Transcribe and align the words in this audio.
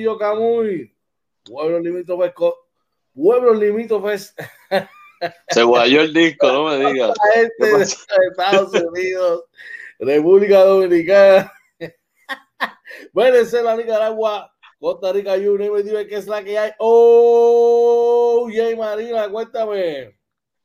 Atillo 0.00 0.18
Camuy. 0.18 0.96
Pueblo 1.44 1.78
limítrofes. 1.78 2.32
Pueblo 3.14 3.54
limítrofes. 3.54 4.34
Se 5.50 5.62
guayó 5.62 6.00
el 6.00 6.14
disco, 6.14 6.50
no 6.50 6.64
me 6.64 6.92
digas. 6.92 7.14
Este 7.36 7.76
de 7.76 7.82
Estados 7.82 8.72
Unidos, 8.72 9.44
República 9.98 10.64
Dominicana. 10.64 11.52
Venezuela, 13.12 13.76
Nicaragua, 13.76 14.50
Costa 14.78 15.12
Rica, 15.12 15.36
you 15.36 15.56
it, 15.56 16.08
que 16.08 16.16
es 16.16 16.26
la 16.26 16.42
que 16.42 16.58
hay. 16.58 16.72
Oh, 16.78 18.48
Jay 18.50 18.74
Marina, 18.74 19.28
cuéntame. 19.28 20.16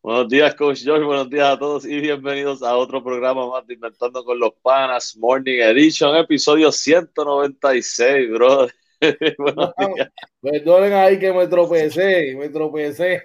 Buenos 0.02 0.30
días, 0.30 0.56
Coach 0.56 0.84
George. 0.84 1.04
Buenos 1.04 1.30
días 1.30 1.50
a 1.50 1.60
todos 1.60 1.84
y 1.86 2.00
bienvenidos 2.00 2.64
a 2.64 2.78
otro 2.78 3.04
programa 3.04 3.50
más 3.50 3.68
de 3.68 3.74
Inventando 3.74 4.24
con 4.24 4.40
los 4.40 4.54
Panas, 4.62 5.18
Morning 5.18 5.60
Edition, 5.60 6.16
episodio 6.16 6.72
196, 6.72 8.30
bro. 8.32 8.68
Buenos 9.38 9.74
días. 9.78 10.10
Perdonen 10.42 10.94
ahí 10.94 11.20
que 11.20 11.34
me 11.34 11.48
tropecé, 11.48 12.36
me 12.38 12.50
tropecé. 12.50 13.24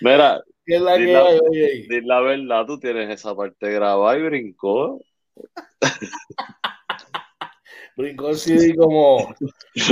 Mira, 0.00 0.42
¿Qué 0.68 0.76
es 0.76 0.82
la 0.82 0.96
que 0.98 1.12
la, 1.12 1.24
hay, 1.24 1.38
oye? 1.48 2.02
la 2.04 2.20
verdad, 2.20 2.66
tú 2.66 2.78
tienes 2.78 3.08
esa 3.08 3.34
parte 3.34 3.72
grabada 3.72 4.18
y 4.18 4.22
brincó. 4.22 5.00
Brincó 7.96 8.28
el 8.28 8.36
CD 8.36 8.76
como, 8.76 9.34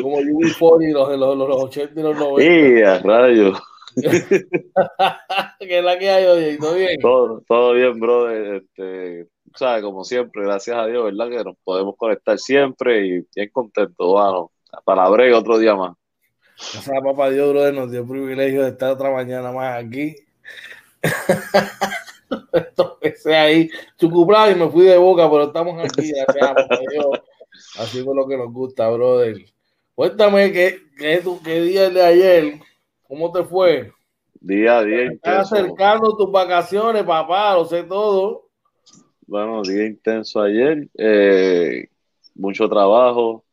como 0.01 0.19
UB40, 0.21 0.93
los 0.93 1.19
los, 1.19 1.39
los, 1.39 1.49
los 1.49 1.63
80 1.65 1.99
y 1.99 2.03
los 2.03 2.17
90. 2.17 2.45
¡Y 2.45 2.83
a 2.83 2.99
rayos! 2.99 3.59
¿Qué 5.59 5.79
es 5.79 5.85
la 5.85 5.99
que 5.99 6.11
hay, 6.11 6.27
oye? 6.27 6.59
¿Todo 6.59 6.75
bien? 6.75 7.01
Todo, 7.01 7.43
todo 7.49 7.73
bien, 7.73 7.99
bro. 7.99 8.31
Este, 8.31 9.27
como 9.81 10.05
siempre, 10.05 10.43
gracias 10.43 10.77
a 10.77 10.87
Dios, 10.87 11.05
¿verdad? 11.05 11.31
Que 11.31 11.45
nos 11.45 11.57
podemos 11.65 11.97
conectar 11.97 12.39
siempre 12.39 13.07
y 13.07 13.27
bien 13.35 13.51
contentos, 13.53 14.07
bueno. 14.07 14.51
Para 14.85 15.09
breve 15.09 15.33
otro 15.33 15.59
día 15.59 15.75
más. 15.75 15.97
Gracias 16.57 16.89
a 16.89 17.03
papá 17.03 17.31
Dios, 17.31 17.51
brother, 17.51 17.75
nos 17.75 17.91
dio 17.91 18.01
el 18.01 18.09
privilegio 18.09 18.63
de 18.63 18.71
estar 18.71 18.91
otra 18.91 19.11
mañana 19.11 19.53
más 19.53 19.83
aquí. 19.83 20.17
Empecé 23.01 23.37
ahí, 23.37 23.71
chucuplado 23.99 24.51
y 24.51 24.55
me 24.57 24.69
fui 24.69 24.85
de 24.85 24.99
boca, 24.99 25.31
pero 25.31 25.45
estamos 25.45 25.83
aquí, 25.83 26.13
gracias 26.13 26.51
a 26.51 26.55
papá 26.55 26.79
Dios. 26.91 27.07
Así 27.79 28.03
fue 28.03 28.15
lo 28.15 28.27
que 28.27 28.37
nos 28.37 28.53
gusta, 28.53 28.89
brother. 28.91 29.37
Cuéntame 29.95 30.53
qué, 30.53 30.81
qué, 30.99 31.23
qué 31.43 31.61
día 31.63 31.89
de 31.89 32.03
ayer, 32.03 32.61
¿cómo 33.09 33.33
te 33.33 33.45
fue? 33.45 33.93
Día 34.41 34.79
a 34.79 34.85
día 34.85 35.05
Estás 35.13 35.53
acercando 35.53 36.17
tus 36.17 36.31
vacaciones, 36.31 37.05
papá, 37.05 37.55
lo 37.55 37.65
sé 37.65 37.85
todo. 37.85 38.46
Bueno, 39.27 39.63
día 39.63 39.87
intenso 39.87 40.41
ayer. 40.41 40.89
eh, 40.97 41.89
mucho 42.35 42.69
trabajo. 42.69 43.45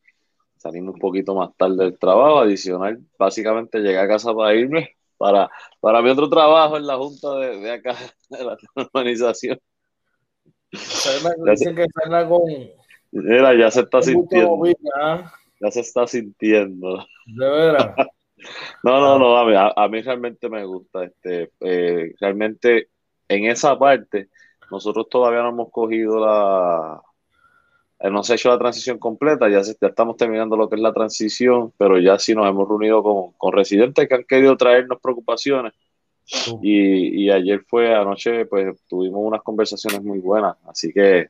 Saliendo 0.58 0.94
un 0.94 1.00
poquito 1.00 1.36
más 1.36 1.50
tarde 1.58 1.84
del 1.86 1.98
trabajo. 2.00 2.40
Adicional, 2.40 3.00
básicamente 3.18 3.80
llegué 3.80 3.98
a 4.00 4.08
casa 4.08 4.34
para 4.34 4.56
irme. 4.56 4.96
Para, 5.18 5.50
para 5.80 6.02
mi 6.02 6.10
otro 6.10 6.30
trabajo 6.30 6.78
en 6.78 6.86
la 6.88 6.98
junta 6.98 7.36
de, 7.38 7.58
de 7.60 7.72
acá, 7.72 7.96
de 8.30 8.44
la 8.44 8.58
organización. 8.76 9.60
Sarna- 10.74 11.34
Dicen 11.52 11.76
que 11.76 11.86
con, 12.28 12.42
Mira, 13.12 13.54
ya 13.56 13.70
se 13.72 13.82
está 13.82 14.02
sintiendo. 14.02 14.64
¿ah? 15.00 15.32
Ya 15.62 15.72
se 15.72 15.82
está 15.82 16.08
sintiendo. 16.08 17.06
De 17.26 17.50
veras. 17.50 17.96
No, 18.84 19.00
no, 19.00 19.18
no, 19.18 19.38
a 19.38 19.46
mí, 19.46 19.54
a, 19.56 19.72
a 19.74 19.88
mí 19.88 20.02
realmente 20.02 20.50
me 20.50 20.66
gusta. 20.66 21.06
Este, 21.06 21.52
eh, 21.62 22.14
realmente 22.20 22.90
en 23.30 23.46
esa 23.46 23.80
parte, 23.80 24.28
nosotros 24.74 25.08
todavía 25.10 25.42
no 25.44 25.50
hemos 25.50 25.70
cogido 25.72 26.20
la. 26.20 27.02
eh, 28.00 28.10
no 28.10 28.24
se 28.24 28.34
ha 28.34 28.36
hecho 28.36 28.50
la 28.50 28.58
transición 28.58 28.98
completa, 28.98 29.48
ya, 29.50 29.64
se- 29.64 29.78
ya 29.80 29.88
estamos 29.88 30.18
terminando 30.18 30.58
lo 30.58 30.68
que 30.68 30.76
es 30.76 30.82
la 30.82 30.92
transición, 30.92 31.72
pero 31.78 32.00
ya 32.00 32.18
sí 32.20 32.34
nos 32.36 32.48
hemos 32.50 32.68
reunido 32.68 33.02
con, 33.02 33.32
con 33.38 33.54
residentes 33.54 34.08
que 34.08 34.16
han 34.16 34.24
querido 34.26 34.58
traernos 34.58 35.00
preocupaciones. 35.02 35.74
Y, 36.62 37.26
y 37.26 37.30
ayer 37.30 37.62
fue, 37.68 37.94
anoche, 37.94 38.46
pues 38.46 38.82
tuvimos 38.88 39.22
unas 39.24 39.42
conversaciones 39.42 40.02
muy 40.02 40.20
buenas. 40.20 40.56
Así 40.66 40.92
que, 40.92 41.28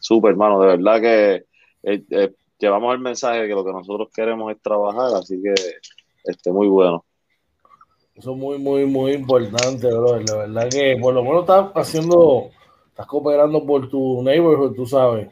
súper, 0.00 0.30
hermano, 0.32 0.60
de 0.60 0.66
verdad 0.76 1.00
que 1.00 1.34
eh, 1.82 2.02
eh, 2.10 2.32
llevamos 2.58 2.94
el 2.94 3.00
mensaje 3.00 3.42
de 3.42 3.48
que 3.48 3.54
lo 3.54 3.64
que 3.64 3.72
nosotros 3.72 4.08
queremos 4.14 4.50
es 4.50 4.60
trabajar, 4.62 5.14
así 5.14 5.40
que 5.42 5.54
este, 6.24 6.50
muy 6.50 6.68
bueno. 6.68 7.04
Eso 8.14 8.30
es 8.32 8.36
muy, 8.38 8.58
muy, 8.58 8.86
muy 8.86 9.12
importante, 9.12 9.88
bro. 9.88 10.18
La 10.20 10.36
verdad 10.36 10.68
que 10.70 10.96
por 11.00 11.12
lo 11.12 11.22
menos 11.22 11.40
estás 11.40 11.72
haciendo, 11.74 12.50
estás 12.94 13.08
cooperando 13.08 13.66
por 13.66 13.88
tu 13.88 14.22
neighborhood, 14.22 14.76
tú 14.76 14.86
sabes, 14.86 15.28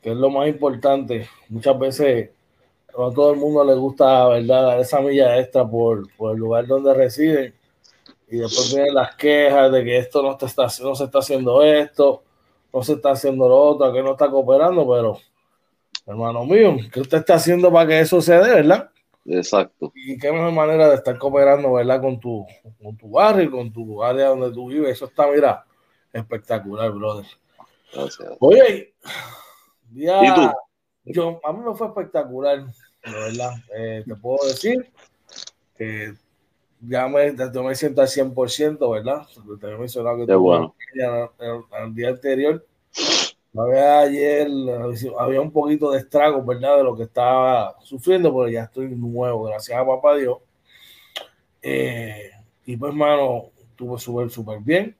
que 0.00 0.12
es 0.12 0.16
lo 0.16 0.30
más 0.30 0.46
importante. 0.46 1.28
Muchas 1.48 1.76
veces 1.76 2.30
no 2.96 3.06
a 3.06 3.12
todo 3.12 3.32
el 3.32 3.40
mundo 3.40 3.64
le 3.64 3.74
gusta, 3.74 4.28
¿verdad?, 4.28 4.66
dar 4.66 4.78
esa 4.78 5.00
milla 5.00 5.36
extra 5.36 5.68
por, 5.68 6.08
por 6.14 6.32
el 6.32 6.38
lugar 6.38 6.64
donde 6.68 6.94
residen. 6.94 7.54
Y 8.28 8.36
después 8.36 8.72
vienen 8.72 8.94
las 8.94 9.16
quejas 9.16 9.72
de 9.72 9.82
que 9.82 9.98
esto 9.98 10.22
no, 10.22 10.36
te 10.36 10.46
está, 10.46 10.68
no 10.84 10.94
se 10.94 11.04
está 11.04 11.18
haciendo 11.18 11.60
esto, 11.64 12.22
no 12.72 12.84
se 12.84 12.92
está 12.92 13.10
haciendo 13.10 13.48
lo 13.48 13.58
otro, 13.58 13.92
que 13.92 14.00
no 14.00 14.12
está 14.12 14.30
cooperando, 14.30 14.88
pero, 14.88 15.18
hermano 16.06 16.44
mío, 16.44 16.76
¿qué 16.92 17.00
usted 17.00 17.18
está 17.18 17.34
haciendo 17.34 17.72
para 17.72 17.88
que 17.88 17.98
eso 17.98 18.22
se 18.22 18.34
dé, 18.34 18.54
verdad? 18.54 18.90
Exacto. 19.26 19.90
Y 19.96 20.16
qué 20.18 20.30
mejor 20.30 20.52
manera 20.52 20.88
de 20.88 20.94
estar 20.94 21.18
cooperando, 21.18 21.72
¿verdad? 21.72 22.00
Con 22.00 22.20
tu, 22.20 22.46
con 22.80 22.96
tu 22.96 23.10
barrio, 23.10 23.50
con 23.50 23.72
tu 23.72 24.04
área 24.04 24.28
donde 24.28 24.52
tú 24.52 24.68
vives. 24.68 24.92
Eso 24.92 25.06
está, 25.06 25.26
mira, 25.26 25.64
espectacular, 26.12 26.90
brother. 26.92 27.26
Gracias. 27.92 28.30
Oye, 28.40 28.94
día, 29.90 30.24
¿Y 30.24 30.34
tú? 30.34 30.50
yo, 31.04 31.40
a 31.44 31.52
mí 31.52 31.60
me 31.64 31.74
fue 31.74 31.88
espectacular, 31.88 32.64
de 33.04 33.12
verdad. 33.12 33.52
Eh, 33.74 34.04
te 34.06 34.14
puedo 34.16 34.46
decir 34.46 34.92
que 35.76 36.14
ya 36.80 37.08
me, 37.08 37.34
yo 37.36 37.62
me 37.62 37.74
siento 37.74 38.00
al 38.00 38.08
100%, 38.08 38.90
¿verdad? 38.90 39.26
Te 39.60 39.66
había 39.66 39.78
mencionado 39.78 40.18
que 40.18 40.26
Qué 40.26 40.34
bueno. 40.34 40.74
el, 40.94 41.94
día 41.94 42.08
anterior. 42.08 42.66
Ayer 43.54 44.48
había 45.18 45.40
un 45.40 45.52
poquito 45.52 45.90
de 45.90 45.98
estrago, 45.98 46.42
¿verdad? 46.42 46.78
De 46.78 46.84
lo 46.84 46.96
que 46.96 47.02
estaba 47.02 47.76
sufriendo, 47.82 48.34
pero 48.34 48.48
ya 48.48 48.64
estoy 48.64 48.88
nuevo, 48.88 49.44
gracias 49.44 49.78
a 49.78 49.86
papá 49.86 50.16
Dios. 50.16 50.38
Eh, 51.60 52.30
y 52.64 52.76
pues, 52.76 52.90
hermano, 52.90 53.50
estuvo 53.70 53.98
súper, 53.98 54.30
súper 54.30 54.60
bien. 54.60 54.96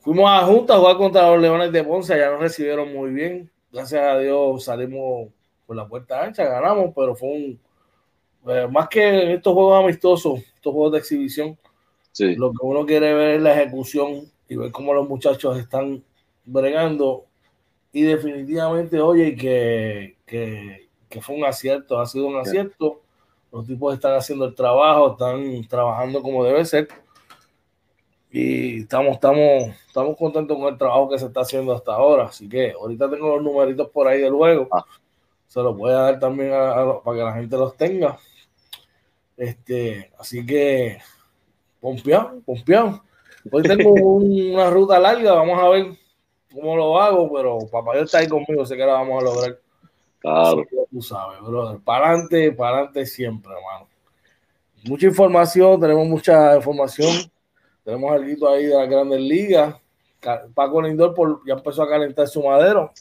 Fuimos 0.00 0.30
a 0.30 0.40
Junta 0.46 0.74
a 0.74 0.78
jugar 0.78 0.96
contra 0.96 1.30
los 1.30 1.40
Leones 1.42 1.72
de 1.72 1.84
Ponce, 1.84 2.16
ya 2.18 2.30
nos 2.30 2.40
recibieron 2.40 2.92
muy 2.92 3.10
bien. 3.10 3.50
Gracias 3.72 4.02
a 4.02 4.18
Dios 4.18 4.64
salimos 4.64 5.28
por 5.66 5.76
la 5.76 5.86
puerta 5.86 6.22
ancha, 6.24 6.44
ganamos, 6.44 6.92
pero 6.96 7.14
fue 7.14 7.28
un. 7.28 7.60
eh, 8.48 8.66
más 8.70 8.88
que 8.88 9.06
en 9.24 9.30
estos 9.32 9.52
juegos 9.54 9.82
amistosos, 9.84 10.40
estos 10.54 10.72
juegos 10.72 10.92
de 10.92 10.98
exhibición, 10.98 11.58
Sí, 12.12 12.34
lo 12.34 12.50
que 12.50 12.58
uno 12.62 12.84
quiere 12.86 13.14
ver 13.14 13.36
es 13.36 13.42
la 13.42 13.54
ejecución 13.60 14.24
y 14.48 14.56
ver 14.56 14.72
cómo 14.72 14.92
los 14.94 15.08
muchachos 15.08 15.56
están 15.58 16.02
bregando. 16.44 17.26
Y 17.92 18.02
definitivamente, 18.02 19.00
oye, 19.00 19.36
que, 19.36 20.16
que, 20.26 20.88
que 21.08 21.20
fue 21.22 21.36
un 21.36 21.44
acierto, 21.44 22.00
ha 22.00 22.06
sido 22.06 22.26
un 22.26 22.36
acierto. 22.36 23.00
Los 23.52 23.66
tipos 23.66 23.94
están 23.94 24.14
haciendo 24.14 24.44
el 24.46 24.54
trabajo, 24.54 25.12
están 25.12 25.66
trabajando 25.68 26.22
como 26.22 26.44
debe 26.44 26.64
ser. 26.64 26.88
Y 28.32 28.82
estamos, 28.82 29.14
estamos, 29.14 29.74
estamos 29.86 30.16
contentos 30.16 30.56
con 30.56 30.68
el 30.72 30.78
trabajo 30.78 31.08
que 31.10 31.18
se 31.18 31.26
está 31.26 31.40
haciendo 31.40 31.72
hasta 31.74 31.92
ahora. 31.94 32.26
Así 32.26 32.48
que 32.48 32.72
ahorita 32.72 33.10
tengo 33.10 33.28
los 33.36 33.42
numeritos 33.42 33.88
por 33.88 34.06
ahí 34.06 34.20
del 34.20 34.32
juego. 34.32 34.68
Ah. 34.70 34.84
Se 35.48 35.60
los 35.60 35.76
voy 35.76 35.90
a 35.90 35.94
dar 35.96 36.18
también 36.20 36.52
a- 36.52 36.70
a- 36.80 37.02
para 37.02 37.16
que 37.16 37.24
la 37.24 37.32
gente 37.32 37.56
los 37.56 37.76
tenga. 37.76 38.18
Este, 39.36 40.12
así 40.18 40.44
que 40.44 40.98
pompeado, 41.80 42.40
pompeado. 42.44 43.02
Hoy 43.50 43.62
tengo 43.62 43.90
un- 43.92 44.30
una 44.54 44.70
ruta 44.70 44.98
larga, 44.98 45.32
vamos 45.32 45.58
a 45.58 45.68
ver 45.70 45.86
cómo 46.54 46.76
lo 46.76 47.00
hago, 47.00 47.32
pero 47.32 47.58
papá 47.70 47.94
Dios 47.94 48.04
está 48.04 48.18
ahí 48.18 48.28
conmigo, 48.28 48.64
sé 48.66 48.76
que 48.76 48.84
la 48.84 48.92
vamos 48.92 49.22
a 49.22 49.24
lograr. 49.24 49.58
claro. 50.20 50.64
Que 50.68 50.76
tú 50.90 51.00
sabes, 51.02 51.40
brother. 51.40 51.80
Para 51.80 52.10
adelante, 52.10 52.52
para 52.52 52.76
adelante 52.76 53.06
siempre, 53.06 53.50
hermano. 53.52 53.88
Mucha 54.84 55.06
información, 55.06 55.80
tenemos 55.80 56.06
mucha 56.06 56.54
información. 56.56 57.08
Tenemos 57.90 58.12
algo 58.12 58.48
ahí 58.48 58.66
de 58.66 58.74
las 58.76 58.88
grandes 58.88 59.20
ligas. 59.20 59.74
Paco 60.54 60.80
Lindor 60.80 61.12
por- 61.12 61.40
ya 61.44 61.54
empezó 61.54 61.82
a 61.82 61.88
calentar 61.88 62.28
su 62.28 62.40
madero. 62.40 62.92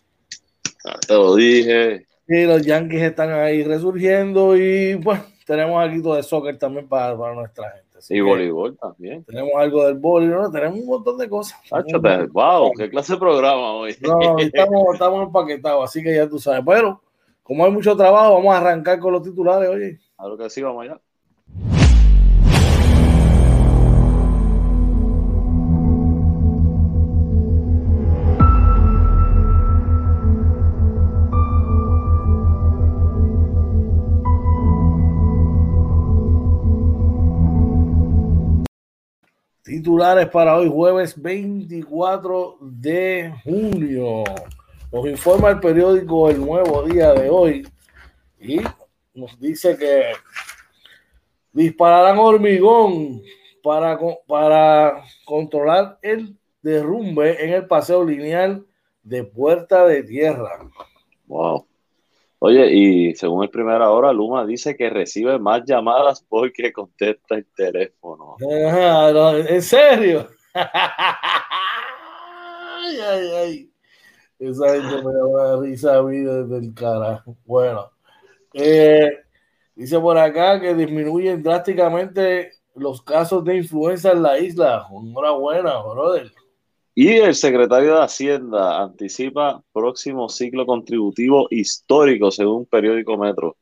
Te 1.08 1.14
lo 1.14 1.36
dije. 1.36 2.08
Y 2.28 2.46
los 2.46 2.64
Yankees 2.66 3.04
están 3.04 3.32
ahí 3.32 3.64
resurgiendo. 3.64 4.58
Y 4.58 4.96
pues 5.04 5.22
tenemos 5.46 5.80
algo 5.80 6.16
de 6.16 6.24
soccer 6.24 6.58
también 6.58 6.88
para, 6.88 7.16
para 7.16 7.36
nuestra 7.36 7.70
gente. 7.70 8.00
Así 8.00 8.16
Y 8.16 8.22
voleibol 8.22 8.76
también. 8.78 9.24
Tenemos 9.26 9.52
algo 9.58 9.86
del 9.86 9.96
boli, 10.00 10.26
¿no? 10.26 10.50
Tenemos 10.50 10.80
un 10.80 10.88
montón 10.88 11.18
de 11.20 11.30
cosas. 11.30 11.60
Wow, 12.32 12.72
qué 12.76 12.90
clase 12.90 13.14
de 13.14 13.20
programa 13.20 13.74
hoy. 13.74 13.96
No, 14.02 14.40
estamos, 14.40 14.94
estamos 14.94 15.24
empaquetados, 15.28 15.84
así 15.84 16.02
que 16.02 16.16
ya 16.16 16.28
tú 16.28 16.40
sabes. 16.40 16.64
Pero 16.66 17.00
como 17.44 17.64
hay 17.64 17.72
mucho 17.72 17.96
trabajo, 17.96 18.34
vamos 18.34 18.56
a 18.56 18.58
arrancar 18.58 18.98
con 19.00 19.14
los 19.14 19.22
titulares, 19.22 19.70
oye. 19.70 20.00
Claro 20.18 20.36
que 20.36 20.50
sí, 20.50 20.64
vamos 20.64 20.86
allá. 20.86 21.00
Titulares 39.70 40.28
para 40.30 40.58
hoy, 40.58 40.68
jueves 40.68 41.22
24 41.22 42.58
de 42.60 43.32
junio. 43.44 44.24
Nos 44.92 45.06
informa 45.06 45.52
el 45.52 45.60
periódico 45.60 46.28
El 46.28 46.40
Nuevo 46.40 46.82
Día 46.88 47.14
de 47.14 47.30
hoy 47.30 47.68
y 48.40 48.62
nos 49.14 49.40
dice 49.40 49.78
que 49.78 50.06
dispararán 51.52 52.18
hormigón 52.18 53.22
para, 53.62 54.00
para 54.26 55.04
controlar 55.24 56.00
el 56.02 56.36
derrumbe 56.64 57.46
en 57.46 57.54
el 57.54 57.68
paseo 57.68 58.04
lineal 58.04 58.66
de 59.04 59.24
Puerta 59.24 59.86
de 59.86 60.02
Tierra. 60.02 60.68
Wow. 61.28 61.69
Oye, 62.42 62.74
y 62.74 63.16
según 63.16 63.44
el 63.44 63.50
primera 63.50 63.92
hora, 63.92 64.14
Luma 64.14 64.46
dice 64.46 64.78
que 64.78 64.90
recibe 64.90 65.38
más 65.40 65.64
llamadas 65.66 66.26
porque 66.28 66.72
contesta 66.72 67.36
el 67.36 67.46
teléfono. 67.54 68.38
¿En 68.40 69.62
serio? 69.62 70.30
ay, 70.54 70.68
ay, 73.02 73.32
ay. 73.36 73.72
Esa 74.40 74.70
gente 74.70 75.04
me 75.04 75.12
da 75.14 75.60
risa 75.60 75.98
a 75.98 76.04
mí 76.04 76.20
desde 76.20 76.58
el 76.60 76.74
carajo. 76.74 77.36
Bueno, 77.46 77.92
eh, 78.54 79.20
dice 79.76 80.00
por 80.00 80.18
acá 80.18 80.62
que 80.62 80.74
disminuyen 80.74 81.44
drásticamente 81.44 82.54
los 82.74 83.02
casos 83.02 83.44
de 83.44 83.58
influenza 83.58 84.14
en 84.14 84.24
la 84.24 84.40
isla. 84.40 84.88
Enhorabuena, 84.90 85.82
brother. 85.82 86.32
Y 87.02 87.14
el 87.14 87.34
secretario 87.34 87.96
de 87.96 88.04
Hacienda 88.04 88.82
anticipa 88.82 89.64
próximo 89.72 90.28
ciclo 90.28 90.66
contributivo 90.66 91.48
histórico 91.50 92.30
según 92.30 92.66
periódico 92.66 93.18
Metro. 93.18 93.56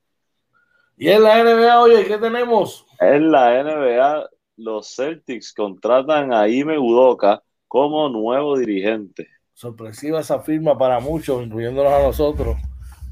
Y 0.97 1.09
en 1.09 1.21
la 1.21 1.43
NBA, 1.43 1.79
oye, 1.79 2.05
¿qué 2.07 2.17
tenemos? 2.17 2.87
En 2.99 3.31
la 3.31 3.61
NBA, 3.61 4.27
los 4.55 4.95
Celtics 4.95 5.53
contratan 5.53 6.33
a 6.33 6.47
Ime 6.47 6.79
Udoka 6.79 7.43
como 7.67 8.09
nuevo 8.09 8.57
dirigente. 8.57 9.27
Sorpresiva 9.53 10.21
esa 10.21 10.39
firma 10.39 10.75
para 10.75 10.99
muchos, 10.99 11.45
incluyéndonos 11.45 11.93
a 11.93 12.01
nosotros. 12.01 12.57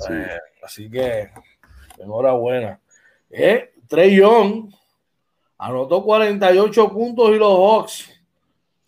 Eh, 0.10 0.40
así 0.64 0.90
que, 0.90 1.30
enhorabuena. 2.00 2.82
Eh, 3.30 3.74
Trey 3.88 4.16
Young 4.16 4.74
anotó 5.60 6.02
48 6.04 6.90
puntos 6.92 7.30
y 7.30 7.38
los 7.38 7.60
Hawks 7.60 8.15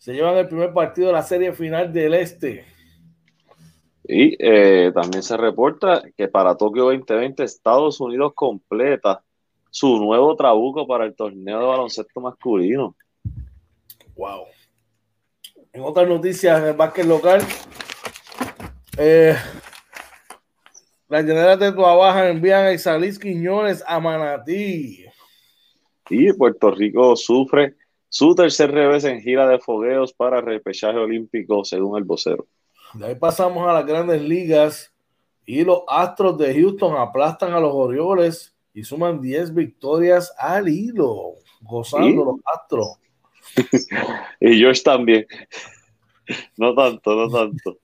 se 0.08 0.14
llevan 0.14 0.38
el 0.38 0.48
primer 0.48 0.72
partido 0.72 1.08
de 1.08 1.12
la 1.12 1.22
serie 1.22 1.52
final 1.52 1.92
del 1.92 2.14
Este. 2.14 2.64
Y 4.04 4.38
eh, 4.38 4.90
también 4.94 5.22
se 5.22 5.36
reporta 5.36 6.02
que 6.16 6.28
para 6.28 6.56
Tokio 6.56 6.84
2020 6.84 7.44
Estados 7.44 8.00
Unidos 8.00 8.32
completa 8.34 9.22
su 9.68 9.98
nuevo 9.98 10.34
trabuco 10.34 10.86
para 10.86 11.04
el 11.04 11.14
torneo 11.14 11.60
de 11.60 11.66
baloncesto 11.66 12.22
masculino. 12.22 12.96
Wow. 14.16 14.46
En 15.74 15.82
otras 15.82 16.08
noticias 16.08 16.58
en 16.58 16.68
el 16.68 16.74
básquet 16.74 17.04
local, 17.04 17.42
eh, 18.96 19.36
las 21.06 21.26
generales 21.26 21.58
de 21.58 21.72
Tuabaja 21.72 22.30
envían 22.30 22.64
a 22.64 22.72
Isalis 22.72 23.18
Quiñones 23.18 23.84
a 23.86 24.00
Manatí. 24.00 25.04
Y 26.08 26.32
Puerto 26.32 26.70
Rico 26.70 27.14
sufre 27.14 27.76
su 28.08 28.34
tercer 28.34 28.70
revés 28.72 29.04
en 29.04 29.20
gira 29.20 29.46
de 29.48 29.58
fogueos 29.58 30.12
para 30.12 30.40
repechaje 30.40 30.98
olímpico, 30.98 31.64
según 31.64 31.98
el 31.98 32.04
vocero. 32.04 32.46
De 32.94 33.06
ahí 33.06 33.14
pasamos 33.14 33.68
a 33.68 33.72
las 33.72 33.86
grandes 33.86 34.22
ligas 34.22 34.92
y 35.44 35.64
los 35.64 35.82
Astros 35.88 36.38
de 36.38 36.54
Houston 36.54 36.96
aplastan 36.96 37.52
a 37.52 37.60
los 37.60 37.72
Orioles 37.74 38.54
y 38.72 38.84
suman 38.84 39.20
10 39.20 39.54
victorias 39.54 40.32
al 40.38 40.68
hilo, 40.68 41.34
gozando 41.60 42.24
los 42.24 42.36
Astros. 42.44 42.98
y 44.40 44.58
George 44.58 44.82
también. 44.82 45.26
No 46.58 46.74
tanto, 46.74 47.14
no 47.14 47.30
tanto. 47.30 47.78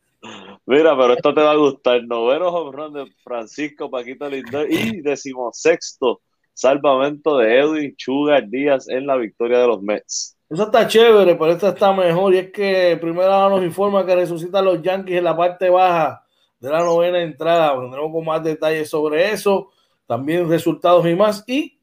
Mira, 0.67 0.95
pero 0.95 1.15
esto 1.15 1.33
te 1.33 1.41
va 1.41 1.53
a 1.53 1.57
gustar. 1.57 2.05
Noveno 2.05 2.49
home 2.49 3.01
de 3.01 3.11
Francisco 3.23 3.91
Paquito 3.91 4.29
Lindor 4.29 4.71
y 4.71 5.01
decimosexto 5.01 6.21
salvamento 6.55 7.37
de 7.39 7.59
Edwin 7.59 7.95
Chugar 7.97 8.49
Díaz 8.49 8.89
en 8.89 9.07
la 9.07 9.17
victoria 9.17 9.59
de 9.59 9.67
los 9.67 9.83
Mets. 9.83 10.37
Eso 10.49 10.65
está 10.65 10.87
chévere, 10.87 11.35
pero 11.35 11.53
esta 11.53 11.71
está 11.71 11.93
mejor. 11.93 12.33
Y 12.35 12.39
es 12.39 12.53
que 12.53 12.97
primero 13.01 13.51
nos 13.51 13.63
informa 13.63 14.07
que 14.07 14.15
resucitan 14.15 14.65
los 14.65 14.81
Yankees 14.81 15.19
en 15.19 15.25
la 15.25 15.37
parte 15.37 15.69
baja 15.69 16.25
de 16.61 16.71
la 16.71 16.81
novena 16.81 17.21
entrada. 17.21 17.79
Tendremos 17.79 18.13
con 18.13 18.25
más 18.25 18.43
detalles 18.43 18.89
sobre 18.89 19.33
eso. 19.33 19.71
También 20.07 20.49
resultados 20.49 21.07
y 21.07 21.15
más. 21.15 21.45
¿Y 21.47 21.79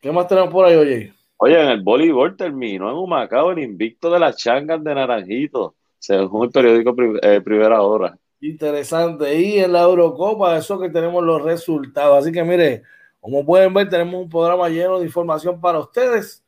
qué 0.00 0.10
más 0.10 0.26
tenemos 0.26 0.50
por 0.50 0.64
ahí, 0.64 0.76
oye? 0.76 1.12
Oye, 1.36 1.60
en 1.60 1.68
el 1.68 1.82
voleibol 1.82 2.36
terminó 2.36 2.88
en 2.90 2.96
Humacao 2.96 3.50
el 3.50 3.58
invicto 3.58 4.10
de 4.10 4.20
las 4.20 4.36
changas 4.36 4.82
de 4.82 4.94
Naranjito, 4.94 5.74
según 5.98 6.44
el 6.44 6.50
periódico 6.50 6.94
eh, 7.20 7.40
Primera 7.42 7.82
Hora. 7.82 8.16
Interesante. 8.40 9.38
Y 9.38 9.58
en 9.58 9.72
la 9.72 9.82
Eurocopa, 9.82 10.56
eso 10.56 10.78
que 10.78 10.88
tenemos 10.88 11.22
los 11.24 11.42
resultados. 11.42 12.18
Así 12.18 12.32
que 12.32 12.44
mire, 12.44 12.82
como 13.24 13.42
pueden 13.42 13.72
ver, 13.72 13.88
tenemos 13.88 14.20
un 14.20 14.28
programa 14.28 14.68
lleno 14.68 14.98
de 14.98 15.06
información 15.06 15.58
para 15.58 15.78
ustedes. 15.78 16.44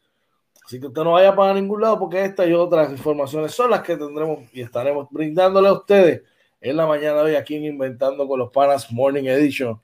Así 0.63 0.79
que 0.79 0.89
usted 0.89 1.05
no 1.05 1.13
vaya 1.13 1.35
para 1.35 1.55
ningún 1.55 1.81
lado 1.81 1.99
porque 1.99 2.23
esta 2.23 2.45
y 2.45 2.53
otras 2.53 2.91
informaciones 2.91 3.53
son 3.53 3.71
las 3.71 3.81
que 3.81 3.97
tendremos 3.97 4.41
y 4.53 4.61
estaremos 4.61 5.09
brindándole 5.11 5.69
a 5.69 5.73
ustedes 5.73 6.21
en 6.61 6.77
la 6.77 6.87
mañana 6.87 7.23
de 7.23 7.31
hoy 7.31 7.35
aquí 7.35 7.57
en 7.57 7.65
Inventando 7.65 8.29
con 8.29 8.39
los 8.39 8.51
Panas 8.51 8.93
Morning 8.93 9.25
Edition. 9.25 9.81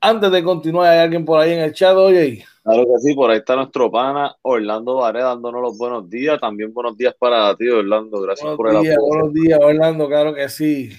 Antes 0.00 0.30
de 0.30 0.44
continuar, 0.44 0.92
¿hay 0.92 1.00
alguien 1.00 1.24
por 1.24 1.40
ahí 1.40 1.52
en 1.52 1.62
el 1.62 1.72
chat, 1.72 1.96
oye? 1.96 2.44
Claro 2.62 2.84
que 2.84 3.00
sí, 3.00 3.12
por 3.12 3.28
ahí 3.28 3.38
está 3.38 3.56
nuestro 3.56 3.90
pana 3.90 4.36
Orlando 4.42 4.98
Varé 4.98 5.22
dándonos 5.22 5.60
los 5.60 5.76
buenos 5.76 6.08
días. 6.08 6.38
También 6.38 6.72
buenos 6.72 6.96
días 6.96 7.16
para 7.18 7.56
ti, 7.56 7.68
Orlando. 7.68 8.20
Gracias 8.20 8.54
por 8.54 8.70
el 8.70 8.76
apoyo. 8.76 9.00
Buenos 9.00 9.32
días, 9.32 9.58
Orlando, 9.60 10.06
claro 10.06 10.32
que 10.32 10.48
sí. 10.48 10.90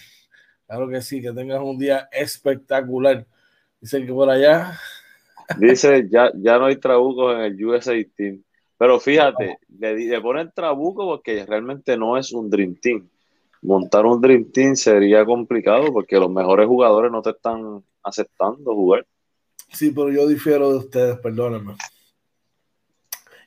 Claro 0.65 0.89
que 0.89 1.01
sí, 1.01 1.21
que 1.21 1.31
tengas 1.31 1.61
un 1.61 1.77
día 1.77 2.09
espectacular. 2.11 3.25
Dice 3.79 4.05
que 4.05 4.11
por 4.11 4.29
allá 4.29 4.77
Dice, 5.55 6.07
ya, 6.09 6.31
ya 6.35 6.57
no 6.57 6.65
hay 6.65 6.75
trabucos 6.75 7.35
en 7.35 7.41
el 7.41 7.65
USA 7.65 7.93
Team. 8.15 8.43
Pero 8.77 8.99
fíjate, 8.99 9.57
le, 9.79 10.21
ponen 10.21 10.51
trabuco 10.53 11.05
porque 11.05 11.45
realmente 11.45 11.97
no 11.97 12.17
es 12.17 12.31
un 12.31 12.49
Dream 12.49 12.75
Team. 12.75 13.09
Montar 13.61 14.05
un 14.05 14.21
Dream 14.21 14.51
Team 14.51 14.75
sería 14.75 15.25
complicado 15.25 15.91
porque 15.91 16.19
los 16.19 16.29
mejores 16.29 16.67
jugadores 16.67 17.11
no 17.11 17.21
te 17.21 17.31
están 17.31 17.83
aceptando 18.03 18.75
jugar. 18.75 19.05
Sí, 19.73 19.91
pero 19.91 20.11
yo 20.11 20.27
difiero 20.27 20.69
de 20.69 20.77
ustedes, 20.77 21.17
perdónenme. 21.17 21.75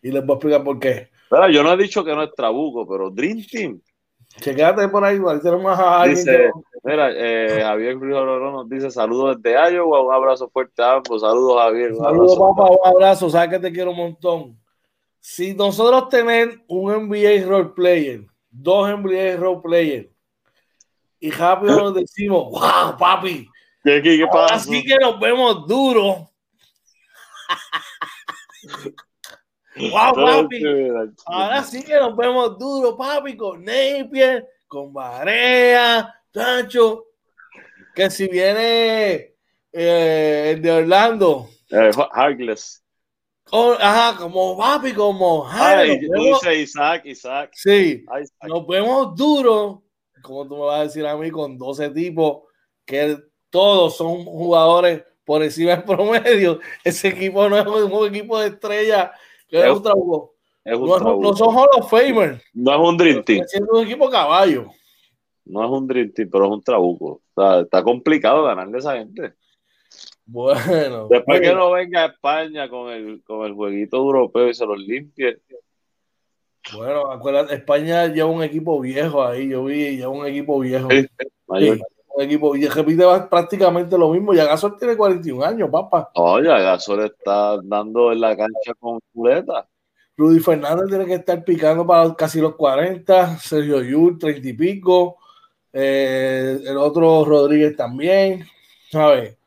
Y 0.03 0.11
les 0.11 0.25
voy 0.25 0.35
a 0.35 0.37
explicar 0.37 0.65
por 0.65 0.81
qué. 0.81 1.11
Pero 1.29 1.49
yo 1.49 1.63
no 1.63 1.73
he 1.73 1.77
dicho 1.77 2.05
que 2.05 2.15
no 2.15 2.25
es 2.25 2.35
trabuco, 2.35 2.89
pero 2.89 3.11
Dream 3.11 3.45
Team 3.49 3.81
Chequéate 4.39 4.89
por 4.89 5.05
ahí, 5.05 5.21
tenemos 5.43 5.79
a 5.79 6.05
dice, 6.05 6.51
Mira, 6.83 7.11
eh, 7.13 7.61
Javier 7.63 7.97
nos 7.97 8.69
dice 8.69 8.91
saludos 8.91 9.37
desde 9.43 9.75
Iowa, 9.75 10.03
un 10.03 10.15
abrazo 10.15 10.49
fuerte 10.49 10.83
a 10.83 10.95
ambos. 10.95 11.21
Saludos, 11.21 11.61
Javier. 11.61 11.95
Saludos, 11.95 12.39
papá, 12.39 12.71
un 12.71 12.79
abrazo. 12.85 13.29
Sabes 13.29 13.51
que 13.51 13.59
te 13.59 13.73
quiero 13.73 13.91
un 13.91 13.99
montón. 13.99 14.59
Si 15.19 15.53
nosotros 15.55 16.09
tenemos 16.09 16.57
un 16.69 17.09
NBA 17.09 17.47
role 17.47 17.71
player, 17.77 18.27
dos 18.51 18.89
NBA 18.89 19.37
role 19.37 19.61
player, 19.63 20.11
y 21.19 21.31
rápido 21.31 21.77
nos 21.77 21.95
decimos, 21.95 22.45
wow, 22.51 22.97
papi. 22.99 23.47
¿Qué, 23.85 24.01
qué, 24.03 24.17
qué 24.17 24.27
pasa? 24.27 24.55
Así 24.55 24.83
que 24.83 24.97
nos 24.97 25.21
vemos 25.21 25.67
duro. 25.67 26.31
Wow, 29.89 30.15
papi. 30.15 30.63
Ahora 31.27 31.63
sí 31.65 31.83
que 31.83 31.95
nos 31.95 32.17
vemos 32.17 32.59
duro, 32.59 32.97
papi, 32.97 33.37
con 33.37 33.65
Napier, 33.65 34.47
con 34.67 34.93
Barea, 34.93 36.15
Tacho. 36.31 37.07
Que 37.95 38.11
si 38.11 38.29
viene 38.29 39.35
eh, 39.73 40.53
el 40.55 40.63
de 40.63 40.71
Orlando. 40.71 41.49
Eh, 41.71 41.91
Harkless. 42.13 42.83
ajá, 43.79 44.17
como 44.19 44.57
papi, 44.57 44.93
como 44.93 45.49
dice 46.15 46.55
Isaac, 46.61 47.07
Isaac. 47.07 47.51
Sí, 47.55 48.05
nos 48.43 48.67
vemos 48.67 49.15
duro, 49.15 49.85
como 50.23 50.47
tú 50.47 50.57
me 50.57 50.65
vas 50.65 50.81
a 50.81 50.85
decir 50.85 51.07
a 51.07 51.17
mí, 51.17 51.31
con 51.31 51.57
12 51.57 51.91
tipos 51.91 52.43
que 52.85 53.17
todos 53.51 53.97
son 53.97 54.25
jugadores 54.25 55.05
por 55.25 55.43
encima 55.43 55.77
del 55.77 55.85
promedio. 55.85 56.61
Ese 56.85 57.09
equipo 57.09 57.49
no 57.49 57.59
es 57.59 57.67
un 57.67 58.07
equipo 58.09 58.39
de 58.41 58.49
estrella 58.49 59.13
es, 59.51 59.71
un 59.71 59.83
trabuco. 59.83 60.35
no, 60.65 61.37
son 61.37 61.57
Hall 61.57 61.69
of 61.79 61.91
Famer. 61.91 62.41
No 62.55 62.75
es 62.75 62.89
un 62.89 62.97
Dream 62.97 63.25
Team. 63.25 63.45
Es 63.45 63.61
un 63.61 63.85
equipo 63.85 64.09
caballo. 64.09 64.69
No 65.45 65.65
es 65.65 65.71
un 65.71 65.87
Dream 65.87 66.13
Team, 66.13 66.29
pero 66.31 66.47
es 66.47 66.51
un 66.53 66.63
trabuco. 66.63 67.23
O 67.35 67.43
sea, 67.43 67.61
está 67.61 67.83
complicado 67.83 68.45
ganarle 68.45 68.77
a 68.77 68.79
esa 68.79 68.97
gente. 68.97 69.35
Bueno. 70.25 71.09
Después 71.09 71.41
que 71.41 71.55
no 71.55 71.73
venga 71.73 72.05
a 72.05 72.07
España 72.07 72.69
con 72.69 72.91
el, 72.91 73.23
con 73.25 73.47
el 73.47 73.55
jueguito 73.55 73.97
europeo 73.97 74.49
y 74.49 74.55
se 74.55 74.67
los 74.67 74.79
limpie. 74.79 75.41
Bueno, 76.73 77.11
acuérdate, 77.11 77.55
España 77.55 78.07
lleva 78.07 78.29
un 78.29 78.43
equipo 78.43 78.79
viejo 78.81 79.25
ahí, 79.25 79.49
yo 79.49 79.65
vi, 79.65 79.97
lleva 79.97 80.11
un 80.11 80.27
equipo 80.27 80.61
viejo. 80.61 80.89
Sí, 80.91 81.09
equipo, 82.23 82.57
y 82.57 82.67
repite 82.67 83.05
prácticamente 83.29 83.97
lo 83.97 84.11
mismo. 84.11 84.33
Ya 84.35 84.45
Gasol 84.45 84.77
tiene 84.77 84.97
41 84.97 85.45
años, 85.45 85.71
papá. 85.71 86.11
Oye, 86.15 86.49
Gasol 86.49 87.05
está 87.05 87.59
dando 87.63 88.13
en 88.13 88.21
la 88.21 88.37
cancha 88.37 88.75
con 88.79 89.01
culeta. 89.13 89.67
Rudy 90.17 90.41
Fernández 90.41 90.87
tiene 90.89 91.07
que 91.07 91.15
estar 91.15 91.43
picando 91.45 91.87
para 91.87 92.15
casi 92.15 92.41
los 92.41 92.55
40, 92.55 93.39
Sergio 93.39 93.83
Yul, 93.83 94.19
30 94.19 94.49
y 94.49 94.53
pico, 94.53 95.17
eh, 95.73 96.61
el 96.63 96.77
otro 96.77 97.25
Rodríguez 97.25 97.75
también, 97.75 98.45
¿sabes? 98.91 99.39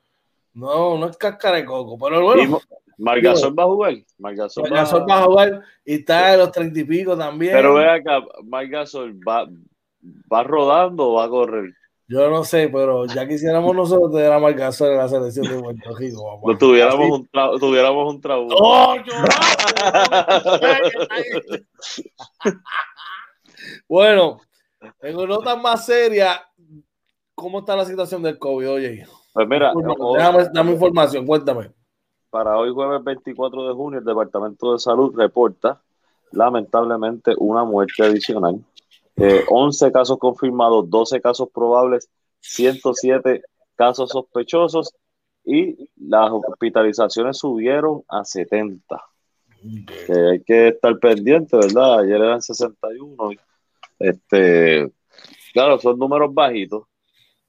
No, 0.53 0.98
no 0.98 1.08
es 1.08 1.18
cáscara 1.18 1.58
de 1.58 1.65
coco, 1.65 1.98
pero 1.98 2.24
bueno. 2.24 2.60
Margasol 2.98 3.58
va 3.58 3.63
a 3.63 3.68
jugar. 3.68 3.94
Margasol, 4.18 4.72
va... 4.72 5.20
a 5.20 5.24
jugar 5.24 5.62
y 5.86 5.96
está 5.96 6.32
de 6.32 6.38
los 6.38 6.51
30 6.51 6.80
y 6.80 6.84
pico 6.84 7.18
también. 7.18 7.53
Pero 7.53 7.75
ve 7.75 7.89
acá, 7.89 8.24
Margasol 8.44 9.20
va, 9.27 9.48
va 10.32 10.44
rodando 10.44 11.10
o 11.10 11.13
va 11.15 11.25
a 11.25 11.30
correr. 11.30 11.74
Yo 12.07 12.29
no 12.29 12.43
sé, 12.43 12.69
pero 12.69 13.05
ya 13.05 13.27
quisiéramos 13.27 13.74
nosotros 13.75 14.12
tener 14.12 14.31
a 14.31 14.39
Marc 14.39 14.57
Gasol 14.57 14.91
en 14.91 14.98
la 14.98 15.07
selección 15.07 15.48
de 15.48 15.60
Puerto 15.60 15.95
Rico. 15.95 16.41
Lo 16.45 16.57
tuviéramos 16.57 17.19
un, 17.19 17.29
tuviéramos 17.60 18.13
un 18.13 18.22
trabajo. 18.22 18.50
¡Oh, 18.60 18.95
bueno, 23.88 24.41
en 25.01 25.15
notas 25.15 25.62
más 25.62 25.86
serias, 25.86 26.41
¿cómo 27.33 27.60
está 27.60 27.75
la 27.75 27.86
situación 27.86 28.22
del 28.22 28.38
COVID? 28.38 28.69
Oye, 28.69 29.07
pues 29.33 29.48
mira, 29.48 29.72
déjame, 30.15 30.50
dame 30.53 30.72
información, 30.74 31.25
cuéntame. 31.25 31.72
Para 32.29 32.57
hoy, 32.57 32.72
jueves 32.74 33.03
24 33.03 33.67
de 33.69 33.74
junio, 33.74 34.00
el 34.00 34.05
Departamento 34.05 34.74
de 34.74 34.79
Salud 34.79 35.15
reporta 35.15 35.81
lamentablemente 36.31 37.33
una 37.38 37.63
muerte 37.63 38.03
adicional 38.03 38.60
11 39.15 39.88
eh, 39.88 39.91
casos 39.91 40.17
confirmados, 40.17 40.89
12 40.89 41.22
casos 41.22 41.50
probables, 41.53 42.10
107 42.39 43.43
casos 43.75 44.10
sospechosos 44.10 44.93
y 45.46 45.89
las 45.98 46.32
hospitalizaciones 46.32 47.38
subieron 47.38 48.03
a 48.08 48.24
70. 48.24 49.03
hay 50.32 50.43
que 50.43 50.70
estar 50.70 50.98
pendiente, 51.00 51.58
¿verdad? 51.58 52.00
Ayer 52.00 52.15
eran 52.15 52.41
61. 52.41 53.32
Este, 54.00 54.91
claro, 55.53 55.79
son 55.79 56.00
números 56.00 56.34
bajitos, 56.34 56.84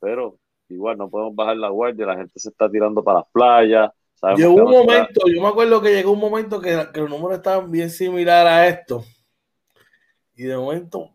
pero 0.00 0.38
igual 0.68 0.99
no 0.99 1.09
podemos 1.09 1.35
bajar 1.35 1.56
la 1.56 1.68
guardia, 1.68 2.06
la 2.06 2.16
gente 2.16 2.38
se 2.38 2.50
está 2.50 2.71
tirando 2.71 3.02
para 3.02 3.21
las 3.21 3.28
playas. 3.33 3.90
Llegó 4.37 4.54
un 4.54 4.71
momento, 4.71 5.21
yo 5.26 5.42
me 5.42 5.49
acuerdo 5.49 5.83
que 5.83 5.94
llegó 5.94 6.12
un 6.12 6.21
momento 6.21 6.61
que, 6.61 6.88
que 6.92 7.00
los 7.00 7.11
números 7.11 7.38
estaban 7.38 7.71
bien 7.71 7.90
similares 7.90 8.52
a 8.52 8.66
esto. 8.68 9.04
Y 10.35 10.44
de 10.44 10.56
momento 10.56 11.13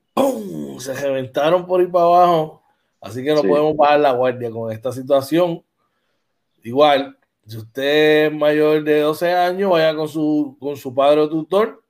se 0.80 0.94
reventaron 0.94 1.66
por 1.66 1.82
ir 1.82 1.92
para 1.92 2.06
abajo. 2.06 2.64
Así 3.02 3.24
que 3.24 3.34
no 3.34 3.42
podemos 3.42 3.76
bajar 3.76 4.00
la 4.00 4.12
guardia 4.12 4.52
con 4.52 4.72
esta 4.72 4.92
situación. 4.92 5.64
Igual, 6.64 7.18
si 7.46 7.58
usted 7.58 8.26
es 8.26 8.34
mayor 8.34 8.84
de 8.84 9.00
12 9.00 9.34
años, 9.34 9.72
vaya 9.72 9.96
con 9.96 10.08
su, 10.08 10.58
con 10.60 10.76
su 10.76 10.94
padre 10.94 11.22
o 11.22 11.30
tutor, 11.30 11.84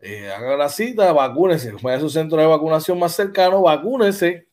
eh, 0.00 0.30
haga 0.30 0.56
la 0.56 0.68
cita, 0.68 1.12
vacúnese, 1.12 1.72
vaya 1.82 1.96
a 1.96 2.00
su 2.00 2.10
centro 2.10 2.38
de 2.38 2.46
vacunación 2.46 2.98
más 2.98 3.14
cercano, 3.14 3.62
vacúnese. 3.62 4.48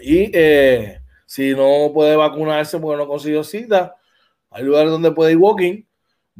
Y 0.00 0.30
eh, 0.32 1.00
si 1.24 1.54
no 1.54 1.90
puede 1.92 2.16
vacunarse 2.16 2.78
porque 2.78 3.02
no 3.02 3.08
consiguió 3.08 3.42
cita, 3.42 3.96
hay 4.50 4.62
lugares 4.62 4.90
donde 4.90 5.10
puede 5.10 5.32
ir 5.32 5.38
walking, 5.38 5.82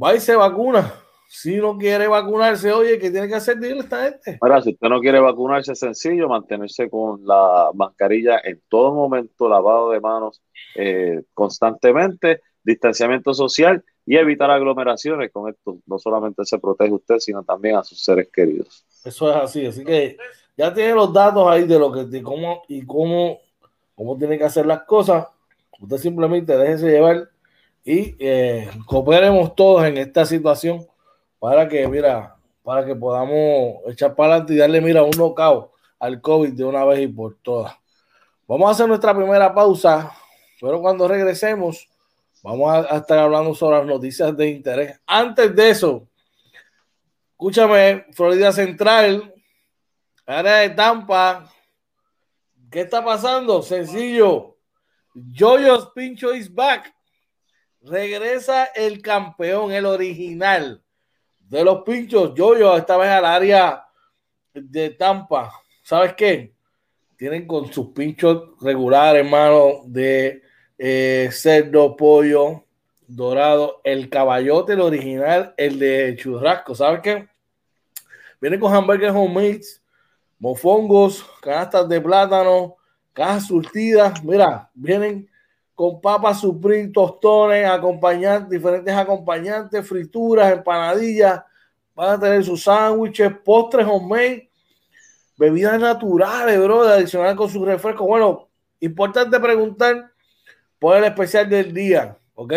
va 0.00 0.14
y 0.14 0.20
se 0.20 0.36
vacuna 0.36 0.94
si 1.28 1.56
no 1.56 1.76
quiere 1.76 2.06
vacunarse, 2.06 2.72
oye, 2.72 2.98
¿qué 2.98 3.10
tiene 3.10 3.28
que 3.28 3.34
hacer? 3.34 3.58
Dile 3.58 3.80
esta 3.80 4.04
gente. 4.04 4.38
Ahora, 4.40 4.62
si 4.62 4.70
usted 4.70 4.88
no 4.88 5.00
quiere 5.00 5.20
vacunarse, 5.20 5.72
es 5.72 5.78
sencillo, 5.78 6.28
mantenerse 6.28 6.88
con 6.88 7.26
la 7.26 7.70
mascarilla 7.74 8.40
en 8.44 8.60
todo 8.68 8.94
momento, 8.94 9.48
lavado 9.48 9.90
de 9.90 10.00
manos 10.00 10.40
eh, 10.74 11.22
constantemente, 11.34 12.40
distanciamiento 12.62 13.34
social 13.34 13.84
y 14.04 14.16
evitar 14.16 14.50
aglomeraciones. 14.50 15.32
Con 15.32 15.50
esto 15.50 15.78
no 15.86 15.98
solamente 15.98 16.44
se 16.44 16.58
protege 16.58 16.92
usted, 16.92 17.18
sino 17.18 17.42
también 17.42 17.76
a 17.76 17.84
sus 17.84 18.02
seres 18.02 18.28
queridos. 18.32 18.84
Eso 19.04 19.30
es 19.30 19.36
así, 19.36 19.66
así 19.66 19.84
que 19.84 20.16
ya 20.56 20.72
tiene 20.72 20.94
los 20.94 21.12
datos 21.12 21.48
ahí 21.48 21.64
de 21.64 21.78
lo 21.78 21.92
que 21.92 22.04
de 22.04 22.22
cómo 22.22 22.62
y 22.68 22.84
cómo, 22.86 23.40
cómo 23.94 24.16
tiene 24.16 24.38
que 24.38 24.44
hacer 24.44 24.64
las 24.64 24.82
cosas. 24.82 25.26
Usted 25.80 25.98
simplemente 25.98 26.56
déjese 26.56 26.90
llevar 26.90 27.28
y 27.84 28.16
eh, 28.18 28.70
cooperemos 28.86 29.54
todos 29.54 29.84
en 29.84 29.98
esta 29.98 30.24
situación 30.24 30.86
para 31.46 31.68
que, 31.68 31.86
mira, 31.86 32.36
para 32.64 32.84
que 32.84 32.96
podamos 32.96 33.76
echar 33.86 34.16
para 34.16 34.30
adelante 34.30 34.54
y 34.54 34.56
darle, 34.56 34.80
mira, 34.80 35.04
un 35.04 35.12
knockout 35.12 35.70
al 36.00 36.20
COVID 36.20 36.52
de 36.52 36.64
una 36.64 36.84
vez 36.84 36.98
y 37.02 37.06
por 37.06 37.36
todas. 37.36 37.72
Vamos 38.48 38.66
a 38.66 38.72
hacer 38.72 38.88
nuestra 38.88 39.14
primera 39.14 39.54
pausa, 39.54 40.10
pero 40.60 40.80
cuando 40.80 41.06
regresemos, 41.06 41.88
vamos 42.42 42.74
a, 42.90 42.96
estar 42.96 43.20
hablando 43.20 43.54
sobre 43.54 43.78
las 43.78 43.86
noticias 43.86 44.36
de 44.36 44.48
interés. 44.48 45.00
Antes 45.06 45.54
de 45.54 45.70
eso, 45.70 46.08
escúchame, 47.30 48.06
Florida 48.10 48.50
Central, 48.50 49.32
área 50.26 50.56
de 50.56 50.70
Tampa, 50.70 51.48
¿qué 52.72 52.80
está 52.80 53.04
pasando? 53.04 53.62
Sencillo, 53.62 54.56
Jojo's 55.14 55.90
Pincho 55.94 56.34
is 56.34 56.52
back. 56.52 56.92
Regresa 57.82 58.64
el 58.74 59.00
campeón, 59.00 59.70
el 59.70 59.86
original 59.86 60.82
de 61.48 61.64
los 61.64 61.82
pinchos, 61.82 62.34
yo, 62.34 62.56
yo 62.58 62.76
esta 62.76 62.96
vez 62.96 63.08
al 63.08 63.24
área 63.24 63.86
de 64.52 64.90
Tampa. 64.90 65.52
¿Sabes 65.82 66.14
qué? 66.14 66.54
Tienen 67.16 67.46
con 67.46 67.72
sus 67.72 67.88
pinchos 67.88 68.60
regulares, 68.60 69.24
hermano, 69.24 69.82
de 69.86 70.42
eh, 70.76 71.28
cerdo, 71.32 71.96
pollo, 71.96 72.64
dorado, 73.06 73.80
el 73.84 74.10
caballote, 74.10 74.72
el 74.72 74.80
original, 74.80 75.54
el 75.56 75.78
de 75.78 76.16
churrasco. 76.18 76.74
¿Sabes 76.74 77.00
qué? 77.02 77.28
Vienen 78.40 78.60
con 78.60 78.74
hamburgues 78.74 79.12
homemade, 79.12 79.62
mofongos, 80.38 81.24
canastas 81.40 81.88
de 81.88 82.00
plátano, 82.00 82.76
cajas 83.12 83.46
surtidas. 83.46 84.22
Mira, 84.22 84.70
vienen 84.74 85.30
con 85.76 86.00
papas 86.00 86.40
supreme, 86.40 86.88
tostones, 86.88 87.68
acompañantes, 87.68 88.48
diferentes 88.48 88.94
acompañantes, 88.94 89.86
frituras, 89.86 90.50
empanadillas. 90.50 91.42
Van 91.94 92.14
a 92.14 92.18
tener 92.18 92.42
sus 92.42 92.64
sándwiches, 92.64 93.30
postres 93.44 93.86
homemade, 93.86 94.48
bebidas 95.36 95.78
naturales, 95.78 96.58
bro, 96.58 96.82
de 96.82 96.94
adicional 96.94 97.36
con 97.36 97.50
su 97.50 97.62
refresco. 97.62 98.06
Bueno, 98.06 98.48
importante 98.80 99.38
preguntar 99.38 100.10
por 100.78 100.96
el 100.96 101.04
especial 101.04 101.46
del 101.48 101.72
día, 101.74 102.16
¿ok? 102.34 102.54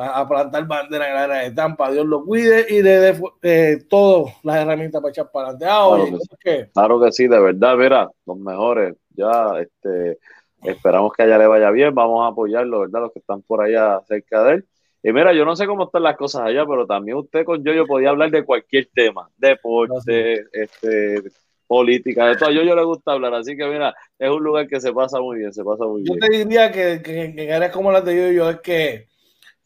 a 0.00 0.28
plantar 0.28 0.66
bandera 0.66 1.08
en 1.08 1.14
la 1.14 1.24
área 1.24 1.48
de 1.48 1.50
Tampa. 1.50 1.90
Dios 1.90 2.06
lo 2.06 2.24
cuide 2.24 2.66
y 2.68 2.82
le 2.82 2.98
dé 2.98 3.20
eh, 3.42 3.84
todas 3.88 4.34
las 4.44 4.56
herramientas 4.56 5.00
para 5.00 5.10
echar 5.10 5.30
para 5.30 5.48
adelante. 5.48 5.66
Ah, 5.68 6.68
claro, 6.72 7.00
que 7.00 7.12
sí, 7.12 7.26
de 7.26 7.40
verdad, 7.40 7.76
mira, 7.76 8.10
los 8.24 8.38
mejores. 8.38 8.94
Ya, 9.10 9.52
este, 9.60 10.18
esperamos 10.62 11.12
que 11.12 11.24
allá 11.24 11.38
le 11.38 11.48
vaya 11.48 11.70
bien. 11.70 11.94
Vamos 11.94 12.24
a 12.24 12.28
apoyarlo, 12.28 12.80
¿verdad? 12.80 13.00
Los 13.00 13.12
que 13.12 13.18
están 13.18 13.42
por 13.42 13.60
allá 13.60 14.00
cerca 14.06 14.44
de 14.44 14.54
él. 14.54 14.66
Y 15.02 15.12
mira, 15.12 15.32
yo 15.32 15.44
no 15.44 15.56
sé 15.56 15.66
cómo 15.66 15.84
están 15.84 16.02
las 16.02 16.16
cosas 16.16 16.42
allá, 16.42 16.64
pero 16.66 16.86
también 16.86 17.18
usted 17.18 17.44
con 17.44 17.64
Yoyo 17.64 17.86
podía 17.86 18.10
hablar 18.10 18.30
de 18.30 18.44
cualquier 18.44 18.88
tema, 18.92 19.30
deporte, 19.36 20.44
este, 20.52 21.22
política, 21.68 22.26
de 22.26 22.36
todo. 22.36 22.50
Yo, 22.50 22.62
yo 22.62 22.74
le 22.74 22.82
gusta 22.82 23.12
hablar, 23.12 23.34
así 23.34 23.56
que 23.56 23.64
mira, 23.66 23.94
es 24.18 24.30
un 24.30 24.42
lugar 24.42 24.66
que 24.66 24.80
se 24.80 24.92
pasa 24.92 25.20
muy 25.20 25.38
bien, 25.38 25.52
se 25.52 25.62
pasa 25.62 25.84
muy 25.84 26.02
bien. 26.02 26.18
Yo 26.18 26.26
te 26.26 26.36
diría 26.36 26.72
que, 26.72 27.00
que, 27.02 27.24
en 27.24 27.52
áreas 27.52 27.70
como 27.70 27.92
las 27.92 28.04
de 28.04 28.16
yo, 28.16 28.32
yo 28.32 28.50
es 28.50 28.60
que 28.60 29.06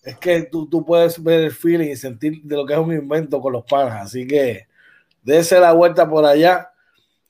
es 0.03 0.19
que 0.19 0.43
tú, 0.43 0.69
tú, 0.69 0.85
puedes 0.85 1.23
ver 1.23 1.45
el 1.45 1.53
feeling 1.53 1.91
y 1.91 1.97
sentir 1.97 2.43
de 2.43 2.57
lo 2.57 2.67
que 2.67 2.73
es 2.73 2.79
un 2.79 2.93
invento 2.93 3.41
con 3.41 3.53
los 3.53 3.65
panas, 3.65 4.03
así 4.03 4.27
que 4.27 4.67
dése 5.23 5.61
la 5.61 5.73
vuelta 5.73 6.11
por 6.11 6.25
allá, 6.25 6.73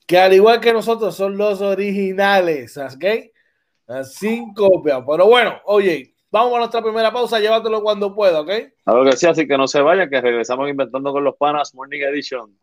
que 0.07 0.17
al 0.17 0.33
igual 0.33 0.59
que 0.59 0.73
nosotros 0.73 1.15
son 1.15 1.37
los 1.37 1.61
originales, 1.61 2.75
¿ok? 2.77 3.05
Sin 4.03 4.55
copia, 4.55 5.05
pero 5.05 5.27
bueno, 5.27 5.61
oye, 5.65 6.15
vamos 6.31 6.55
a 6.55 6.59
nuestra 6.59 6.81
primera 6.81 7.13
pausa, 7.13 7.39
llévatelo 7.39 7.83
cuando 7.83 8.15
pueda, 8.15 8.41
¿ok? 8.41 8.49
Algo 8.85 9.05
que 9.05 9.17
sí, 9.17 9.27
así 9.27 9.47
que 9.47 9.55
no 9.55 9.67
se 9.67 9.79
vayan, 9.79 10.09
que 10.09 10.19
regresamos 10.19 10.67
inventando 10.67 11.11
con 11.11 11.23
los 11.23 11.35
panas 11.37 11.75
Morning 11.75 12.01
Edition. 12.01 12.57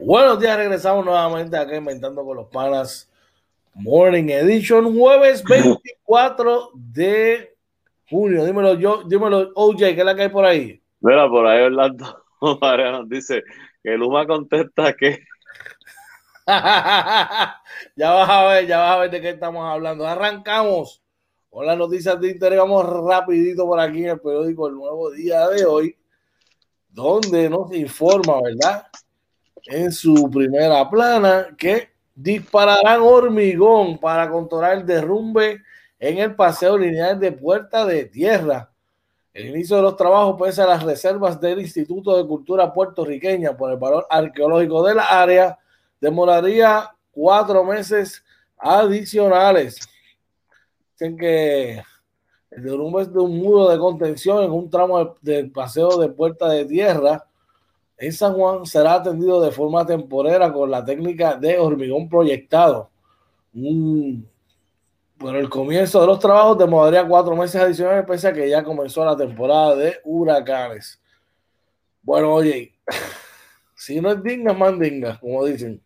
Buenos 0.00 0.38
días, 0.38 0.56
regresamos 0.56 1.04
nuevamente 1.04 1.56
acá 1.56 1.74
inventando 1.74 2.24
con 2.24 2.36
los 2.36 2.46
panas 2.46 3.10
Morning 3.74 4.28
Edition, 4.28 4.96
jueves 4.96 5.42
24 5.42 6.70
de 6.72 7.56
junio. 8.08 8.44
Dímelo 8.44 8.74
yo, 8.74 9.02
dímelo, 9.02 9.50
OJ, 9.56 9.78
¿qué 9.78 9.98
es 9.98 10.04
la 10.04 10.14
que 10.14 10.22
hay 10.22 10.28
por 10.28 10.44
ahí? 10.44 10.80
Mira, 11.00 11.28
por 11.28 11.44
ahí 11.48 11.64
Orlando 11.64 12.24
nos 12.40 13.08
dice 13.08 13.42
que 13.82 13.90
Luma 13.96 14.24
contesta 14.24 14.92
que. 14.92 15.18
ya 16.46 18.10
vas 18.12 18.30
a 18.30 18.44
ver, 18.46 18.66
ya 18.68 18.78
vas 18.78 18.90
a 18.92 18.98
ver 19.00 19.10
de 19.10 19.20
qué 19.20 19.30
estamos 19.30 19.68
hablando. 19.68 20.06
Arrancamos 20.06 21.02
con 21.50 21.66
las 21.66 21.76
noticias 21.76 22.20
de 22.20 22.30
interés. 22.30 22.56
Vamos 22.60 22.86
rapidito 23.04 23.66
por 23.66 23.80
aquí 23.80 24.04
en 24.04 24.10
el 24.10 24.20
periódico 24.20 24.68
El 24.68 24.76
Nuevo 24.76 25.10
Día 25.10 25.48
de 25.48 25.66
hoy, 25.66 25.96
donde 26.88 27.50
nos 27.50 27.74
informa, 27.74 28.40
¿verdad? 28.40 28.86
En 29.66 29.92
su 29.92 30.30
primera 30.30 30.88
plana 30.88 31.48
que 31.56 31.90
dispararán 32.14 33.00
hormigón 33.00 33.98
para 33.98 34.28
controlar 34.28 34.78
el 34.78 34.86
derrumbe 34.86 35.62
en 35.98 36.18
el 36.18 36.34
paseo 36.34 36.76
lineal 36.76 37.18
de 37.18 37.32
Puerta 37.32 37.86
de 37.86 38.06
Tierra. 38.06 38.70
El 39.32 39.50
inicio 39.50 39.76
de 39.76 39.82
los 39.82 39.96
trabajos, 39.96 40.40
pese 40.40 40.62
a 40.62 40.66
las 40.66 40.82
reservas 40.82 41.40
del 41.40 41.60
Instituto 41.60 42.16
de 42.16 42.26
Cultura 42.26 42.72
Puertorriqueña 42.72 43.56
por 43.56 43.70
el 43.70 43.76
valor 43.76 44.06
arqueológico 44.10 44.82
de 44.82 44.96
la 44.96 45.04
área, 45.04 45.58
demoraría 46.00 46.90
cuatro 47.12 47.62
meses 47.62 48.24
adicionales. 48.56 49.78
Dicen 50.92 51.16
que 51.16 51.82
el 52.50 52.62
derrumbe 52.62 53.02
es 53.02 53.12
de 53.12 53.20
un 53.20 53.38
muro 53.38 53.68
de 53.68 53.78
contención 53.78 54.42
en 54.42 54.50
un 54.50 54.68
tramo 54.68 55.14
del 55.20 55.52
paseo 55.52 55.98
de 55.98 56.08
Puerta 56.08 56.48
de 56.48 56.64
Tierra 56.64 57.27
en 57.98 58.12
San 58.12 58.34
Juan 58.34 58.64
será 58.64 58.94
atendido 58.94 59.40
de 59.40 59.50
forma 59.50 59.84
temporera 59.84 60.52
con 60.52 60.70
la 60.70 60.84
técnica 60.84 61.34
de 61.34 61.58
hormigón 61.58 62.08
proyectado. 62.08 62.90
Por 65.18 65.34
el 65.34 65.48
comienzo 65.48 66.00
de 66.00 66.06
los 66.06 66.20
trabajos 66.20 66.58
demoraría 66.58 67.06
cuatro 67.06 67.34
meses 67.34 67.60
adicionales, 67.60 68.04
pese 68.06 68.28
a 68.28 68.32
que 68.32 68.48
ya 68.48 68.62
comenzó 68.62 69.04
la 69.04 69.16
temporada 69.16 69.74
de 69.74 69.98
huracanes. 70.04 71.00
Bueno, 72.00 72.34
oye, 72.34 72.72
si 73.74 74.00
no 74.00 74.12
es 74.12 74.22
dinga, 74.22 74.52
es 74.52 74.58
mandinga, 74.58 75.18
como 75.18 75.44
dicen. 75.44 75.82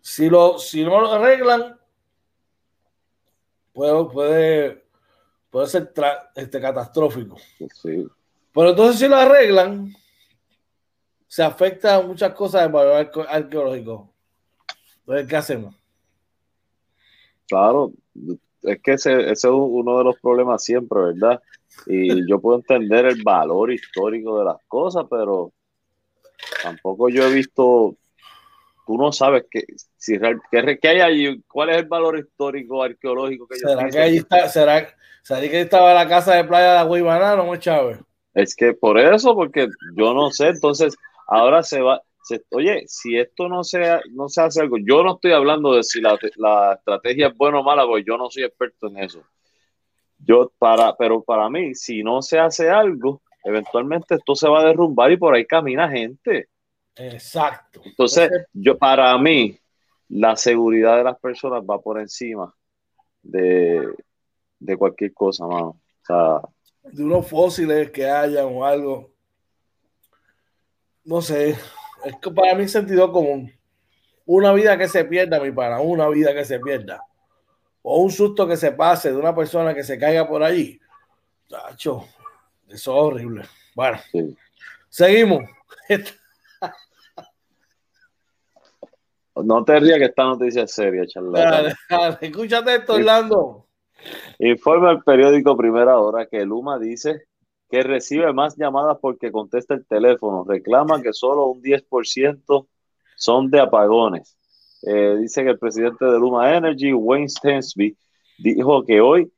Si, 0.00 0.28
lo, 0.28 0.58
si 0.58 0.82
no 0.82 1.00
lo 1.00 1.12
arreglan, 1.12 1.78
puede, 3.72 4.04
puede, 4.06 4.84
puede 5.50 5.66
ser 5.68 5.92
este, 6.34 6.60
catastrófico. 6.60 7.36
Pero 8.52 8.70
entonces 8.70 8.98
si 8.98 9.06
lo 9.06 9.14
arreglan, 9.14 9.94
se 11.30 11.44
afecta 11.44 11.94
a 11.94 12.02
muchas 12.02 12.34
cosas 12.34 12.62
del 12.62 12.72
valor 12.72 13.08
arqueológico. 13.28 14.12
Entonces, 14.98 15.28
¿qué 15.28 15.36
hacemos? 15.36 15.76
Claro, 17.48 17.92
es 18.62 18.82
que 18.82 18.92
ese, 18.94 19.30
es 19.30 19.44
uno 19.44 19.98
de 19.98 20.04
los 20.04 20.18
problemas 20.18 20.64
siempre, 20.64 20.98
¿verdad? 21.00 21.40
Y 21.86 22.08
yo 22.28 22.40
puedo 22.40 22.58
entender 22.58 23.06
el 23.06 23.22
valor 23.22 23.70
histórico 23.70 24.40
de 24.40 24.46
las 24.46 24.56
cosas, 24.66 25.06
pero 25.08 25.52
tampoco 26.64 27.08
yo 27.08 27.28
he 27.28 27.32
visto, 27.32 27.94
tú 28.84 28.98
no 28.98 29.12
sabes 29.12 29.44
que, 29.48 29.62
si, 29.96 30.18
que, 30.18 30.88
hay 30.88 31.00
allí, 31.00 31.40
cuál 31.46 31.70
es 31.70 31.76
el 31.76 31.86
valor 31.86 32.18
histórico 32.18 32.82
arqueológico 32.82 33.46
que 33.46 33.54
¿Será 33.54 33.88
que 33.88 34.00
allí 34.00 34.16
está, 34.16 34.48
será, 34.48 34.96
será 35.22 35.40
que 35.42 35.60
estaba 35.60 35.94
la 35.94 36.08
casa 36.08 36.34
de 36.34 36.42
playa 36.42 36.72
de 36.72 36.78
Agüimaná, 36.78 37.36
no, 37.36 37.54
Chávez? 37.54 38.00
Es 38.34 38.56
que 38.56 38.72
por 38.74 38.98
eso, 38.98 39.36
porque 39.36 39.68
yo 39.94 40.12
no 40.12 40.32
sé, 40.32 40.48
entonces 40.48 40.96
Ahora 41.30 41.62
se 41.62 41.80
va, 41.80 42.02
oye, 42.50 42.82
si 42.88 43.16
esto 43.16 43.48
no 43.48 43.62
se, 43.62 43.80
no 44.10 44.28
se 44.28 44.42
hace 44.42 44.60
algo, 44.60 44.78
yo 44.78 45.04
no 45.04 45.14
estoy 45.14 45.30
hablando 45.30 45.74
de 45.74 45.84
si 45.84 46.00
la, 46.00 46.18
estrategia 46.74 47.28
es 47.28 47.36
buena 47.36 47.60
o 47.60 47.62
mala, 47.62 47.86
porque 47.86 48.04
yo 48.04 48.16
no 48.18 48.28
soy 48.28 48.42
experto 48.42 48.88
en 48.88 48.98
eso. 48.98 49.22
Yo, 50.18 50.50
para, 50.58 50.96
pero 50.96 51.22
para 51.22 51.48
mí, 51.48 51.74
si 51.76 52.02
no 52.02 52.20
se 52.20 52.40
hace 52.40 52.68
algo, 52.68 53.22
eventualmente 53.44 54.16
esto 54.16 54.34
se 54.34 54.48
va 54.48 54.60
a 54.60 54.64
derrumbar 54.64 55.12
y 55.12 55.16
por 55.16 55.34
ahí 55.34 55.46
camina 55.46 55.88
gente. 55.88 56.48
Exacto. 56.96 57.80
Entonces, 57.84 58.28
yo, 58.52 58.76
para 58.76 59.16
mí, 59.16 59.56
la 60.08 60.34
seguridad 60.34 60.96
de 60.96 61.04
las 61.04 61.18
personas 61.20 61.62
va 61.62 61.80
por 61.80 62.00
encima 62.00 62.52
de, 63.22 63.88
de 64.58 64.76
cualquier 64.76 65.14
cosa, 65.14 65.46
mano. 65.46 65.68
O 65.68 66.04
sea, 66.04 66.40
de 66.82 67.04
unos 67.04 67.28
fósiles 67.28 67.90
que 67.92 68.04
hayan 68.04 68.46
o 68.46 68.64
algo 68.64 69.14
no 71.04 71.22
sé, 71.22 71.50
es 72.04 72.16
que 72.20 72.30
para 72.30 72.54
mí 72.54 72.68
sentido 72.68 73.12
común. 73.12 73.52
Una 74.26 74.52
vida 74.52 74.78
que 74.78 74.88
se 74.88 75.04
pierda, 75.04 75.40
mi 75.40 75.50
pana, 75.50 75.80
una 75.80 76.08
vida 76.08 76.32
que 76.32 76.44
se 76.44 76.60
pierda. 76.60 77.02
O 77.82 78.02
un 78.02 78.10
susto 78.10 78.46
que 78.46 78.56
se 78.56 78.72
pase 78.72 79.10
de 79.10 79.16
una 79.16 79.34
persona 79.34 79.74
que 79.74 79.82
se 79.82 79.98
caiga 79.98 80.28
por 80.28 80.42
allí. 80.42 80.78
Tacho, 81.48 82.04
eso 82.68 82.74
es 82.74 82.86
horrible. 82.88 83.42
Bueno, 83.74 83.98
seguimos. 84.88 85.44
No 89.42 89.64
te 89.64 89.80
rías 89.80 89.98
que 89.98 90.04
esta 90.04 90.24
noticia 90.24 90.64
es 90.64 90.72
seria, 90.72 91.06
charlatán. 91.06 91.74
Escúchate 92.20 92.74
esto, 92.74 92.94
Orlando. 92.94 93.66
Informa 94.38 94.92
el 94.92 95.02
periódico 95.02 95.56
Primera 95.56 95.98
Hora 95.98 96.26
que 96.26 96.44
Luma 96.44 96.78
dice 96.78 97.26
que 97.70 97.82
recibe 97.82 98.32
más 98.32 98.56
llamadas 98.56 98.98
porque 99.00 99.30
contesta 99.30 99.74
el 99.74 99.86
teléfono. 99.86 100.44
Reclama 100.44 101.00
que 101.00 101.12
solo 101.12 101.46
un 101.46 101.62
10% 101.62 102.66
son 103.16 103.50
de 103.50 103.60
apagones. 103.60 104.36
Eh, 104.82 105.16
dice 105.20 105.44
que 105.44 105.50
el 105.50 105.58
presidente 105.58 106.04
de 106.04 106.18
Luma 106.18 106.54
Energy, 106.56 106.92
Wayne 106.92 107.28
Stensby, 107.28 107.96
dijo 108.38 108.84
que 108.84 109.00
hoy, 109.00 109.30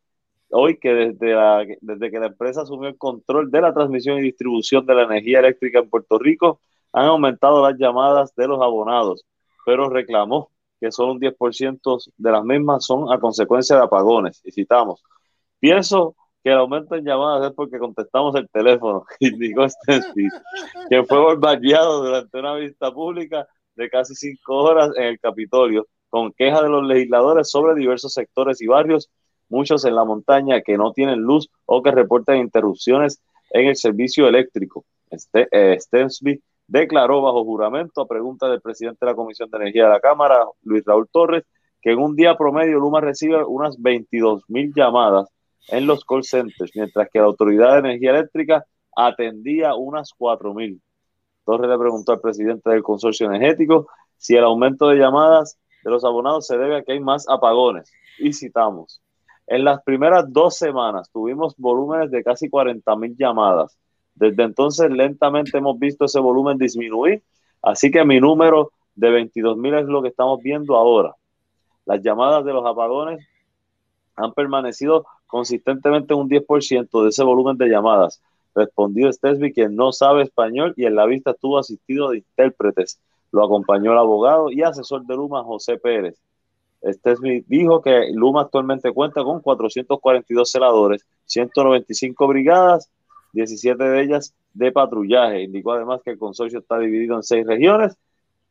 hoy 0.50 0.78
que 0.78 0.94
desde, 0.94 1.78
desde 1.80 2.10
que 2.10 2.18
la 2.20 2.26
empresa 2.26 2.62
asumió 2.62 2.88
el 2.88 2.96
control 2.96 3.50
de 3.50 3.60
la 3.60 3.74
transmisión 3.74 4.18
y 4.18 4.22
distribución 4.22 4.86
de 4.86 4.94
la 4.94 5.02
energía 5.02 5.40
eléctrica 5.40 5.80
en 5.80 5.90
Puerto 5.90 6.18
Rico, 6.18 6.60
han 6.92 7.06
aumentado 7.06 7.62
las 7.62 7.78
llamadas 7.78 8.34
de 8.34 8.46
los 8.46 8.62
abonados, 8.62 9.26
pero 9.66 9.88
reclamó 9.88 10.50
que 10.80 10.90
solo 10.90 11.12
un 11.12 11.20
10% 11.20 12.12
de 12.16 12.30
las 12.30 12.44
mismas 12.44 12.84
son 12.84 13.12
a 13.12 13.18
consecuencia 13.18 13.76
de 13.76 13.82
apagones. 13.82 14.40
Y 14.44 14.52
citamos, 14.52 15.02
pienso 15.58 16.16
que 16.42 16.50
el 16.50 16.58
aumento 16.58 16.94
en 16.94 17.04
llamadas 17.04 17.50
es 17.50 17.54
porque 17.54 17.78
contestamos 17.78 18.34
el 18.34 18.48
teléfono, 18.48 19.04
indicó 19.20 19.68
Stensby, 19.68 20.28
que 20.88 21.04
fue 21.04 21.18
bombardeado 21.18 22.04
durante 22.04 22.38
una 22.38 22.54
vista 22.54 22.92
pública 22.92 23.46
de 23.76 23.88
casi 23.88 24.14
cinco 24.14 24.56
horas 24.56 24.90
en 24.96 25.04
el 25.04 25.20
Capitolio, 25.20 25.86
con 26.10 26.32
quejas 26.32 26.62
de 26.62 26.68
los 26.68 26.84
legisladores 26.84 27.50
sobre 27.50 27.74
diversos 27.74 28.12
sectores 28.12 28.60
y 28.60 28.66
barrios, 28.66 29.10
muchos 29.48 29.84
en 29.84 29.94
la 29.94 30.04
montaña 30.04 30.62
que 30.62 30.76
no 30.76 30.92
tienen 30.92 31.20
luz 31.20 31.48
o 31.66 31.82
que 31.82 31.90
reportan 31.90 32.38
interrupciones 32.38 33.22
en 33.50 33.68
el 33.68 33.76
servicio 33.76 34.26
eléctrico. 34.26 34.84
Este, 35.10 35.48
eh, 35.50 35.78
Stensby 35.78 36.42
declaró 36.66 37.22
bajo 37.22 37.44
juramento 37.44 38.00
a 38.00 38.08
pregunta 38.08 38.48
del 38.48 38.60
presidente 38.60 39.04
de 39.04 39.12
la 39.12 39.16
Comisión 39.16 39.50
de 39.50 39.58
Energía 39.58 39.84
de 39.84 39.90
la 39.90 40.00
Cámara, 40.00 40.44
Luis 40.62 40.84
Raúl 40.84 41.08
Torres, 41.10 41.44
que 41.80 41.92
en 41.92 41.98
un 41.98 42.16
día 42.16 42.36
promedio 42.36 42.78
Luma 42.78 43.00
recibe 43.00 43.44
unas 43.44 43.80
22 43.80 44.44
mil 44.48 44.72
llamadas 44.74 45.28
en 45.68 45.86
los 45.86 46.04
call 46.04 46.24
centers, 46.24 46.72
mientras 46.74 47.08
que 47.10 47.18
la 47.18 47.26
Autoridad 47.26 47.74
de 47.74 47.78
Energía 47.90 48.10
Eléctrica 48.10 48.64
atendía 48.94 49.74
unas 49.74 50.12
4.000. 50.18 50.80
Torres 51.44 51.70
le 51.70 51.78
preguntó 51.78 52.12
al 52.12 52.20
presidente 52.20 52.70
del 52.70 52.82
consorcio 52.82 53.26
energético 53.26 53.88
si 54.16 54.36
el 54.36 54.44
aumento 54.44 54.88
de 54.88 54.96
llamadas 54.96 55.58
de 55.82 55.90
los 55.90 56.04
abonados 56.04 56.46
se 56.46 56.56
debe 56.56 56.76
a 56.76 56.82
que 56.82 56.92
hay 56.92 57.00
más 57.00 57.28
apagones. 57.28 57.90
Y 58.18 58.32
citamos, 58.32 59.02
en 59.46 59.64
las 59.64 59.82
primeras 59.82 60.32
dos 60.32 60.56
semanas 60.56 61.10
tuvimos 61.10 61.56
volúmenes 61.56 62.10
de 62.10 62.22
casi 62.22 62.48
40.000 62.48 63.16
llamadas. 63.16 63.76
Desde 64.14 64.42
entonces 64.44 64.90
lentamente 64.90 65.58
hemos 65.58 65.78
visto 65.78 66.04
ese 66.04 66.20
volumen 66.20 66.58
disminuir, 66.58 67.22
así 67.62 67.90
que 67.90 68.04
mi 68.04 68.20
número 68.20 68.72
de 68.94 69.10
22.000 69.10 69.80
es 69.80 69.86
lo 69.86 70.02
que 70.02 70.08
estamos 70.08 70.40
viendo 70.42 70.76
ahora. 70.76 71.14
Las 71.84 72.02
llamadas 72.02 72.44
de 72.44 72.52
los 72.52 72.64
apagones 72.64 73.26
han 74.14 74.32
permanecido 74.32 75.06
consistentemente 75.32 76.12
un 76.12 76.28
10% 76.28 77.02
de 77.02 77.08
ese 77.08 77.24
volumen 77.24 77.56
de 77.56 77.66
llamadas. 77.66 78.20
Respondió 78.54 79.10
Stesby, 79.10 79.54
quien 79.54 79.74
no 79.74 79.90
sabe 79.90 80.24
español 80.24 80.74
y 80.76 80.84
en 80.84 80.94
la 80.94 81.06
vista 81.06 81.30
estuvo 81.30 81.58
asistido 81.58 82.10
de 82.10 82.18
intérpretes. 82.18 83.00
Lo 83.30 83.42
acompañó 83.42 83.92
el 83.92 83.98
abogado 83.98 84.50
y 84.50 84.62
asesor 84.62 85.06
de 85.06 85.16
Luma, 85.16 85.42
José 85.42 85.78
Pérez. 85.78 86.20
Stesby 86.84 87.46
dijo 87.48 87.80
que 87.80 88.10
Luma 88.12 88.42
actualmente 88.42 88.92
cuenta 88.92 89.24
con 89.24 89.40
442 89.40 90.50
celadores, 90.50 91.06
195 91.24 92.26
brigadas, 92.28 92.90
17 93.32 93.82
de 93.82 94.02
ellas 94.02 94.34
de 94.52 94.70
patrullaje. 94.70 95.44
Indicó 95.44 95.72
además 95.72 96.02
que 96.04 96.10
el 96.10 96.18
consorcio 96.18 96.58
está 96.58 96.78
dividido 96.78 97.16
en 97.16 97.22
seis 97.22 97.46
regiones, 97.46 97.96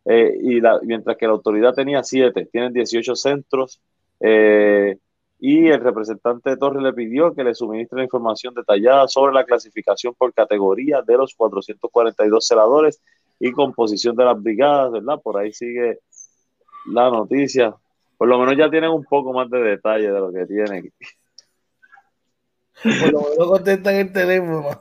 eh, 0.06 0.36
y 0.41 0.60
mientras 0.88 1.15
que 1.15 1.28
la 1.28 1.34
autoridad 1.34 1.76
tenía 1.76 2.04
siete, 2.04 2.48
tienen 2.52 2.74
18 2.74 3.15
centros 3.15 3.80
eh, 4.20 4.98
y 5.43 5.69
el 5.69 5.82
representante 5.82 6.51
de 6.51 6.58
Torres 6.58 6.84
le 6.84 6.93
pidió 6.93 7.34
que 7.34 7.43
le 7.43 7.56
suministre 7.56 8.04
información 8.04 8.54
detallada 8.54 9.08
sobre 9.08 9.34
la 9.34 9.43
clasificación 9.43 10.13
por 10.13 10.32
categoría 10.36 11.01
de 11.01 11.17
los 11.17 11.34
442 11.34 12.45
celadores 12.45 13.01
y 13.39 13.51
composición 13.51 14.15
de 14.15 14.23
las 14.23 14.39
brigadas, 14.39 14.91
¿verdad? 14.91 15.19
Por 15.19 15.39
ahí 15.39 15.51
sigue 15.51 15.97
la 16.86 17.10
noticia. 17.10 17.73
Por 18.19 18.27
lo 18.27 18.38
menos 18.38 18.56
ya 18.56 18.69
tienen 18.69 18.91
un 18.91 19.04
poco 19.04 19.34
más 19.34 19.49
de 19.49 19.62
detalle 19.62 20.12
de 20.12 20.19
lo 20.19 20.32
que 20.32 20.45
tienen. 20.45 20.93
Por 22.84 23.12
lo 23.12 23.21
menos 23.21 23.47
contestan 23.47 23.95
el 23.95 24.13
teléfono. 24.13 24.80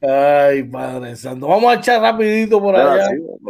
Ay, 0.00 0.62
Padre 0.64 1.16
Santo. 1.16 1.46
Vamos 1.46 1.70
a 1.70 1.78
echar 1.78 2.00
rapidito 2.00 2.60
por 2.60 2.76
allá. 2.76 3.08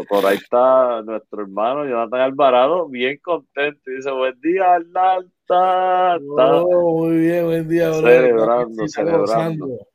por 0.08 0.26
ahí 0.26 0.36
está 0.36 1.02
nuestro 1.02 1.42
hermano 1.42 1.84
Jonathan 1.84 2.20
Alvarado, 2.20 2.88
bien 2.88 3.18
contento. 3.22 3.80
Dice, 3.86 4.10
buen 4.10 4.40
día, 4.40 4.74
Atlanta. 4.74 6.18
Oh, 6.28 6.98
muy 6.98 7.18
bien, 7.18 7.44
buen 7.44 7.68
día. 7.68 7.92
Celebrando, 7.92 8.84
está 8.84 9.02
celebrando. 9.02 9.66
Gozando. 9.66 9.86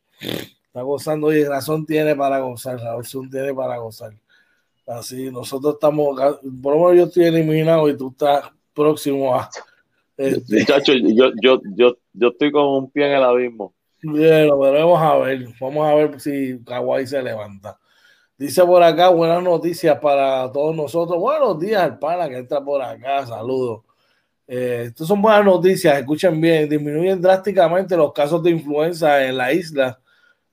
Está 0.71 0.81
gozando 0.83 1.33
y 1.33 1.43
razón 1.43 1.85
tiene 1.85 2.15
para 2.15 2.39
gozar, 2.39 2.79
razón 2.79 3.29
tiene 3.29 3.53
para 3.53 3.77
gozar. 3.77 4.13
Así, 4.87 5.31
nosotros 5.31 5.75
estamos, 5.75 6.19
por 6.61 6.75
lo 6.75 6.79
menos 6.79 6.95
yo 6.95 7.03
estoy 7.05 7.25
eliminado 7.25 7.89
y 7.89 7.97
tú 7.97 8.09
estás 8.09 8.51
próximo 8.73 9.35
a... 9.35 9.49
Este... 10.17 10.59
Muchacho, 10.59 10.93
yo, 10.93 11.31
yo, 11.41 11.59
yo, 11.75 11.97
yo 12.13 12.27
estoy 12.27 12.51
con 12.51 12.67
un 12.67 12.91
pie 12.91 13.07
en 13.07 13.13
el 13.13 13.23
abismo. 13.23 13.73
Bien, 14.03 14.47
lo 14.47 14.57
veremos 14.57 14.99
a 14.99 15.15
ver. 15.17 15.45
Vamos 15.59 15.87
a 15.87 15.93
ver 15.93 16.19
si 16.19 16.59
Kawhi 16.65 17.05
se 17.05 17.21
levanta. 17.21 17.79
Dice 18.37 18.65
por 18.65 18.81
acá, 18.81 19.09
buenas 19.09 19.43
noticias 19.43 19.99
para 19.99 20.51
todos 20.51 20.75
nosotros. 20.75 21.19
Buenos 21.19 21.59
días 21.59 21.83
al 22.01 22.29
que 22.29 22.37
entra 22.37 22.63
por 22.63 22.81
acá. 22.81 23.25
Saludos. 23.27 23.83
Eh, 24.47 24.85
estas 24.87 25.07
son 25.07 25.21
buenas 25.21 25.45
noticias. 25.45 25.99
Escuchen 25.99 26.41
bien. 26.41 26.67
Disminuyen 26.67 27.21
drásticamente 27.21 27.95
los 27.95 28.11
casos 28.11 28.41
de 28.41 28.49
influenza 28.49 29.23
en 29.23 29.37
la 29.37 29.53
isla. 29.53 29.99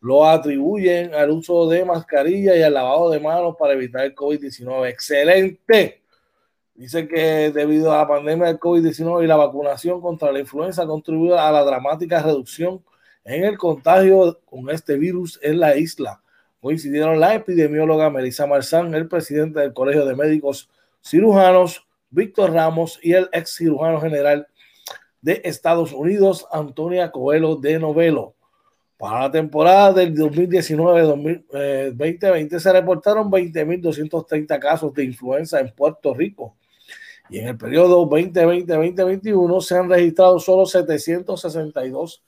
Lo 0.00 0.26
atribuyen 0.26 1.14
al 1.14 1.30
uso 1.30 1.68
de 1.68 1.84
mascarilla 1.86 2.54
y 2.54 2.62
al 2.62 2.74
lavado 2.74 3.10
de 3.10 3.20
manos 3.20 3.56
para 3.58 3.72
evitar 3.72 4.04
el 4.04 4.14
COVID-19. 4.14 4.88
Excelente. 4.90 6.02
Dice 6.74 7.08
que 7.08 7.50
debido 7.50 7.92
a 7.94 7.98
la 7.98 8.08
pandemia 8.08 8.48
del 8.48 8.60
COVID-19 8.60 9.24
y 9.24 9.26
la 9.26 9.36
vacunación 9.36 10.00
contra 10.02 10.30
la 10.32 10.40
influenza 10.40 10.82
ha 10.82 10.86
contribuido 10.86 11.38
a 11.38 11.50
la 11.50 11.64
dramática 11.64 12.22
reducción 12.22 12.82
en 13.28 13.44
el 13.44 13.56
contagio 13.58 14.40
con 14.46 14.70
este 14.70 14.96
virus 14.96 15.38
en 15.42 15.60
la 15.60 15.76
isla. 15.76 16.22
Coincidieron 16.60 17.20
la 17.20 17.34
epidemióloga 17.34 18.08
Melissa 18.08 18.46
Marzán, 18.46 18.94
el 18.94 19.06
presidente 19.06 19.60
del 19.60 19.74
Colegio 19.74 20.06
de 20.06 20.16
Médicos 20.16 20.70
Cirujanos, 21.04 21.86
Víctor 22.10 22.52
Ramos, 22.52 22.98
y 23.02 23.12
el 23.12 23.28
ex 23.32 23.54
cirujano 23.54 24.00
general 24.00 24.48
de 25.20 25.42
Estados 25.44 25.92
Unidos, 25.92 26.46
Antonia 26.50 27.10
Coelho 27.10 27.56
de 27.56 27.78
Novelo. 27.78 28.34
Para 28.96 29.20
la 29.20 29.30
temporada 29.30 29.92
del 29.92 30.16
2019-2020 30.16 32.56
eh, 32.56 32.60
se 32.60 32.72
reportaron 32.72 33.30
20.230 33.30 34.58
casos 34.58 34.94
de 34.94 35.04
influenza 35.04 35.60
en 35.60 35.70
Puerto 35.72 36.14
Rico. 36.14 36.56
Y 37.28 37.40
en 37.40 37.48
el 37.48 37.58
periodo 37.58 38.08
2020-2021 38.08 39.60
se 39.60 39.76
han 39.76 39.90
registrado 39.90 40.40
solo 40.40 40.64
762 40.64 42.10
casos, 42.10 42.22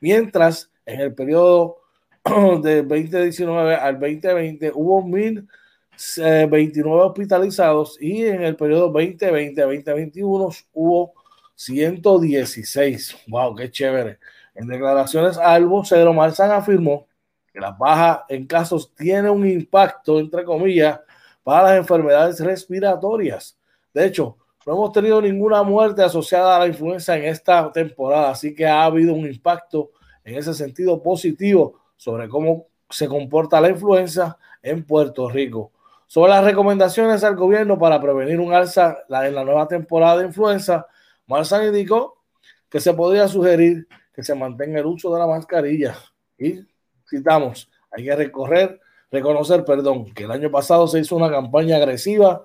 mientras 0.00 0.70
en 0.86 1.00
el 1.00 1.14
periodo 1.14 1.78
de 2.62 2.82
2019 2.82 3.76
al 3.76 4.00
2020 4.00 4.72
hubo 4.74 5.02
1029 5.02 7.02
hospitalizados 7.02 7.96
y 8.00 8.26
en 8.26 8.42
el 8.42 8.56
periodo 8.56 8.90
2020 8.90 9.62
a 9.62 9.66
2021 9.66 10.48
hubo 10.72 11.12
116. 11.54 13.16
¡Wow! 13.28 13.54
¡Qué 13.54 13.70
chévere! 13.70 14.18
En 14.54 14.66
declaraciones 14.66 15.38
al 15.38 15.66
vocero, 15.66 16.12
Marzán 16.12 16.52
afirmó 16.52 17.06
que 17.52 17.60
la 17.60 17.72
baja 17.72 18.24
en 18.28 18.46
casos 18.46 18.92
tiene 18.94 19.30
un 19.30 19.46
impacto, 19.46 20.18
entre 20.18 20.44
comillas, 20.44 21.00
para 21.42 21.70
las 21.70 21.78
enfermedades 21.78 22.40
respiratorias. 22.40 23.58
De 23.92 24.06
hecho, 24.06 24.38
no 24.66 24.72
hemos 24.72 24.92
tenido 24.92 25.20
ninguna 25.20 25.62
muerte 25.62 26.02
asociada 26.02 26.56
a 26.56 26.60
la 26.60 26.66
influenza 26.66 27.16
en 27.16 27.24
esta 27.24 27.70
temporada, 27.72 28.30
así 28.30 28.54
que 28.54 28.66
ha 28.66 28.84
habido 28.84 29.12
un 29.14 29.26
impacto 29.26 29.90
en 30.24 30.36
ese 30.36 30.54
sentido 30.54 31.02
positivo 31.02 31.80
sobre 31.96 32.28
cómo 32.28 32.66
se 32.88 33.08
comporta 33.08 33.60
la 33.60 33.70
influenza 33.70 34.38
en 34.62 34.84
Puerto 34.84 35.28
Rico. 35.28 35.72
Sobre 36.06 36.30
las 36.30 36.44
recomendaciones 36.44 37.24
al 37.24 37.36
gobierno 37.36 37.78
para 37.78 38.00
prevenir 38.00 38.40
un 38.40 38.52
alza 38.54 38.98
en 39.08 39.34
la 39.34 39.44
nueva 39.44 39.68
temporada 39.68 40.18
de 40.18 40.26
influenza, 40.26 40.86
Marzán 41.26 41.66
indicó 41.66 42.22
que 42.68 42.80
se 42.80 42.92
podría 42.94 43.28
sugerir 43.28 43.86
que 44.14 44.22
se 44.22 44.34
mantenga 44.34 44.78
el 44.78 44.86
uso 44.86 45.12
de 45.12 45.18
la 45.18 45.26
mascarilla. 45.26 45.96
Y 46.38 46.60
citamos, 47.08 47.70
hay 47.90 48.04
que 48.04 48.16
recorrer 48.16 48.80
reconocer, 49.14 49.64
perdón, 49.64 50.12
que 50.12 50.24
el 50.24 50.30
año 50.30 50.50
pasado 50.50 50.86
se 50.88 51.00
hizo 51.00 51.16
una 51.16 51.30
campaña 51.30 51.76
agresiva 51.76 52.44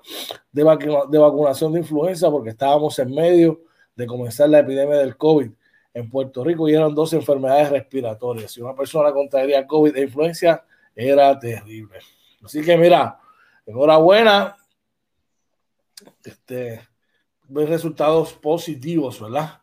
de, 0.52 0.64
vacunación 0.64 1.74
de 1.74 1.80
influenza 1.80 2.30
porque 2.30 2.52
estábamos 2.52 2.98
en 3.00 3.14
medio 3.14 3.62
de 3.96 4.06
comenzar 4.06 4.50
la 4.50 4.60
epidemia 4.60 4.98
del 4.98 5.18
COVID 5.18 5.52
en 5.94 6.10
Puerto 6.10 6.44
Rico 6.44 6.70
y 6.70 6.76
eran 6.76 6.94
dos 6.94 7.12
enfermedades 7.14 7.70
respiratorias. 7.70 8.52
Si 8.52 8.62
una 8.62 8.76
persona 8.76 9.12
contraería 9.12 9.66
COVID 9.66 9.96
e 9.98 10.02
influencia, 10.04 10.64
era 10.96 11.38
terrible. 11.38 12.00
Así 12.44 12.62
que 12.62 12.78
mira, 12.78 13.20
enhorabuena. 13.66 14.56
Este, 16.24 16.88
resultados 17.50 18.34
positivos, 18.34 19.20
¿verdad? 19.20 19.62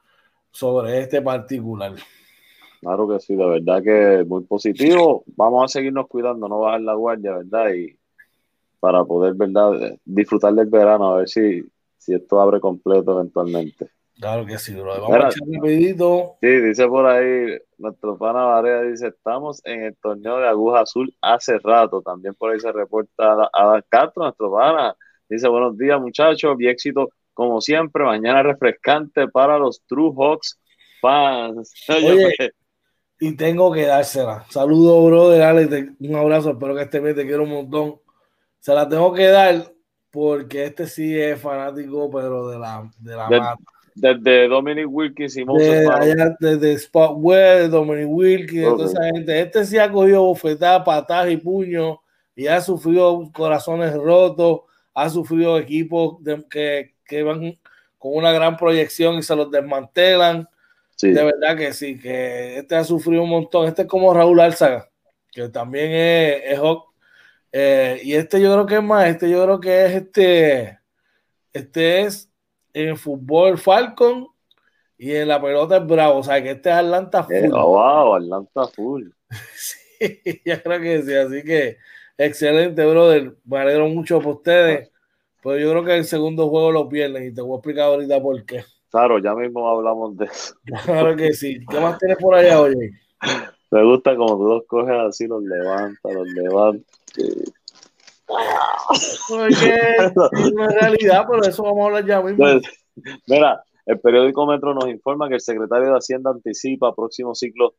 Sobre 0.51 1.01
este 1.01 1.23
particular. 1.23 1.95
Claro 2.87 3.09
que 3.09 3.19
sí, 3.19 3.35
de 3.35 3.45
verdad 3.45 3.83
que 3.83 4.25
muy 4.29 4.45
positivo. 4.45 5.25
Vamos 5.35 5.65
a 5.65 5.67
seguirnos 5.67 6.07
cuidando, 6.07 6.49
no 6.49 6.61
bajar 6.61 6.83
la 6.83 6.95
guardia, 6.95 7.33
¿verdad? 7.33 7.75
Y 7.75 7.99
para 8.79 9.05
poder, 9.05 9.35
¿verdad? 9.35 9.99
Disfrutar 10.05 10.55
del 10.55 10.69
verano, 10.69 11.11
a 11.11 11.17
ver 11.17 11.29
si, 11.29 11.65
si 11.99 12.15
esto 12.15 12.41
abre 12.41 12.61
completo 12.61 13.15
eventualmente. 13.19 13.89
Claro 14.21 14.47
que 14.47 14.57
sí, 14.57 14.73
bro. 14.73 15.01
Vamos 15.01 15.11
a 15.11 15.17
echar 15.17 15.49
rapidito. 15.53 16.37
Sí, 16.41 16.47
dice 16.47 16.87
por 16.87 17.07
ahí, 17.07 17.59
nuestro 17.79 18.17
pana 18.17 18.45
Varea 18.45 18.83
dice, 18.83 19.09
estamos 19.09 19.61
en 19.65 19.83
el 19.83 19.97
torneo 19.97 20.39
de 20.39 20.47
aguja 20.47 20.83
azul 20.83 21.13
hace 21.21 21.59
rato. 21.59 22.03
También 22.03 22.37
por 22.37 22.53
ahí 22.53 22.61
se 22.61 22.71
reporta 22.71 23.51
Adán 23.53 23.83
Castro, 23.89 24.23
nuestro 24.23 24.53
pana. 24.53 24.95
Dice, 25.29 25.49
buenos 25.49 25.77
días 25.77 26.01
muchachos, 26.01 26.55
y 26.61 26.69
éxito 26.69 27.09
como 27.35 27.61
siempre. 27.61 28.05
Mañana 28.05 28.45
refrescante 28.45 29.27
para 29.27 29.59
los 29.59 29.83
True 29.89 30.13
Hawks 30.17 30.57
fans. 31.01 31.73
Oye, 31.89 32.53
y 33.19 33.37
tengo 33.37 33.73
que 33.73 33.87
dársela. 33.87 34.45
Saludos, 34.51 35.07
brother, 35.07 35.43
Alex, 35.43 35.93
un 36.01 36.17
abrazo, 36.17 36.51
espero 36.51 36.75
que 36.75 36.83
este 36.83 37.01
mes 37.01 37.15
te 37.15 37.27
quiero 37.27 37.45
un 37.45 37.51
montón. 37.51 38.01
Se 38.61 38.75
la 38.75 38.89
tengo 38.89 39.13
que 39.13 39.27
dar 39.27 39.73
porque 40.11 40.67
este 40.67 40.87
sí 40.87 41.19
es 41.19 41.41
fanático, 41.41 42.11
pero 42.11 42.49
de 42.49 42.59
la, 42.59 42.91
de 42.99 43.17
la 43.17 43.57
Desde 43.95 44.49
Dominic 44.49 44.87
Wilkins 44.89 45.37
y 45.37 45.45
Moses 45.45 45.89
Desde 46.41 46.79
Spotwell, 46.79 47.71
Dominic 47.71 48.09
Wilkins, 48.09 48.65
toda 48.65 48.87
esa 48.87 49.05
gente. 49.05 49.41
Este 49.41 49.65
sí 49.65 49.79
ha 49.79 49.91
cogido 49.91 50.23
bofetadas, 50.25 50.85
patadas 50.85 51.31
y 51.31 51.37
puños 51.37 51.99
y 52.35 52.47
ha 52.49 52.61
sufrido 52.61 53.31
corazones 53.33 53.95
rotos, 53.95 54.61
ha 54.93 55.09
sufrido 55.09 55.59
equipos 55.59 56.19
que, 56.51 56.95
que 57.05 57.23
van 57.23 57.59
con 57.99 58.15
una 58.15 58.33
gran 58.33 58.57
proyección 58.57 59.17
y 59.17 59.23
se 59.23 59.35
los 59.35 59.51
desmantelan 59.51 60.49
de 61.03 61.25
verdad 61.25 61.57
que 61.57 61.73
sí, 61.73 61.99
que 61.99 62.59
este 62.59 62.75
ha 62.75 62.85
sufrido 62.85 63.23
un 63.23 63.31
montón. 63.31 63.67
Este 63.67 63.83
es 63.83 63.89
como 63.89 64.15
Raúl 64.15 64.41
Álzaga, 64.41 64.91
que 65.31 65.49
también 65.49 65.91
es, 65.93 66.59
Hawk. 66.59 66.93
Eh, 67.53 68.01
y 68.03 68.15
este 68.15 68.41
yo 68.41 68.53
creo 68.53 68.67
que 68.67 68.77
es 68.77 68.83
más, 68.83 69.07
este 69.09 69.31
yo 69.31 69.43
creo 69.45 69.61
que 69.61 69.87
es 69.87 69.93
este, 69.95 70.79
este 71.53 72.01
es 72.03 72.31
en 72.75 72.97
fútbol 72.97 73.57
Falcon 73.57 74.29
y 74.99 75.13
en 75.13 75.29
la 75.29 75.41
pelota 75.41 75.79
es 75.79 75.87
Bravo. 75.87 76.19
O 76.19 76.23
sea, 76.23 76.43
que 76.43 76.53
este 76.53 76.71
es 76.71 76.75
Atlanta 76.77 77.27
eh, 77.31 77.43
Full. 77.43 77.55
Oh, 77.55 77.69
wow, 77.69 78.15
Atlanta 78.15 78.67
Full. 78.69 79.09
sí, 79.57 80.43
ya 80.45 80.63
creo 80.63 80.81
que 80.81 81.03
sí. 81.03 81.15
Así 81.15 81.43
que 81.43 81.79
excelente, 82.19 82.85
brother. 82.85 83.37
Me 83.45 83.59
alegro 83.59 83.89
mucho 83.89 84.21
por 84.21 84.37
ustedes. 84.37 84.91
Pero 85.43 85.59
yo 85.59 85.71
creo 85.71 85.85
que 85.85 85.97
el 85.97 86.05
segundo 86.05 86.49
juego 86.49 86.73
lo 86.73 86.89
pierden 86.89 87.29
y 87.29 87.35
te 87.35 87.41
voy 87.41 87.53
a 87.53 87.57
explicar 87.57 87.85
ahorita 87.85 88.21
por 88.21 88.45
qué. 88.45 88.65
Claro, 88.97 89.19
ya 89.19 89.35
mismo 89.35 89.69
hablamos 89.69 90.17
de 90.17 90.25
eso. 90.25 90.55
Claro 90.87 91.15
que 91.15 91.35
sí. 91.35 91.59
¿Qué 91.69 91.79
más 91.79 91.99
tienes 91.99 92.17
por 92.17 92.35
allá, 92.35 92.63
oye? 92.63 92.93
Me 93.71 93.85
gusta 93.85 94.17
como 94.17 94.39
tú 94.39 94.45
los 94.47 94.67
coges 94.67 94.97
así, 95.07 95.27
los 95.27 95.43
levantas, 95.43 96.15
los 96.15 96.27
levantas. 96.29 96.99
Porque 99.29 99.77
es 99.99 100.51
una 100.51 100.69
realidad, 100.69 101.27
pero 101.31 101.45
eso 101.45 101.63
vamos 101.63 101.83
a 101.83 101.85
hablar 101.85 102.07
ya 102.07 102.23
mismo. 102.23 102.39
Pues, 102.39 102.63
mira, 103.27 103.63
el 103.85 104.01
periódico 104.01 104.47
Metro 104.47 104.73
nos 104.73 104.89
informa 104.89 105.29
que 105.29 105.35
el 105.35 105.43
secretario 105.43 105.91
de 105.91 105.99
Hacienda 105.99 106.31
anticipa 106.31 106.95
próximo 106.95 107.35
ciclo, 107.35 107.75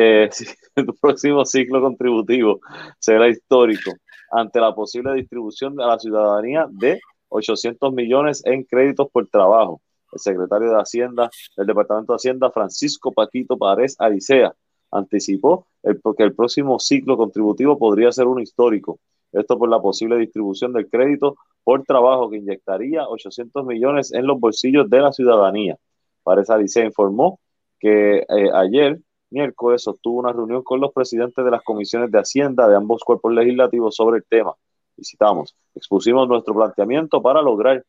eh, 0.00 0.30
próximo 1.02 1.44
ciclo 1.44 1.82
contributivo 1.82 2.60
será 2.98 3.28
histórico 3.28 3.92
ante 4.30 4.60
la 4.60 4.74
posible 4.74 5.12
distribución 5.12 5.78
a 5.78 5.88
la 5.88 5.98
ciudadanía 5.98 6.66
de 6.70 7.02
800 7.28 7.92
millones 7.92 8.40
en 8.46 8.64
créditos 8.64 9.10
por 9.12 9.28
trabajo 9.28 9.82
el 10.12 10.18
secretario 10.18 10.70
de 10.70 10.80
Hacienda 10.80 11.30
del 11.56 11.66
Departamento 11.66 12.12
de 12.12 12.16
Hacienda, 12.16 12.50
Francisco 12.50 13.12
Paquito 13.12 13.56
Párez 13.56 13.96
Aricea, 13.98 14.54
anticipó 14.90 15.66
que 15.82 16.22
el 16.22 16.34
próximo 16.34 16.78
ciclo 16.78 17.16
contributivo 17.16 17.78
podría 17.78 18.12
ser 18.12 18.26
un 18.26 18.40
histórico. 18.40 18.98
Esto 19.32 19.58
por 19.58 19.68
la 19.68 19.80
posible 19.80 20.16
distribución 20.16 20.72
del 20.72 20.88
crédito 20.88 21.36
por 21.62 21.82
trabajo 21.84 22.30
que 22.30 22.38
inyectaría 22.38 23.06
800 23.06 23.64
millones 23.66 24.12
en 24.12 24.26
los 24.26 24.40
bolsillos 24.40 24.88
de 24.88 25.00
la 25.00 25.12
ciudadanía. 25.12 25.76
Pareza 26.22 26.56
dice 26.56 26.84
informó 26.84 27.40
que 27.78 28.18
eh, 28.18 28.50
ayer, 28.54 29.00
miércoles, 29.30 29.82
sostuvo 29.82 30.18
una 30.18 30.32
reunión 30.32 30.62
con 30.62 30.80
los 30.80 30.92
presidentes 30.92 31.44
de 31.44 31.50
las 31.50 31.62
comisiones 31.62 32.10
de 32.10 32.18
Hacienda 32.18 32.68
de 32.68 32.76
ambos 32.76 33.04
cuerpos 33.04 33.32
legislativos 33.32 33.94
sobre 33.94 34.18
el 34.18 34.24
tema. 34.24 34.54
Visitamos, 34.96 35.54
expusimos 35.74 36.26
nuestro 36.26 36.54
planteamiento 36.54 37.22
para 37.22 37.42
lograr 37.42 37.84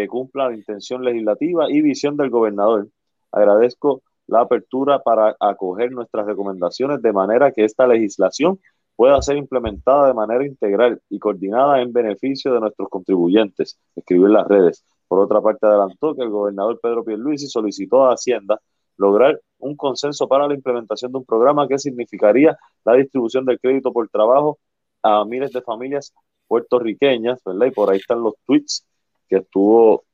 que 0.00 0.08
cumpla 0.08 0.48
la 0.48 0.56
intención 0.56 1.04
legislativa 1.04 1.70
y 1.70 1.82
visión 1.82 2.16
del 2.16 2.30
gobernador. 2.30 2.88
Agradezco 3.32 4.02
la 4.26 4.40
apertura 4.40 5.00
para 5.00 5.36
acoger 5.38 5.92
nuestras 5.92 6.26
recomendaciones 6.26 7.02
de 7.02 7.12
manera 7.12 7.52
que 7.52 7.64
esta 7.64 7.86
legislación 7.86 8.58
pueda 8.96 9.20
ser 9.22 9.36
implementada 9.36 10.08
de 10.08 10.14
manera 10.14 10.46
integral 10.46 11.00
y 11.08 11.18
coordinada 11.18 11.80
en 11.80 11.92
beneficio 11.92 12.52
de 12.52 12.60
nuestros 12.60 12.88
contribuyentes, 12.88 13.78
escribió 13.96 14.26
en 14.26 14.34
las 14.34 14.46
redes. 14.46 14.84
Por 15.08 15.20
otra 15.20 15.40
parte, 15.40 15.66
adelantó 15.66 16.14
que 16.14 16.22
el 16.22 16.30
gobernador 16.30 16.78
Pedro 16.82 17.04
Pierluisi 17.04 17.46
solicitó 17.48 18.06
a 18.06 18.14
Hacienda 18.14 18.60
lograr 18.96 19.40
un 19.58 19.76
consenso 19.76 20.28
para 20.28 20.46
la 20.46 20.54
implementación 20.54 21.12
de 21.12 21.18
un 21.18 21.24
programa 21.24 21.66
que 21.66 21.78
significaría 21.78 22.56
la 22.84 22.94
distribución 22.94 23.44
del 23.44 23.58
crédito 23.58 23.92
por 23.92 24.08
trabajo 24.08 24.58
a 25.02 25.24
miles 25.24 25.52
de 25.52 25.62
familias 25.62 26.12
puertorriqueñas, 26.46 27.42
¿verdad? 27.44 27.66
Y 27.66 27.70
por 27.70 27.90
ahí 27.90 27.98
están 27.98 28.22
los 28.22 28.34
tweets 28.46 28.86
que 29.30 29.36
estuvo 29.36 30.04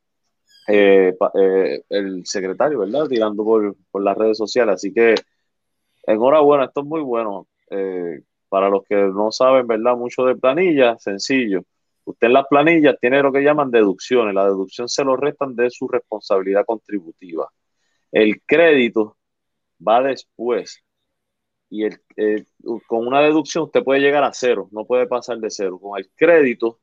eh, 0.68 1.16
eh, 1.34 1.82
el 1.88 2.26
secretario, 2.26 2.80
¿verdad? 2.80 3.06
Tirando 3.08 3.44
por, 3.44 4.02
las 4.02 4.16
redes 4.16 4.36
sociales. 4.38 4.74
Así 4.76 4.92
que 4.92 5.14
enhorabuena, 6.06 6.66
esto 6.66 6.82
es 6.82 6.86
muy 6.86 7.00
bueno. 7.00 7.48
Eh, 7.70 8.20
para 8.48 8.68
los 8.68 8.84
que 8.84 8.94
no 8.94 9.32
saben, 9.32 9.66
¿verdad? 9.66 9.96
Mucho 9.96 10.24
de 10.24 10.36
planilla, 10.36 10.98
sencillo. 10.98 11.64
Usted 12.04 12.28
en 12.28 12.34
las 12.34 12.46
planillas 12.46 12.96
tiene 13.00 13.22
lo 13.22 13.32
que 13.32 13.42
llaman 13.42 13.70
deducciones. 13.70 14.34
La 14.34 14.44
deducción 14.44 14.88
se 14.88 15.04
lo 15.04 15.16
restan 15.16 15.56
de 15.56 15.70
su 15.70 15.88
responsabilidad 15.88 16.64
contributiva. 16.64 17.48
El 18.12 18.42
crédito 18.46 19.16
va 19.86 20.02
después. 20.02 20.84
Y 21.70 21.84
el, 21.84 22.00
con 22.86 23.06
una 23.06 23.20
deducción 23.20 23.64
usted 23.64 23.82
puede 23.82 24.00
llegar 24.00 24.22
a 24.22 24.32
cero, 24.32 24.68
no 24.70 24.86
puede 24.86 25.06
pasar 25.06 25.38
de 25.38 25.50
cero. 25.50 25.78
Con 25.80 25.98
el 25.98 26.08
crédito 26.14 26.78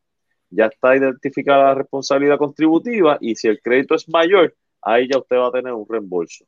ya 0.56 0.68
está 0.68 0.96
identificada 0.96 1.66
la 1.66 1.76
responsabilidad 1.76 2.38
contributiva 2.38 3.18
y 3.20 3.36
si 3.36 3.48
el 3.48 3.62
crédito 3.62 3.96
es 3.96 4.08
mayor, 4.10 4.56
ahí 4.82 5.08
ya 5.12 5.18
usted 5.18 5.38
va 5.38 5.48
a 5.48 5.52
tener 5.52 5.74
un 5.74 5.86
reembolso. 5.88 6.46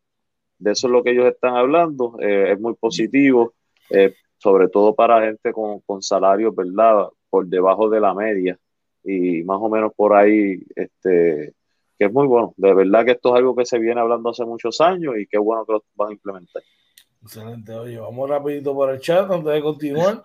De 0.58 0.72
eso 0.72 0.88
es 0.88 0.92
lo 0.92 1.04
que 1.04 1.12
ellos 1.12 1.26
están 1.26 1.56
hablando, 1.56 2.18
eh, 2.22 2.52
es 2.54 2.60
muy 2.60 2.76
positivo, 2.76 3.54
eh, 3.90 4.14
sobre 4.38 4.70
todo 4.70 4.96
para 4.96 5.22
gente 5.22 5.52
con, 5.52 5.80
con, 5.82 6.02
salarios, 6.02 6.56
¿verdad? 6.56 7.08
Por 7.30 7.48
debajo 7.48 7.90
de 7.90 8.00
la 8.00 8.14
media 8.14 8.58
y 9.04 9.44
más 9.44 9.58
o 9.60 9.70
menos 9.70 9.92
por 9.96 10.16
ahí, 10.16 10.64
este, 10.76 11.54
que 11.98 12.06
es 12.06 12.12
muy 12.12 12.28
bueno. 12.28 12.54
De 12.58 12.74
verdad 12.74 13.06
que 13.06 13.12
esto 13.12 13.30
es 13.30 13.36
algo 13.36 13.56
que 13.56 13.66
se 13.66 13.80
viene 13.80 14.02
hablando 14.02 14.30
hace 14.30 14.46
muchos 14.46 14.80
años 14.82 15.16
y 15.18 15.28
qué 15.28 15.38
bueno 15.38 15.66
que 15.66 15.74
lo 15.74 15.84
van 15.96 16.10
a 16.10 16.14
implementar. 16.14 16.64
Excelente, 17.22 17.74
oye, 17.74 17.98
vamos 17.98 18.30
rapidito 18.30 18.74
por 18.74 18.92
el 18.92 19.00
chat 19.00 19.30
antes 19.30 19.54
de 19.54 19.62
continuar. 19.62 20.24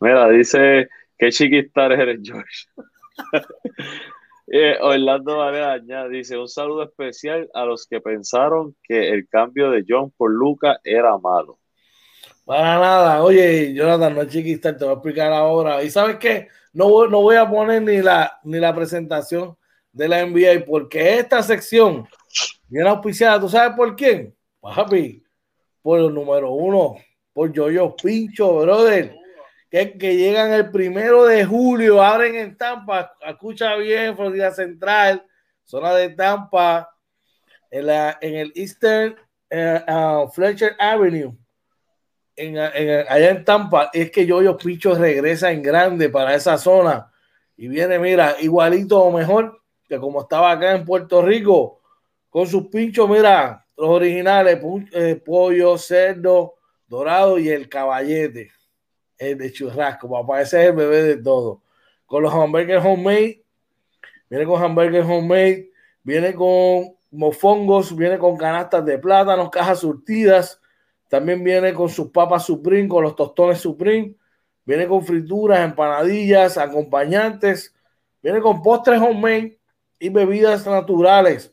Mira, 0.00 0.28
dice, 0.30 0.88
qué 1.18 1.30
chiquistar 1.30 1.92
eres, 1.92 2.20
George. 2.22 2.66
Eh, 4.52 4.76
Orlando 4.80 5.36
Varela 5.36 6.08
dice 6.08 6.36
un 6.36 6.48
saludo 6.48 6.82
especial 6.82 7.48
a 7.54 7.64
los 7.64 7.86
que 7.86 8.00
pensaron 8.00 8.74
que 8.82 9.10
el 9.10 9.28
cambio 9.28 9.70
de 9.70 9.84
John 9.88 10.10
por 10.16 10.32
Luca 10.32 10.80
era 10.82 11.16
malo. 11.18 11.60
Para 12.44 12.80
nada, 12.80 13.22
oye, 13.22 13.72
Jonathan, 13.72 14.12
no 14.12 14.22
es 14.22 14.28
chiquista, 14.28 14.76
te 14.76 14.84
voy 14.84 14.94
a 14.94 14.94
explicar 14.94 15.32
ahora. 15.32 15.84
¿Y 15.84 15.90
sabes 15.90 16.16
qué? 16.16 16.48
No 16.72 16.88
voy, 16.88 17.08
no 17.08 17.20
voy 17.22 17.36
a 17.36 17.48
poner 17.48 17.80
ni 17.80 18.02
la, 18.02 18.40
ni 18.42 18.58
la 18.58 18.74
presentación 18.74 19.56
de 19.92 20.08
la 20.08 20.26
NBA 20.26 20.64
porque 20.66 21.20
esta 21.20 21.44
sección 21.44 22.08
viene 22.66 22.88
auspiciada, 22.88 23.38
¿tú 23.38 23.48
sabes 23.48 23.76
por 23.76 23.94
quién? 23.94 24.34
Papi, 24.60 25.22
por 25.80 26.00
el 26.00 26.12
número 26.12 26.50
uno, 26.50 26.96
por 27.32 27.52
Yoyo 27.52 27.94
Pincho, 27.94 28.62
brother 28.62 29.19
que, 29.70 30.16
llegan 30.16 30.52
el 30.52 30.70
primero 30.70 31.24
de 31.24 31.44
julio, 31.44 32.02
abren 32.02 32.34
en 32.34 32.56
Tampa, 32.56 33.16
escucha 33.24 33.76
bien, 33.76 34.16
Florida 34.16 34.50
Central, 34.50 35.24
zona 35.64 35.94
de 35.94 36.10
Tampa, 36.10 36.90
en, 37.70 37.86
la, 37.86 38.18
en 38.20 38.34
el 38.34 38.52
Eastern 38.56 39.14
eh, 39.48 39.80
uh, 39.86 40.28
Fletcher 40.28 40.74
Avenue, 40.78 41.36
en, 42.34 42.58
allá 42.58 43.30
en 43.30 43.44
Tampa, 43.44 43.90
es 43.92 44.10
que 44.10 44.26
Yoyo 44.26 44.56
Picho 44.56 44.94
regresa 44.94 45.52
en 45.52 45.62
grande 45.62 46.08
para 46.08 46.34
esa 46.34 46.58
zona 46.58 47.12
y 47.56 47.68
viene, 47.68 47.98
mira, 47.98 48.36
igualito 48.40 49.00
o 49.00 49.12
mejor 49.12 49.60
que 49.88 49.98
como 49.98 50.22
estaba 50.22 50.50
acá 50.52 50.74
en 50.74 50.84
Puerto 50.84 51.22
Rico, 51.22 51.80
con 52.28 52.46
sus 52.46 52.68
pinchos, 52.68 53.08
mira, 53.08 53.64
los 53.76 53.88
originales, 53.88 54.58
eh, 54.92 55.20
pollo, 55.24 55.76
cerdo, 55.78 56.54
dorado 56.86 57.38
y 57.38 57.50
el 57.50 57.68
caballete 57.68 58.50
de 59.20 59.52
churrasco, 59.52 60.08
papá, 60.10 60.40
ese 60.40 60.62
es 60.62 60.70
el 60.70 60.76
bebé 60.76 61.02
de 61.02 61.16
todo. 61.18 61.62
Con 62.06 62.22
los 62.22 62.32
hamburgues 62.32 62.82
homemade, 62.82 63.44
viene 64.30 64.46
con 64.46 64.62
hamburgues 64.62 65.04
homemade, 65.04 65.70
viene 66.02 66.34
con 66.34 66.96
mofongos, 67.10 67.94
viene 67.94 68.18
con 68.18 68.36
canastas 68.38 68.84
de 68.84 68.98
plátanos, 68.98 69.50
cajas 69.50 69.80
surtidas, 69.80 70.60
también 71.08 71.44
viene 71.44 71.74
con 71.74 71.88
sus 71.88 72.10
papas 72.10 72.46
Supreme, 72.46 72.88
con 72.88 73.04
los 73.04 73.14
tostones 73.14 73.58
Supreme, 73.58 74.14
viene 74.64 74.86
con 74.86 75.04
frituras, 75.04 75.60
empanadillas, 75.60 76.56
acompañantes, 76.56 77.74
viene 78.22 78.40
con 78.40 78.62
postres 78.62 79.00
homemade 79.00 79.58
y 79.98 80.08
bebidas 80.08 80.66
naturales. 80.66 81.50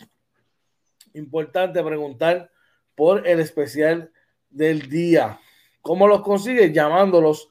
Importante 1.14 1.84
preguntar 1.84 2.50
por 2.96 3.28
el 3.28 3.42
especial 3.42 4.12
del 4.50 4.88
día. 4.88 5.40
¿Cómo 5.82 6.08
los 6.08 6.22
consigues? 6.22 6.72
Llamándolos 6.72 7.50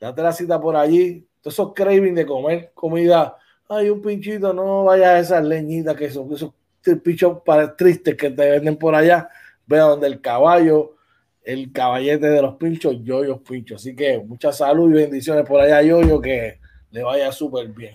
Date 0.00 0.22
la 0.22 0.32
cita 0.32 0.58
por 0.58 0.76
allí. 0.76 1.28
Todos 1.42 1.56
esos 1.56 1.74
craving 1.74 2.14
de 2.14 2.24
comer 2.24 2.72
comida. 2.72 3.36
Ay, 3.68 3.90
un 3.90 4.00
pinchito, 4.00 4.54
no 4.54 4.84
vayas 4.84 5.08
a 5.08 5.18
esas 5.18 5.44
leñitas 5.44 5.94
que 5.94 6.08
son 6.08 6.32
esos 6.32 6.54
pinchos 7.02 7.42
para 7.44 7.76
tristes 7.76 8.16
que 8.16 8.30
te 8.30 8.50
venden 8.50 8.78
por 8.78 8.94
allá 8.94 9.28
Ve 9.66 9.78
donde 9.78 10.06
el 10.06 10.20
caballo, 10.20 10.96
el 11.42 11.72
caballete 11.72 12.26
de 12.26 12.42
los 12.42 12.56
pinchos, 12.56 13.02
Yoyo 13.02 13.42
Pincho. 13.42 13.76
Así 13.76 13.94
que 13.94 14.18
mucha 14.18 14.52
salud 14.52 14.90
y 14.90 14.94
bendiciones 14.94 15.46
por 15.46 15.60
allá, 15.60 15.82
Yoyo, 15.82 16.20
que 16.20 16.58
le 16.90 17.02
vaya 17.02 17.32
súper 17.32 17.68
bien. 17.68 17.94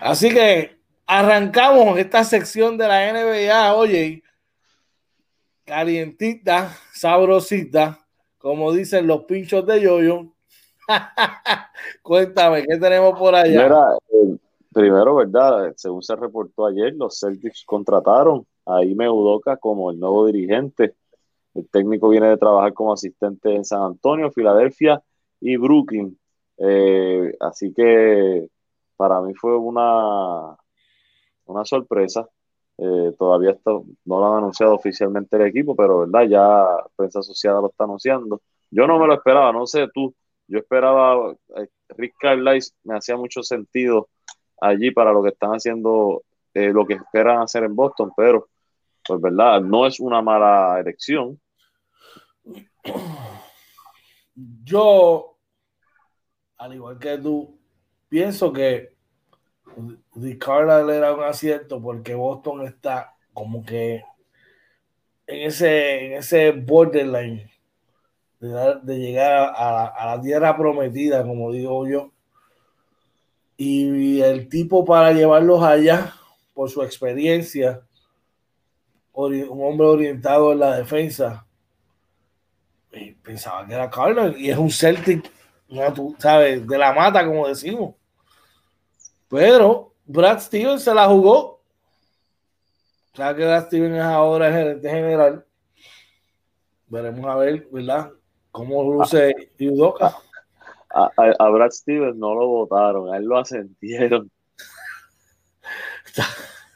Así 0.00 0.30
que 0.30 0.78
arrancamos 1.06 1.98
esta 1.98 2.24
sección 2.24 2.76
de 2.76 2.88
la 2.88 3.12
NBA, 3.12 3.74
oye, 3.74 4.22
calientita, 5.64 6.76
sabrosita, 6.92 7.98
como 8.38 8.72
dicen 8.72 9.06
los 9.06 9.24
pinchos 9.24 9.64
de 9.66 9.80
Yoyo. 9.80 10.32
Cuéntame, 12.02 12.64
¿qué 12.64 12.76
tenemos 12.76 13.18
por 13.18 13.34
allá? 13.34 13.66
Eh, 13.66 14.36
primero, 14.72 15.16
¿verdad? 15.16 15.72
Según 15.76 16.02
se 16.02 16.16
reportó 16.16 16.66
ayer, 16.66 16.94
los 16.94 17.18
Celtics 17.20 17.64
contrataron 17.64 18.46
ahí 18.66 18.94
me 18.94 19.08
Udoka 19.08 19.56
como 19.56 19.90
el 19.90 19.98
nuevo 19.98 20.26
dirigente. 20.26 20.94
El 21.54 21.68
técnico 21.68 22.08
viene 22.08 22.28
de 22.28 22.36
trabajar 22.38 22.72
como 22.72 22.92
asistente 22.92 23.54
en 23.54 23.64
San 23.64 23.82
Antonio, 23.82 24.30
Filadelfia 24.30 25.02
y 25.40 25.56
Brooklyn. 25.56 26.18
Eh, 26.58 27.34
así 27.40 27.72
que 27.74 28.48
para 28.96 29.20
mí 29.20 29.34
fue 29.34 29.56
una, 29.56 30.56
una 31.46 31.64
sorpresa. 31.64 32.28
Eh, 32.78 33.12
todavía 33.18 33.56
no 33.64 33.84
lo 34.06 34.26
han 34.26 34.38
anunciado 34.38 34.74
oficialmente 34.74 35.36
el 35.36 35.42
equipo, 35.42 35.76
pero 35.76 36.00
verdad 36.00 36.22
ya 36.28 36.66
prensa 36.96 37.20
asociada 37.20 37.60
lo 37.60 37.68
está 37.68 37.84
anunciando. 37.84 38.40
Yo 38.70 38.86
no 38.86 38.98
me 38.98 39.06
lo 39.06 39.14
esperaba, 39.14 39.52
no 39.52 39.66
sé 39.66 39.88
tú. 39.92 40.14
Yo 40.48 40.58
esperaba, 40.58 41.32
eh, 41.56 41.68
Rick 41.90 42.14
Carlisle 42.18 42.74
me 42.84 42.96
hacía 42.96 43.16
mucho 43.16 43.42
sentido 43.42 44.08
allí 44.60 44.90
para 44.90 45.12
lo 45.12 45.22
que 45.22 45.30
están 45.30 45.50
haciendo, 45.50 46.22
lo 46.54 46.86
que 46.86 46.94
esperan 46.94 47.40
hacer 47.40 47.64
en 47.64 47.74
Boston, 47.74 48.12
pero 48.16 48.48
pues 49.06 49.20
verdad, 49.20 49.60
no 49.60 49.86
es 49.86 50.00
una 50.00 50.22
mala 50.22 50.78
elección. 50.80 51.40
Yo, 54.64 55.38
al 56.56 56.74
igual 56.74 56.98
que 56.98 57.18
tú, 57.18 57.58
pienso 58.08 58.52
que 58.52 58.96
Ricardo 60.14 60.90
era 60.90 61.14
un 61.14 61.24
acierto 61.24 61.80
porque 61.80 62.14
Boston 62.14 62.66
está 62.66 63.14
como 63.32 63.64
que 63.64 64.04
en 65.26 65.42
ese, 65.48 66.06
en 66.06 66.12
ese 66.14 66.50
borderline 66.52 67.50
de, 68.40 68.98
llegar 68.98 69.52
a, 69.56 70.16
la 70.16 70.20
tierra 70.20 70.56
prometida, 70.56 71.22
como 71.24 71.52
digo 71.52 71.86
yo. 71.86 72.12
Y, 73.56 74.20
el 74.20 74.48
tipo 74.48 74.84
para 74.84 75.12
llevarlos 75.12 75.62
allá, 75.62 76.14
por 76.52 76.68
su 76.68 76.82
experiencia, 76.82 77.82
un 79.14 79.62
hombre 79.62 79.86
orientado 79.86 80.52
en 80.52 80.58
la 80.60 80.76
defensa, 80.76 81.46
pensaba 83.22 83.66
que 83.66 83.74
era 83.74 83.90
Carlos 83.90 84.34
y 84.38 84.50
es 84.50 84.58
un 84.58 84.70
Celtic, 84.70 85.30
¿sabes? 86.18 86.66
De 86.66 86.78
la 86.78 86.92
mata, 86.92 87.24
como 87.26 87.48
decimos. 87.48 87.94
Pero 89.28 89.94
Brad 90.04 90.40
Stevens 90.40 90.82
se 90.82 90.94
la 90.94 91.06
jugó. 91.06 91.62
O 93.12 93.16
que 93.16 93.32
Brad 93.32 93.66
Stevens 93.66 93.96
es 93.96 94.02
ahora 94.02 94.48
el 94.48 94.52
gerente 94.54 94.90
general. 94.90 95.46
Veremos 96.86 97.24
a 97.26 97.36
ver, 97.36 97.66
¿verdad? 97.70 98.10
¿Cómo 98.50 98.82
luce 98.82 99.50
Yudoka? 99.58 100.14
A, 100.94 101.10
a, 101.38 101.48
Brad 101.48 101.70
Stevens 101.70 102.16
no 102.16 102.34
lo 102.34 102.46
votaron, 102.48 103.12
a 103.12 103.16
él 103.16 103.24
lo 103.24 103.38
asentieron. 103.38 104.30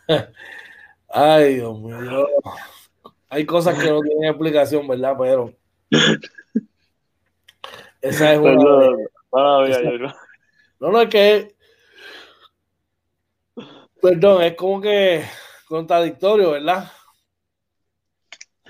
Ay, 1.18 1.54
Dios 1.54 1.80
mío. 1.80 2.28
Hay 3.30 3.46
cosas 3.46 3.78
que 3.78 3.88
no 3.88 4.02
tienen 4.02 4.28
explicación, 4.28 4.86
¿verdad? 4.86 5.16
Pero. 5.18 5.50
Esa 8.02 8.34
es 8.34 8.38
una. 8.38 8.54
No, 10.78 10.90
no, 10.90 11.00
es 11.00 11.08
que. 11.08 11.56
Perdón, 14.02 14.42
es 14.42 14.54
como 14.56 14.78
que 14.82 15.24
contradictorio, 15.66 16.50
¿verdad? 16.50 16.92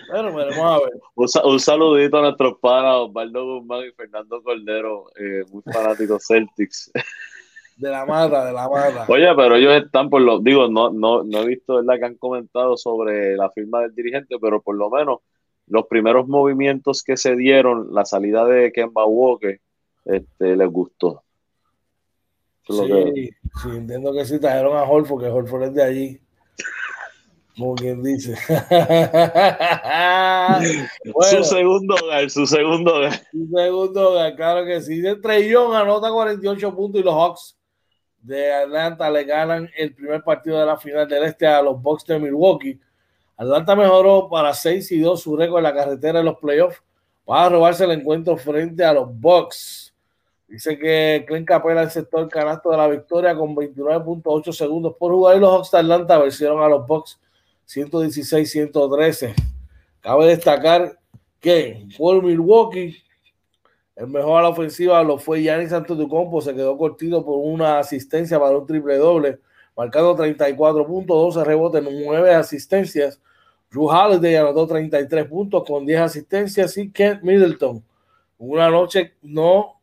Bueno, 0.08 0.32
veremos 0.32 0.58
a 0.58 0.78
ver. 0.84 0.92
Un, 1.16 1.58
saludito 1.58 2.18
a 2.18 2.22
nuestros 2.22 2.60
panas 2.60 2.94
Osvaldo 2.94 3.44
Guzmán 3.44 3.86
y 3.88 3.90
Fernando 3.90 4.40
Cordero, 4.40 5.06
eh, 5.18 5.44
muy 5.50 5.62
fanáticos 5.62 6.24
Celtics. 6.28 6.92
De 7.76 7.90
la 7.90 8.06
mata, 8.06 8.46
de 8.46 8.52
la 8.52 8.68
mata. 8.68 9.04
Oye, 9.08 9.28
pero 9.36 9.56
ellos 9.56 9.74
están 9.74 10.08
por 10.08 10.22
lo, 10.22 10.40
digo, 10.40 10.66
no, 10.68 10.90
no, 10.90 11.22
no 11.22 11.42
he 11.42 11.46
visto 11.46 11.76
¿verdad? 11.76 11.98
que 11.98 12.06
han 12.06 12.14
comentado 12.16 12.76
sobre 12.78 13.36
la 13.36 13.50
firma 13.50 13.82
del 13.82 13.94
dirigente, 13.94 14.36
pero 14.40 14.62
por 14.62 14.76
lo 14.76 14.88
menos 14.88 15.20
los 15.66 15.86
primeros 15.86 16.26
movimientos 16.26 17.02
que 17.02 17.18
se 17.18 17.36
dieron, 17.36 17.92
la 17.92 18.06
salida 18.06 18.46
de 18.46 18.72
Kemba 18.72 19.04
Walker, 19.04 19.60
este, 20.06 20.56
les 20.56 20.70
gustó. 20.70 21.22
Sí, 22.68 23.30
sí, 23.62 23.68
entiendo 23.68 24.12
que 24.12 24.24
sí 24.24 24.40
trajeron 24.40 24.76
a 24.76 24.84
Holford, 24.84 25.22
que 25.22 25.28
Holford 25.28 25.64
es 25.64 25.74
de 25.74 25.82
allí. 25.82 26.20
Como 27.56 27.74
quien 27.74 28.02
dice. 28.02 28.34
su 31.30 31.44
segundo 31.44 31.94
hogar, 31.94 32.28
su 32.28 32.46
segundo 32.46 32.96
hogar. 32.96 33.12
Su 33.30 33.48
segundo 33.54 34.10
hogar, 34.10 34.34
claro 34.36 34.66
que 34.66 34.80
sí. 34.82 35.02
Trey 35.22 35.48
Young 35.48 35.74
anota 35.74 36.10
48 36.10 36.74
puntos 36.74 37.00
y 37.00 37.04
los 37.04 37.14
Hawks 37.14 37.56
de 38.26 38.52
Atlanta 38.52 39.08
le 39.08 39.24
ganan 39.24 39.70
el 39.76 39.94
primer 39.94 40.22
partido 40.22 40.58
de 40.58 40.66
la 40.66 40.76
final 40.76 41.06
del 41.08 41.22
este 41.24 41.46
a 41.46 41.62
los 41.62 41.80
Bucks 41.80 42.04
de 42.04 42.18
Milwaukee. 42.18 42.80
Atlanta 43.36 43.76
mejoró 43.76 44.28
para 44.28 44.52
6 44.52 44.90
y 44.92 44.98
2 44.98 45.22
su 45.22 45.36
récord 45.36 45.58
en 45.58 45.64
la 45.64 45.74
carretera 45.74 46.18
de 46.18 46.24
los 46.24 46.38
playoffs 46.38 46.82
para 47.24 47.50
robarse 47.50 47.84
el 47.84 47.92
encuentro 47.92 48.36
frente 48.36 48.84
a 48.84 48.92
los 48.92 49.08
Bucks. 49.16 49.94
Dice 50.48 50.76
que 50.76 51.24
Clint 51.26 51.46
Capela 51.46 51.82
aceptó 51.82 52.18
el 52.18 52.28
canasto 52.28 52.70
de 52.70 52.76
la 52.76 52.88
victoria 52.88 53.36
con 53.36 53.54
29.8 53.54 54.52
segundos 54.52 54.96
por 54.98 55.12
jugar 55.12 55.36
y 55.36 55.40
los 55.40 55.50
Hawks 55.50 55.70
de 55.70 55.78
Atlanta 55.78 56.18
vencieron 56.18 56.62
a 56.62 56.68
los 56.68 56.86
Bucks 56.86 57.20
116-113. 57.68 59.34
Cabe 60.00 60.26
destacar 60.26 60.98
que 61.40 61.86
por 61.96 62.22
Milwaukee, 62.22 62.96
el 63.96 64.08
mejor 64.08 64.38
a 64.38 64.42
la 64.42 64.48
ofensiva 64.50 65.02
lo 65.02 65.18
fue 65.18 65.40
Giannis 65.40 65.72
Antetokounmpo, 65.72 66.42
se 66.42 66.54
quedó 66.54 66.76
cortito 66.76 67.24
por 67.24 67.38
una 67.38 67.78
asistencia 67.78 68.38
para 68.38 68.58
un 68.58 68.66
triple 68.66 68.98
doble, 68.98 69.40
marcando 69.74 70.14
34 70.14 70.86
puntos, 70.86 71.34
12 71.34 71.44
rebotes, 71.44 71.82
9 71.82 72.34
asistencias. 72.34 73.20
Drew 73.70 73.86
Holiday 73.86 74.36
anotó 74.36 74.66
33 74.66 75.26
puntos 75.26 75.64
con 75.66 75.86
10 75.86 76.00
asistencias 76.00 76.76
y 76.76 76.92
Kent 76.92 77.22
Middleton. 77.22 77.82
Una 78.38 78.68
noche 78.70 79.14
no, 79.22 79.80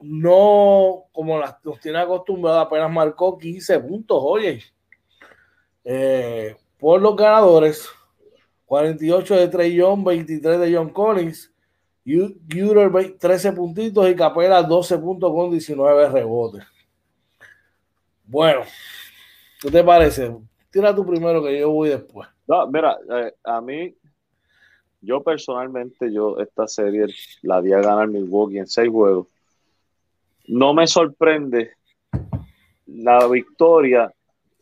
no 0.00 1.06
como 1.12 1.38
las, 1.38 1.56
nos 1.64 1.80
tiene 1.80 1.98
acostumbrado, 1.98 2.60
apenas 2.60 2.90
marcó 2.92 3.36
15 3.36 3.80
puntos, 3.80 4.18
oye. 4.22 4.62
Eh, 5.84 6.56
por 6.78 7.02
los 7.02 7.16
ganadores, 7.16 7.88
48 8.66 9.34
de 9.34 9.48
Trey 9.48 9.74
Young, 9.74 10.04
23 10.04 10.60
de 10.60 10.76
John 10.76 10.90
Collins, 10.90 11.51
Uter 12.04 13.16
13 13.18 13.52
puntitos 13.52 14.08
y 14.08 14.16
Capela 14.16 14.62
12 14.62 14.98
puntos 14.98 15.32
con 15.32 15.50
19 15.50 16.08
rebotes. 16.08 16.64
Bueno, 18.24 18.62
¿qué 19.60 19.70
te 19.70 19.84
parece? 19.84 20.36
Tira 20.70 20.94
tú 20.94 21.04
primero 21.06 21.42
que 21.42 21.58
yo 21.58 21.70
voy 21.70 21.90
después. 21.90 22.28
No, 22.46 22.66
mira, 22.66 22.98
eh, 23.10 23.34
a 23.44 23.60
mí, 23.60 23.94
yo 25.00 25.22
personalmente, 25.22 26.12
yo 26.12 26.38
esta 26.38 26.66
serie 26.66 27.06
la 27.42 27.60
di 27.60 27.72
a 27.72 27.80
ganar 27.80 28.08
Milwaukee 28.08 28.58
en 28.58 28.66
seis 28.66 28.90
juegos. 28.90 29.28
No 30.48 30.74
me 30.74 30.86
sorprende 30.86 31.72
la 32.86 33.26
victoria 33.28 34.12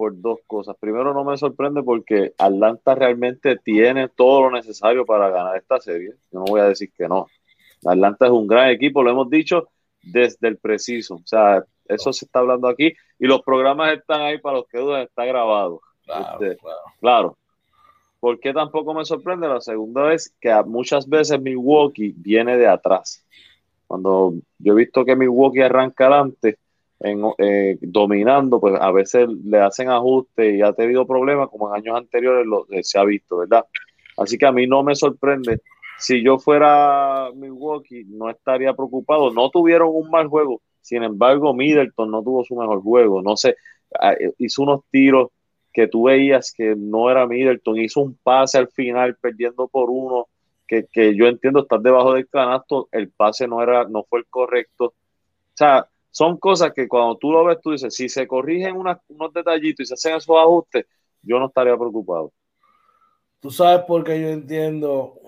por 0.01 0.19
dos 0.19 0.39
cosas. 0.47 0.77
Primero, 0.81 1.13
no 1.13 1.25
me 1.25 1.37
sorprende 1.37 1.83
porque 1.83 2.33
Atlanta 2.39 2.95
realmente 2.95 3.59
tiene 3.63 4.09
todo 4.09 4.41
lo 4.41 4.51
necesario 4.51 5.05
para 5.05 5.29
ganar 5.29 5.59
esta 5.59 5.79
serie. 5.79 6.15
Yo 6.33 6.39
no 6.39 6.47
voy 6.47 6.63
a 6.63 6.69
decir 6.69 6.91
que 6.97 7.07
no. 7.07 7.27
Atlanta 7.85 8.25
es 8.25 8.33
un 8.33 8.47
gran 8.47 8.71
equipo, 8.71 9.03
lo 9.03 9.11
hemos 9.11 9.29
dicho 9.29 9.69
desde 10.03 10.49
el 10.49 10.57
preciso. 10.57 11.17
O 11.17 11.27
sea, 11.27 11.63
eso 11.87 12.15
se 12.15 12.25
está 12.25 12.39
hablando 12.39 12.67
aquí 12.67 12.95
y 13.19 13.27
los 13.27 13.43
programas 13.43 13.93
están 13.93 14.23
ahí 14.23 14.39
para 14.39 14.57
los 14.57 14.69
que 14.69 14.79
dudan, 14.79 15.03
está 15.03 15.27
grabado. 15.27 15.83
Claro, 16.07 16.45
este, 16.47 16.59
claro. 16.99 17.37
¿Por 18.21 18.41
qué 18.41 18.55
tampoco 18.55 18.95
me 18.95 19.05
sorprende? 19.05 19.49
La 19.49 19.61
segunda 19.61 20.15
es 20.15 20.35
que 20.41 20.51
muchas 20.65 21.07
veces 21.07 21.39
Milwaukee 21.39 22.15
viene 22.17 22.57
de 22.57 22.69
atrás. 22.69 23.23
Cuando 23.87 24.33
yo 24.57 24.73
he 24.73 24.77
visto 24.77 25.05
que 25.05 25.15
Milwaukee 25.15 25.61
arranca 25.61 26.07
adelante, 26.07 26.57
eh, 27.03 27.79
dominando, 27.81 28.61
pues 28.61 28.75
a 28.79 28.93
veces 28.93 29.29
le 29.45 29.59
hacen 29.59 29.89
ajustes 29.89 30.55
y 30.55 30.63
ha 30.63 30.73
tenido 30.75 31.07
problemas 31.07 31.49
como 31.49 31.69
en 31.69 31.81
años 31.83 31.97
anteriores 31.97 32.47
lo, 32.47 32.67
eh, 32.71 32.83
se 32.83 32.99
ha 32.99 33.05
visto, 33.05 33.39
¿verdad? 33.39 33.65
Así 34.19 34.37
que 34.37 34.47
a 34.47 34.53
mí 34.53 34.67
no 34.67 34.83
me 34.83 34.95
sorprende. 34.95 35.63
Si 35.99 36.23
yo 36.23 36.39
fuera 36.39 37.31
Milwaukee, 37.35 38.05
no 38.07 38.29
estaría 38.29 38.75
preocupado. 38.75 39.33
No 39.33 39.51
tuvieron 39.51 39.91
un 39.93 40.11
mal 40.11 40.29
juego. 40.29 40.61
Sin 40.81 41.03
embargo, 41.03 41.55
Middleton 41.55 42.11
no 42.11 42.23
tuvo 42.23 42.45
su 42.45 42.55
mejor 42.55 42.83
juego. 42.83 43.23
No 43.23 43.37
sé, 43.37 43.57
eh, 44.03 44.33
hizo 44.39 44.63
unos 44.63 44.81
tiros 44.91 45.29
que 45.73 45.89
tú 45.89 46.05
veías 46.05 46.53
que 46.53 46.75
no 46.77 47.11
era 47.11 47.27
Middleton. 47.27 47.79
Hizo 47.79 48.01
un 48.01 48.19
pase 48.23 48.59
al 48.59 48.69
final 48.69 49.17
perdiendo 49.21 49.69
por 49.69 49.89
uno. 49.91 50.27
Que, 50.67 50.87
que 50.93 51.17
yo 51.17 51.27
entiendo, 51.27 51.61
estar 51.61 51.81
debajo 51.81 52.15
del 52.15 52.29
canasto, 52.29 52.89
el 52.93 53.11
pase 53.11 53.49
no 53.49 53.63
era, 53.63 53.85
no 53.89 54.05
fue 54.05 54.21
el 54.21 54.27
correcto. 54.27 54.85
O 54.87 54.95
sea, 55.55 55.89
son 56.11 56.39
cosas 56.39 56.73
que 56.75 56.89
cuando 56.89 57.17
tú 57.17 57.31
lo 57.31 57.45
ves, 57.45 57.59
tú 57.63 57.71
dices, 57.71 57.95
si 57.95 58.09
se 58.09 58.27
corrigen 58.27 58.77
unos 58.77 59.33
detallitos 59.33 59.85
y 59.85 59.87
se 59.87 59.95
hacen 59.95 60.17
esos 60.17 60.37
ajustes, 60.37 60.87
yo 61.23 61.39
no 61.39 61.47
estaría 61.47 61.77
preocupado. 61.77 62.33
Tú 63.41 63.51
sabes 63.51 63.85
por 63.87 64.05
qué 64.05 64.21
yo 64.21 64.29
entiendo. 64.29 65.21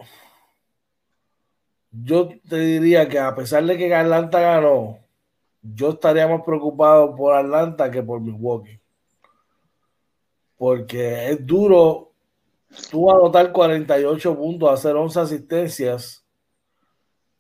Yo 1.91 2.29
te 2.49 2.59
diría 2.59 3.09
que 3.09 3.19
a 3.19 3.35
pesar 3.35 3.65
de 3.65 3.79
que 3.79 3.95
Atlanta 3.95 4.41
ganó, 4.41 4.99
yo 5.63 5.91
estaría 5.91 6.27
más 6.27 6.43
preocupado 6.43 7.15
por 7.15 7.35
Atlanta 7.35 7.91
que 7.91 8.03
por 8.03 8.21
Milwaukee. 8.21 8.81
Porque 10.57 11.31
es 11.31 11.47
duro 11.47 12.13
tú 12.91 13.11
anotar 13.11 13.53
48 13.53 14.37
puntos, 14.37 14.71
hacer 14.71 14.97
11 14.97 15.21
asistencias 15.21 16.27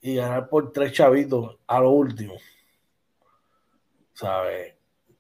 y 0.01 0.17
ganar 0.17 0.49
por 0.49 0.73
tres 0.73 0.93
chavitos 0.93 1.59
a 1.67 1.81
lo 1.81 1.91
último. 1.91 2.35
¿Sabes? 4.15 4.75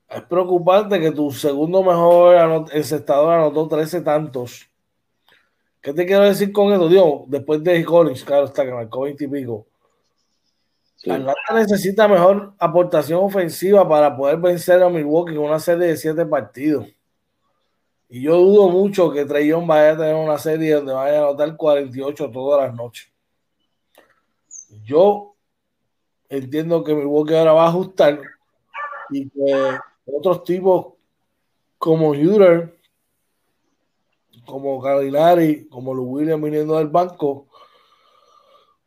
Es 0.08 0.22
preocupante 0.22 1.00
que 1.00 1.10
tu 1.10 1.30
segundo 1.30 1.82
mejor 1.82 2.68
encestador 2.72 3.32
anotó 3.32 3.66
13 3.66 4.02
tantos. 4.02 4.68
¿Qué 5.80 5.92
te 5.92 6.06
quiero 6.06 6.22
decir 6.22 6.52
con 6.52 6.72
esto? 6.72 6.88
Dios, 6.88 7.22
después 7.26 7.62
de 7.64 7.84
Collins, 7.84 8.22
claro 8.22 8.44
está, 8.44 8.64
que 8.64 8.72
marcó 8.72 9.02
20 9.02 9.24
y 9.24 9.28
pico. 9.28 9.66
Atlanta 11.04 11.54
necesita 11.54 12.06
mejor 12.06 12.54
aportación 12.58 13.24
ofensiva 13.24 13.88
para 13.88 14.16
poder 14.16 14.36
vencer 14.36 14.80
a 14.82 14.88
Milwaukee 14.88 15.34
con 15.34 15.46
una 15.46 15.58
serie 15.58 15.88
de 15.88 15.96
7 15.96 16.24
partidos. 16.26 16.86
Y 18.08 18.22
yo 18.22 18.36
dudo 18.36 18.68
mucho 18.68 19.10
que 19.10 19.24
Trey 19.24 19.50
vaya 19.50 19.92
a 19.92 19.96
tener 19.96 20.14
una 20.14 20.38
serie 20.38 20.74
donde 20.74 20.92
vaya 20.92 21.18
a 21.18 21.22
anotar 21.22 21.56
48 21.56 22.30
todas 22.30 22.66
las 22.66 22.76
noches. 22.76 23.10
Yo 24.84 25.34
entiendo 26.28 26.84
que 26.84 26.94
Milwaukee 26.94 27.34
ahora 27.34 27.54
va 27.54 27.64
a 27.64 27.68
ajustar 27.68 28.20
y 29.12 29.28
que 29.30 29.78
otros 30.06 30.44
tipos 30.44 30.94
como 31.78 32.10
Uter, 32.10 32.78
como 34.46 34.80
Calinari, 34.80 35.68
como 35.68 35.94
Lu 35.94 36.04
Williams 36.04 36.42
viniendo 36.42 36.76
del 36.78 36.88
banco, 36.88 37.48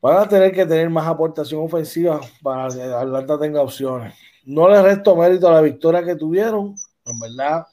van 0.01 0.17
a 0.17 0.29
tener 0.29 0.51
que 0.51 0.65
tener 0.65 0.89
más 0.89 1.07
aportación 1.07 1.61
ofensiva 1.61 2.19
para 2.41 2.73
que 2.73 2.81
Atlanta 2.81 3.39
tenga 3.39 3.61
opciones. 3.61 4.13
No 4.45 4.69
les 4.69 4.83
resto 4.83 5.15
mérito 5.15 5.47
a 5.47 5.53
la 5.53 5.61
victoria 5.61 6.03
que 6.03 6.15
tuvieron, 6.15 6.75
en 7.05 7.19
verdad. 7.19 7.65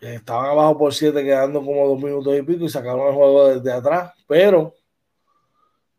Estaban 0.00 0.46
abajo 0.46 0.78
por 0.78 0.94
siete, 0.94 1.22
quedando 1.22 1.60
como 1.60 1.86
dos 1.86 2.02
minutos 2.02 2.36
y 2.36 2.42
pico 2.42 2.64
y 2.64 2.68
sacaron 2.68 3.08
el 3.08 3.14
juego 3.14 3.48
desde 3.48 3.72
atrás, 3.72 4.12
pero 4.26 4.74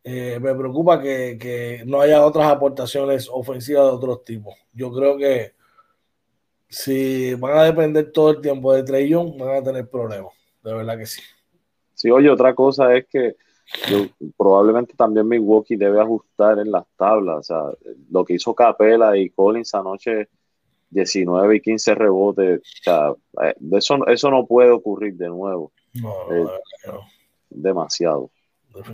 eh, 0.03 0.39
me 0.41 0.55
preocupa 0.55 0.99
que, 0.99 1.37
que, 1.39 1.83
no 1.85 2.01
haya 2.01 2.25
otras 2.25 2.51
aportaciones 2.51 3.29
ofensivas 3.31 3.85
de 3.85 3.91
otros 3.91 4.23
tipos. 4.23 4.55
Yo 4.73 4.91
creo 4.91 5.17
que 5.17 5.53
si 6.67 7.35
van 7.35 7.57
a 7.57 7.63
depender 7.63 8.11
todo 8.11 8.31
el 8.31 8.41
tiempo 8.41 8.73
de 8.73 8.83
Trey 8.83 9.09
Young, 9.09 9.37
van 9.37 9.57
a 9.57 9.63
tener 9.63 9.89
problemas. 9.89 10.33
De 10.63 10.73
verdad 10.73 10.97
que 10.97 11.05
sí. 11.05 11.21
Sí, 11.93 12.09
oye, 12.09 12.29
otra 12.29 12.55
cosa 12.55 12.95
es 12.95 13.05
que 13.07 13.35
yo, 13.89 14.07
probablemente 14.37 14.93
también 14.95 15.27
Milwaukee 15.27 15.75
debe 15.75 16.01
ajustar 16.01 16.57
en 16.59 16.71
las 16.71 16.85
tablas. 16.97 17.37
O 17.37 17.43
sea, 17.43 17.93
lo 18.09 18.25
que 18.25 18.33
hizo 18.33 18.55
Capela 18.55 19.15
y 19.17 19.29
Collins 19.29 19.75
anoche, 19.75 20.29
19 20.89 21.57
y 21.57 21.61
15 21.61 21.95
rebotes. 21.95 22.59
O 22.59 22.83
sea, 22.83 23.13
eh, 23.43 23.55
eso, 23.73 24.07
eso 24.07 24.31
no 24.31 24.47
puede 24.47 24.71
ocurrir 24.71 25.15
de 25.15 25.27
nuevo. 25.27 25.71
No, 25.93 26.33
eh, 26.33 26.45
no. 26.87 27.01
Demasiado 27.49 28.31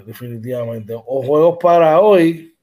definitivamente. 0.05 0.93
O 0.93 1.23
juegos 1.23 1.57
para 1.61 1.99
hoy. 1.99 2.55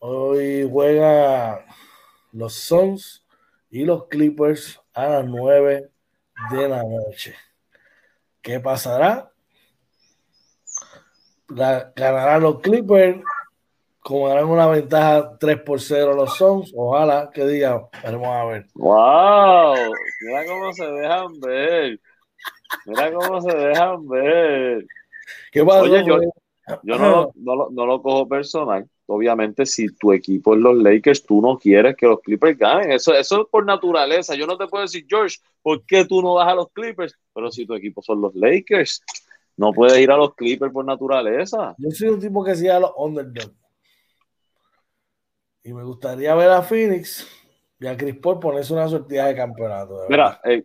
Hoy 0.00 0.68
juega 0.70 1.64
los 2.32 2.54
Suns 2.54 3.26
y 3.70 3.84
los 3.84 4.06
Clippers 4.06 4.80
a 4.92 5.06
las 5.08 5.24
9 5.24 5.90
de 6.52 6.68
la 6.68 6.82
noche. 6.82 7.34
¿Qué 8.40 8.60
pasará? 8.60 9.32
ganarán 11.48 12.42
los 12.42 12.60
Clippers, 12.60 13.20
como 14.00 14.28
darán 14.28 14.46
una 14.46 14.66
ventaja 14.66 15.36
3 15.38 15.62
por 15.62 15.80
0 15.80 16.14
los 16.14 16.36
Suns. 16.36 16.72
Ojalá 16.76 17.30
que 17.32 17.46
digan, 17.46 17.86
vamos 18.04 18.28
a 18.28 18.44
ver. 18.44 18.66
¡Wow! 18.74 19.74
Mira 20.20 20.46
cómo 20.46 20.72
se 20.72 20.86
dejan 20.86 21.40
ver. 21.40 22.00
Mira 22.86 23.12
cómo 23.12 23.40
se 23.40 23.56
dejan 23.56 24.08
ver. 24.08 24.86
Oye, 25.54 26.04
yo, 26.04 26.18
no, 26.82 27.32
no, 27.34 27.86
lo, 27.86 28.02
cojo 28.02 28.28
personal. 28.28 28.88
Obviamente, 29.06 29.64
si 29.64 29.88
tu 29.96 30.12
equipo 30.12 30.54
es 30.54 30.60
los 30.60 30.76
Lakers, 30.76 31.24
tú 31.24 31.40
no 31.40 31.58
quieres 31.58 31.96
que 31.96 32.06
los 32.06 32.20
Clippers 32.20 32.58
ganen. 32.58 32.92
Eso, 32.92 33.14
eso 33.14 33.42
es 33.42 33.48
por 33.50 33.64
naturaleza. 33.64 34.34
Yo 34.34 34.46
no 34.46 34.58
te 34.58 34.66
puedo 34.66 34.82
decir, 34.82 35.06
George, 35.08 35.38
¿por 35.62 35.84
qué 35.86 36.04
tú 36.04 36.20
no 36.20 36.34
vas 36.34 36.48
a 36.48 36.54
los 36.54 36.70
Clippers? 36.72 37.14
Pero 37.32 37.50
si 37.50 37.64
tu 37.64 37.74
equipo 37.74 38.02
son 38.02 38.20
los 38.20 38.34
Lakers, 38.34 39.02
no 39.56 39.72
puedes 39.72 39.98
ir 39.98 40.10
a 40.10 40.16
los 40.16 40.34
Clippers 40.34 40.72
por 40.72 40.84
naturaleza. 40.84 41.74
Yo 41.78 41.90
soy 41.90 42.08
un 42.08 42.20
tipo 42.20 42.44
que 42.44 42.54
sigue 42.54 42.70
a 42.70 42.80
los 42.80 42.92
underdogs. 42.96 43.54
Y 45.64 45.72
me 45.72 45.84
gustaría 45.84 46.34
ver 46.34 46.50
a 46.50 46.62
Phoenix 46.62 47.26
y 47.80 47.86
a 47.86 47.96
Chris 47.96 48.16
Paul 48.16 48.38
ponerse 48.38 48.72
una 48.72 48.88
sortida 48.88 49.26
de 49.26 49.34
campeonato. 49.34 50.06
Mira, 50.08 50.40
eh, 50.44 50.64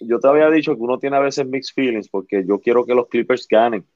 yo 0.00 0.18
te 0.18 0.28
había 0.28 0.50
dicho 0.50 0.74
que 0.74 0.80
uno 0.80 0.98
tiene 0.98 1.16
a 1.16 1.20
veces 1.20 1.46
mixed 1.46 1.74
feelings 1.74 2.08
porque 2.08 2.44
yo 2.46 2.58
quiero 2.60 2.84
que 2.84 2.94
los 2.94 3.08
Clippers 3.08 3.46
ganen. 3.48 3.86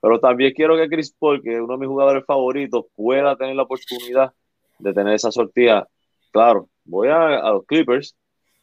Pero 0.00 0.20
también 0.20 0.52
quiero 0.54 0.76
que 0.76 0.88
Chris 0.88 1.12
Paul, 1.18 1.42
que 1.42 1.54
es 1.54 1.60
uno 1.60 1.74
de 1.74 1.78
mis 1.80 1.88
jugadores 1.88 2.24
favoritos, 2.24 2.86
pueda 2.94 3.36
tener 3.36 3.56
la 3.56 3.64
oportunidad 3.64 4.32
de 4.78 4.92
tener 4.92 5.14
esa 5.14 5.32
sortida. 5.32 5.88
Claro, 6.32 6.68
voy 6.84 7.08
a, 7.08 7.50
los 7.50 7.64
Clippers. 7.66 8.16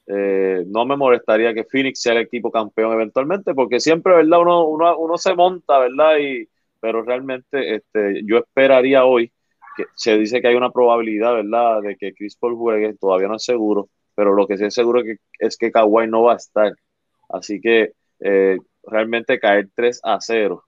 Eh, 0.07 0.63
no 0.67 0.85
me 0.85 0.95
molestaría 0.95 1.53
que 1.53 1.63
Phoenix 1.63 2.01
sea 2.01 2.13
el 2.13 2.19
equipo 2.19 2.51
campeón 2.51 2.93
eventualmente, 2.93 3.53
porque 3.53 3.79
siempre, 3.79 4.15
¿verdad? 4.15 4.39
Uno, 4.41 4.65
uno, 4.67 4.97
uno 4.97 5.17
se 5.17 5.33
monta, 5.33 5.79
¿verdad? 5.79 6.17
Y, 6.19 6.47
pero 6.79 7.01
realmente 7.01 7.75
este, 7.75 8.21
yo 8.25 8.37
esperaría 8.37 9.05
hoy, 9.05 9.31
que 9.75 9.85
se 9.95 10.17
dice 10.17 10.41
que 10.41 10.47
hay 10.47 10.55
una 10.55 10.71
probabilidad, 10.71 11.33
¿verdad?, 11.33 11.81
de 11.81 11.97
que 11.97 12.13
Chris 12.13 12.37
Paul 12.37 12.55
juegue, 12.55 12.93
todavía 12.93 13.27
no 13.27 13.35
es 13.35 13.43
seguro, 13.43 13.89
pero 14.13 14.33
lo 14.33 14.47
que 14.47 14.57
sí 14.57 14.65
es 14.65 14.73
seguro 14.73 15.01
es 15.01 15.05
que, 15.05 15.17
es 15.39 15.57
que 15.57 15.71
Kawhi 15.71 16.07
no 16.07 16.23
va 16.23 16.33
a 16.33 16.37
estar. 16.37 16.73
Así 17.29 17.59
que 17.59 17.93
eh, 18.19 18.57
realmente 18.83 19.39
caer 19.39 19.69
3 19.75 19.99
a 20.03 20.19
0 20.21 20.63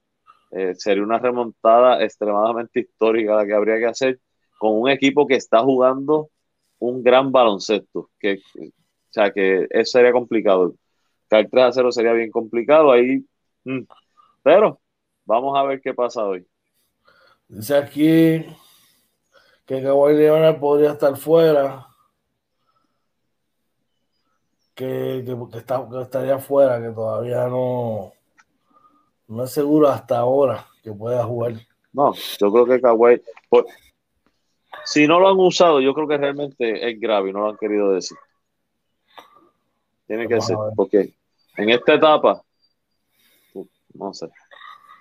eh, 0.50 0.74
sería 0.74 1.02
una 1.02 1.18
remontada 1.18 2.02
extremadamente 2.02 2.80
histórica 2.80 3.36
la 3.36 3.46
que 3.46 3.54
habría 3.54 3.78
que 3.78 3.86
hacer 3.86 4.20
con 4.58 4.80
un 4.80 4.88
equipo 4.90 5.26
que 5.26 5.36
está 5.36 5.60
jugando 5.60 6.30
un 6.78 7.02
gran 7.02 7.32
baloncesto. 7.32 8.10
Que, 8.18 8.40
o 8.56 8.70
sea, 9.10 9.32
que 9.32 9.66
eso 9.70 9.92
sería 9.92 10.12
complicado. 10.12 10.74
Caer 11.28 11.48
3 11.50 11.64
a 11.64 11.72
0 11.72 11.92
sería 11.92 12.12
bien 12.12 12.30
complicado 12.30 12.90
ahí. 12.90 13.24
Mm. 13.64 13.82
Pero 14.42 14.80
vamos 15.24 15.56
a 15.58 15.62
ver 15.64 15.80
qué 15.80 15.94
pasa 15.94 16.24
hoy. 16.24 16.46
Dice 17.48 17.76
aquí 17.76 18.44
que 19.66 19.82
Kawhi 19.82 20.14
Leonard 20.14 20.58
podría 20.58 20.92
estar 20.92 21.16
fuera. 21.16 21.86
Que, 24.74 25.24
que, 25.26 25.36
que 25.50 26.00
estaría 26.02 26.38
fuera, 26.38 26.80
que 26.80 26.90
todavía 26.90 27.48
no, 27.48 28.12
no 29.28 29.44
es 29.44 29.50
seguro 29.50 29.88
hasta 29.88 30.18
ahora 30.18 30.66
que 30.82 30.92
pueda 30.92 31.22
jugar. 31.24 31.54
No, 31.92 32.14
yo 32.14 32.52
creo 32.52 32.66
que 32.66 32.80
Kawhi, 32.80 33.22
si 34.84 35.06
no 35.06 35.20
lo 35.20 35.28
han 35.28 35.38
usado, 35.38 35.80
yo 35.80 35.94
creo 35.94 36.08
que 36.08 36.16
realmente 36.16 36.88
es 36.88 36.98
grave 36.98 37.30
y 37.30 37.32
no 37.32 37.40
lo 37.40 37.50
han 37.50 37.56
querido 37.56 37.92
decir. 37.92 38.16
Tiene 40.06 40.26
que 40.26 40.40
ser, 40.40 40.56
porque 40.74 41.12
en 41.56 41.70
esta 41.70 41.94
etapa, 41.94 42.42
no 43.92 44.14
sé, 44.14 44.28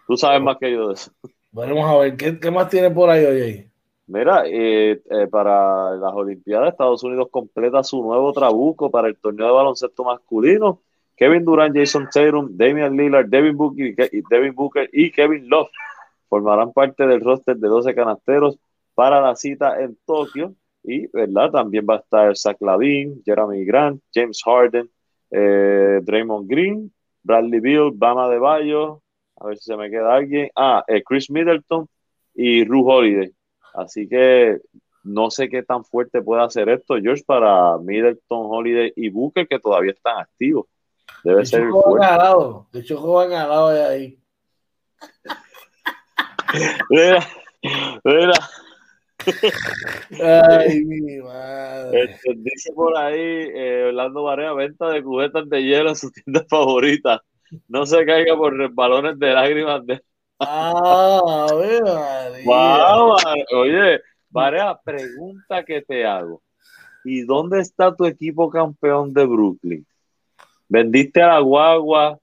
tú 0.05 0.17
sabes 0.17 0.41
más 0.41 0.57
que 0.57 0.71
yo 0.71 0.89
de 0.89 0.95
eso. 0.95 1.11
Vamos 1.51 1.86
a 1.86 1.97
ver, 1.97 2.17
¿qué, 2.17 2.51
más 2.51 2.69
tiene 2.69 2.91
por 2.91 3.09
ahí 3.09 3.25
hoy? 3.25 3.71
Mira, 4.07 4.43
eh, 4.45 5.01
eh, 5.09 5.28
para 5.30 5.95
las 5.95 6.13
Olimpiadas, 6.13 6.71
Estados 6.71 7.03
Unidos 7.03 7.30
completa 7.32 7.84
su 7.84 8.01
nuevo 8.01 8.34
trabuco 8.34 8.91
para 8.91 9.07
el 9.07 9.17
torneo 9.17 9.47
de 9.47 9.53
baloncesto 9.53 10.03
masculino 10.03 10.82
Kevin 11.18 11.43
Durant, 11.43 11.76
Jason 11.76 12.07
Tatum, 12.11 12.55
Damian 12.55 12.95
Lillard, 12.95 13.28
Devin 13.28 13.57
Booker, 13.57 14.09
y 14.11 14.22
Devin 14.30 14.53
Booker 14.53 14.88
y 14.93 15.11
Kevin 15.11 15.49
Love 15.49 15.70
formarán 16.30 16.72
parte 16.74 17.07
del 17.07 17.22
roster 17.22 17.57
de 17.57 17.68
12 17.68 17.95
canasteros 17.95 18.59
para 18.93 19.20
la 19.20 19.36
cita 19.36 19.82
en 19.82 19.97
Tokio. 20.05 20.53
Y, 20.84 21.07
¿verdad? 21.07 21.51
También 21.51 21.86
va 21.89 21.95
a 21.95 21.99
estar 21.99 22.38
Zach 22.38 22.57
Lavine, 22.61 23.18
Jeremy 23.26 23.65
Grant, 23.65 24.01
James 24.13 24.41
Harden, 24.45 24.89
eh, 25.32 25.99
Draymond 26.01 26.49
Green, 26.49 26.93
Bradley 27.24 27.59
Beal, 27.59 27.91
Bama 27.93 28.30
de 28.30 28.39
Bayo, 28.39 29.01
a 29.36 29.47
ver 29.47 29.57
si 29.57 29.65
se 29.65 29.76
me 29.76 29.89
queda 29.89 30.15
alguien. 30.15 30.49
Ah, 30.55 30.84
eh, 30.88 31.03
Chris 31.03 31.30
Middleton 31.30 31.88
y 32.36 32.63
Ru 32.63 32.88
Holiday. 32.88 33.32
Así 33.74 34.07
que 34.07 34.59
no 35.03 35.30
sé 35.30 35.49
qué 35.49 35.63
tan 35.63 35.84
fuerte 35.84 36.22
puede 36.22 36.43
hacer 36.43 36.70
esto, 36.70 36.95
George, 37.01 37.24
para 37.26 37.78
Middleton, 37.80 38.45
Holiday 38.49 38.93
y 38.95 39.09
Booker, 39.09 39.47
que 39.47 39.59
todavía 39.59 39.91
están 39.91 40.20
activos. 40.20 40.68
Debe 41.24 41.39
de 41.39 41.45
ser 41.45 41.61
el 41.61 41.72
ganado. 41.99 42.68
De 42.72 42.80
hecho, 42.80 42.97
juegan 42.97 43.32
ganado 43.32 43.70
de 43.70 43.84
ahí. 43.86 44.20
mira, 46.89 47.28
mira. 48.03 48.34
Ay, 50.24 50.86
mi 50.86 51.18
madre. 51.18 52.03
Este, 52.03 52.34
dice 52.38 52.72
por 52.74 52.97
ahí 52.97 53.20
eh, 53.20 53.86
Orlando 53.89 54.24
Barea, 54.24 54.53
venta 54.53 54.89
de 54.89 55.03
cubetas 55.03 55.49
de 55.49 55.63
hielo 55.63 55.89
en 55.89 55.95
su 55.95 56.11
tienda 56.11 56.45
favorita. 56.49 57.22
No 57.68 57.86
se 57.86 58.05
caiga 58.05 58.36
por 58.36 58.74
balones 58.74 59.20
de 59.20 59.34
lágrimas 59.34 59.86
de. 59.86 60.01
Ah, 60.39 61.47
wow, 62.45 63.15
Oye, 63.55 64.01
Barea, 64.30 64.80
pregunta 64.84 65.63
que 65.63 65.82
te 65.82 66.05
hago. 66.05 66.41
¿Y 67.03 67.22
dónde 67.24 67.61
está 67.61 67.95
tu 67.95 68.05
equipo 68.05 68.49
campeón 68.49 69.13
de 69.13 69.26
Brooklyn? 69.26 69.88
Vendiste 70.68 71.22
a 71.22 71.28
la 71.28 71.39
guagua, 71.39 72.20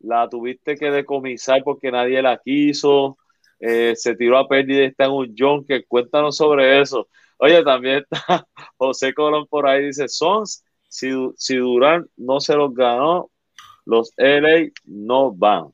la 0.00 0.28
tuviste 0.28 0.76
que 0.76 0.90
decomisar 0.90 1.62
porque 1.64 1.90
nadie 1.90 2.22
la 2.22 2.38
quiso, 2.38 3.18
eh, 3.60 3.94
se 3.96 4.14
tiró 4.14 4.38
a 4.38 4.48
pérdida 4.48 4.82
y 4.82 4.86
está 4.86 5.06
en 5.06 5.12
un 5.12 5.34
junker. 5.36 5.86
Cuéntanos 5.86 6.36
sobre 6.36 6.80
eso. 6.80 7.08
Oye, 7.38 7.62
también 7.64 8.04
está 8.10 8.46
José 8.76 9.14
Colón 9.14 9.46
por 9.46 9.66
ahí, 9.66 9.86
dice, 9.86 10.08
Sons, 10.08 10.64
si, 10.88 11.10
si 11.36 11.56
Durán 11.56 12.08
no 12.16 12.40
se 12.40 12.54
los 12.54 12.74
ganó, 12.74 13.30
los 13.84 14.12
LA 14.16 14.70
no 14.84 15.32
van. 15.32 15.72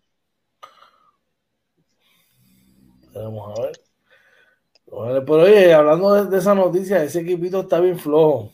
Vamos 3.14 3.59
a 3.59 3.62
ver. 3.62 3.73
Pero 5.25 5.43
oye, 5.43 5.73
hablando 5.73 6.12
de, 6.12 6.31
de 6.31 6.39
esa 6.39 6.55
noticia, 6.55 7.03
ese 7.03 7.20
equipito 7.20 7.61
está 7.61 7.81
bien 7.81 7.99
flojo. 7.99 8.53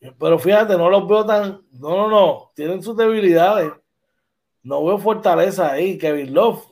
Pero 0.00 0.38
fíjate, 0.38 0.76
no 0.76 0.88
los 0.90 1.08
veo 1.08 1.26
tan. 1.26 1.62
No, 1.72 1.96
no, 1.96 2.08
no. 2.08 2.52
Tienen 2.54 2.82
sus 2.82 2.96
debilidades. 2.96 3.72
No 4.62 4.84
veo 4.84 4.98
fortaleza 4.98 5.72
ahí. 5.72 5.98
Kevin 5.98 6.34
Love. 6.34 6.64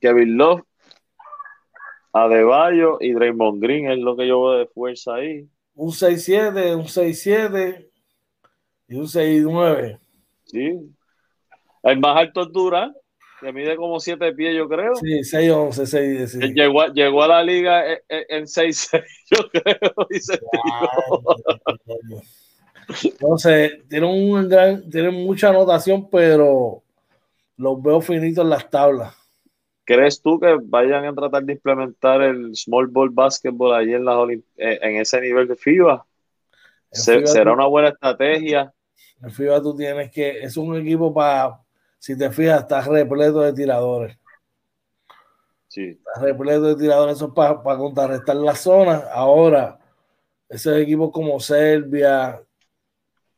Kevin 0.00 0.36
Love, 0.36 0.62
Adebayo 2.12 2.96
y 3.00 3.12
Draymond 3.12 3.62
Green 3.62 3.90
es 3.90 3.98
lo 3.98 4.16
que 4.16 4.26
yo 4.26 4.42
veo 4.42 4.58
de 4.58 4.66
fuerza 4.66 5.14
ahí. 5.14 5.46
Un 5.74 5.90
6-7, 5.90 6.74
un 6.74 6.86
6-7. 6.86 7.90
Y 8.88 8.94
un 8.96 9.04
6'9. 9.04 9.98
Sí. 10.44 10.94
El 11.82 12.00
más 12.00 12.16
alto 12.16 12.42
es 12.42 12.52
Durán, 12.52 12.94
que 13.40 13.52
mide 13.52 13.76
como 13.76 13.98
7 13.98 14.32
pies, 14.32 14.54
yo 14.54 14.68
creo. 14.68 14.94
Sí, 14.96 15.20
6'11, 15.20 15.86
6'10. 15.86 16.26
Sí. 16.26 16.38
Llegó, 16.54 16.86
llegó, 16.86 17.22
a 17.22 17.28
la 17.28 17.42
liga 17.42 17.84
en 18.08 18.44
6'6, 18.44 19.04
yo 19.30 19.48
creo. 19.50 20.06
Y 20.10 20.20
se 20.20 20.40
Entonces, 23.08 23.88
tienen, 23.88 24.10
un 24.10 24.48
gran, 24.48 24.88
tienen 24.90 25.14
mucha 25.14 25.48
anotación, 25.48 26.08
pero 26.10 26.82
los 27.56 27.82
veo 27.82 28.00
finitos 28.00 28.44
en 28.44 28.50
las 28.50 28.68
tablas. 28.68 29.14
¿Crees 29.84 30.22
tú 30.22 30.38
que 30.38 30.56
vayan 30.62 31.04
a 31.04 31.14
tratar 31.14 31.42
de 31.42 31.54
implementar 31.54 32.22
el 32.22 32.54
small 32.54 32.86
ball 32.86 33.10
basketball 33.10 33.74
allí 33.74 33.94
en, 33.94 34.04
las 34.04 34.16
eh, 34.56 34.78
en 34.82 34.96
ese 34.96 35.20
nivel 35.20 35.48
de 35.48 35.56
FIBA? 35.56 36.06
¿Será 36.92 37.52
una 37.52 37.66
buena 37.66 37.88
estrategia? 37.88 38.72
En 39.22 39.30
FIBA 39.30 39.60
tú 39.60 39.76
tienes 39.76 40.10
que, 40.10 40.42
es 40.42 40.56
un 40.56 40.76
equipo 40.76 41.12
para, 41.12 41.60
si 42.00 42.16
te 42.16 42.30
fijas, 42.30 42.62
está 42.62 42.80
repleto 42.80 43.42
de 43.42 43.52
tiradores. 43.52 44.18
Sí. 45.68 45.90
Está 45.90 46.22
repleto 46.22 46.62
de 46.62 46.76
tiradores, 46.76 47.16
eso 47.16 47.26
es 47.26 47.34
para, 47.34 47.62
para 47.62 47.78
contrarrestar 47.78 48.36
la 48.36 48.56
zona. 48.56 49.04
Ahora, 49.12 49.78
esos 50.48 50.78
equipos 50.78 51.10
como 51.12 51.38
Serbia, 51.38 52.40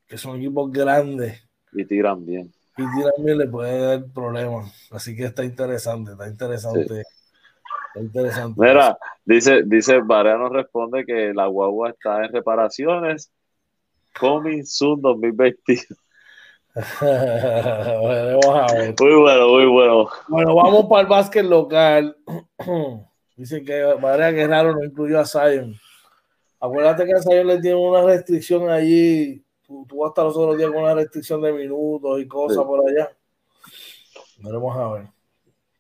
que 0.06 0.16
son 0.16 0.36
equipos 0.36 0.70
grandes. 0.70 1.42
Y 1.72 1.84
tiran 1.84 2.24
bien. 2.24 2.52
Y 2.78 2.82
tiran 2.82 3.12
bien, 3.18 3.38
le 3.38 3.48
puede 3.48 3.80
dar 3.80 4.04
problemas. 4.14 4.72
Así 4.92 5.16
que 5.16 5.24
está 5.24 5.44
interesante, 5.44 6.12
está 6.12 6.28
interesante. 6.28 7.02
Está 7.88 8.00
interesante. 8.00 8.60
Mira, 8.60 8.96
dice, 9.24 9.64
dice 9.66 10.00
nos 10.00 10.52
responde 10.52 11.04
que 11.04 11.34
la 11.34 11.48
guagua 11.48 11.90
está 11.90 12.24
en 12.24 12.32
reparaciones. 12.32 13.32
Coming 14.18 14.64
soon 14.64 15.00
2022. 15.00 15.98
Muy 18.99 19.14
bueno, 19.14 19.49
muy 19.49 19.66
bueno. 19.66 20.09
Bueno, 20.29 20.55
vamos 20.55 20.87
para 20.87 21.03
el 21.03 21.07
básquet 21.07 21.45
local. 21.45 22.16
Dicen 23.37 23.64
que 23.64 23.95
María 24.01 24.31
Guerrero 24.31 24.73
no 24.75 24.85
incluyó 24.85 25.20
a 25.20 25.25
Zion. 25.25 25.75
Acuérdate 26.61 27.05
que 27.05 27.12
a 27.12 27.23
Zion 27.23 27.47
le 27.47 27.61
tiene 27.61 27.77
una 27.77 28.03
restricción 28.03 28.70
allí 28.70 29.45
tú, 29.89 29.99
vas 29.99 30.09
a 30.09 30.11
estar 30.11 30.25
los 30.25 30.37
otros 30.37 30.59
días 30.59 30.70
con 30.70 30.83
una 30.83 30.95
restricción 30.95 31.41
de 31.41 31.53
minutos 31.53 32.20
y 32.20 32.29
cosas 32.29 32.64
por 32.64 32.81
allá. 32.89 33.11
Veremos 34.39 34.77
a 34.77 34.93
ver. 34.93 35.07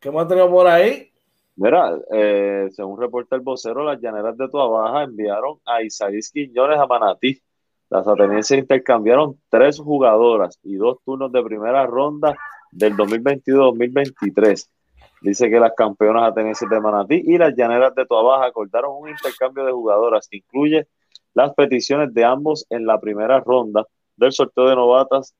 ¿Qué 0.00 0.10
más 0.10 0.26
tenemos 0.26 0.50
por 0.50 0.66
ahí? 0.66 1.10
Mira, 1.56 1.98
eh, 2.10 2.68
según 2.72 3.00
reporta 3.00 3.36
el 3.36 3.42
vocero, 3.42 3.84
las 3.84 4.00
llaneras 4.00 4.36
de 4.36 4.48
Tua 4.48 4.66
Baja 4.66 5.04
enviaron 5.04 5.58
a 5.64 5.82
Isaías 5.82 6.30
Quiñones 6.30 6.78
a 6.78 6.86
Manatí. 6.86 7.40
Las 7.92 8.08
atenienses 8.08 8.58
intercambiaron 8.58 9.38
tres 9.50 9.78
jugadoras 9.78 10.58
y 10.62 10.76
dos 10.76 10.96
turnos 11.04 11.30
de 11.30 11.42
primera 11.42 11.86
ronda 11.86 12.34
del 12.70 12.96
2022-2023. 12.96 14.66
Dice 15.20 15.50
que 15.50 15.60
las 15.60 15.74
campeonas 15.76 16.30
atenienses 16.30 16.70
de 16.70 16.80
Manatí 16.80 17.22
y 17.22 17.36
las 17.36 17.54
llaneras 17.54 17.94
de 17.94 18.06
Tua 18.06 18.22
Baja 18.22 18.46
acordaron 18.46 18.92
un 18.98 19.10
intercambio 19.10 19.66
de 19.66 19.72
jugadoras 19.72 20.26
que 20.26 20.38
incluye 20.38 20.88
las 21.34 21.52
peticiones 21.52 22.14
de 22.14 22.24
ambos 22.24 22.64
en 22.70 22.86
la 22.86 22.98
primera 22.98 23.40
ronda 23.40 23.84
del 24.16 24.32
sorteo 24.32 24.70
de 24.70 24.76
novatas 24.76 25.34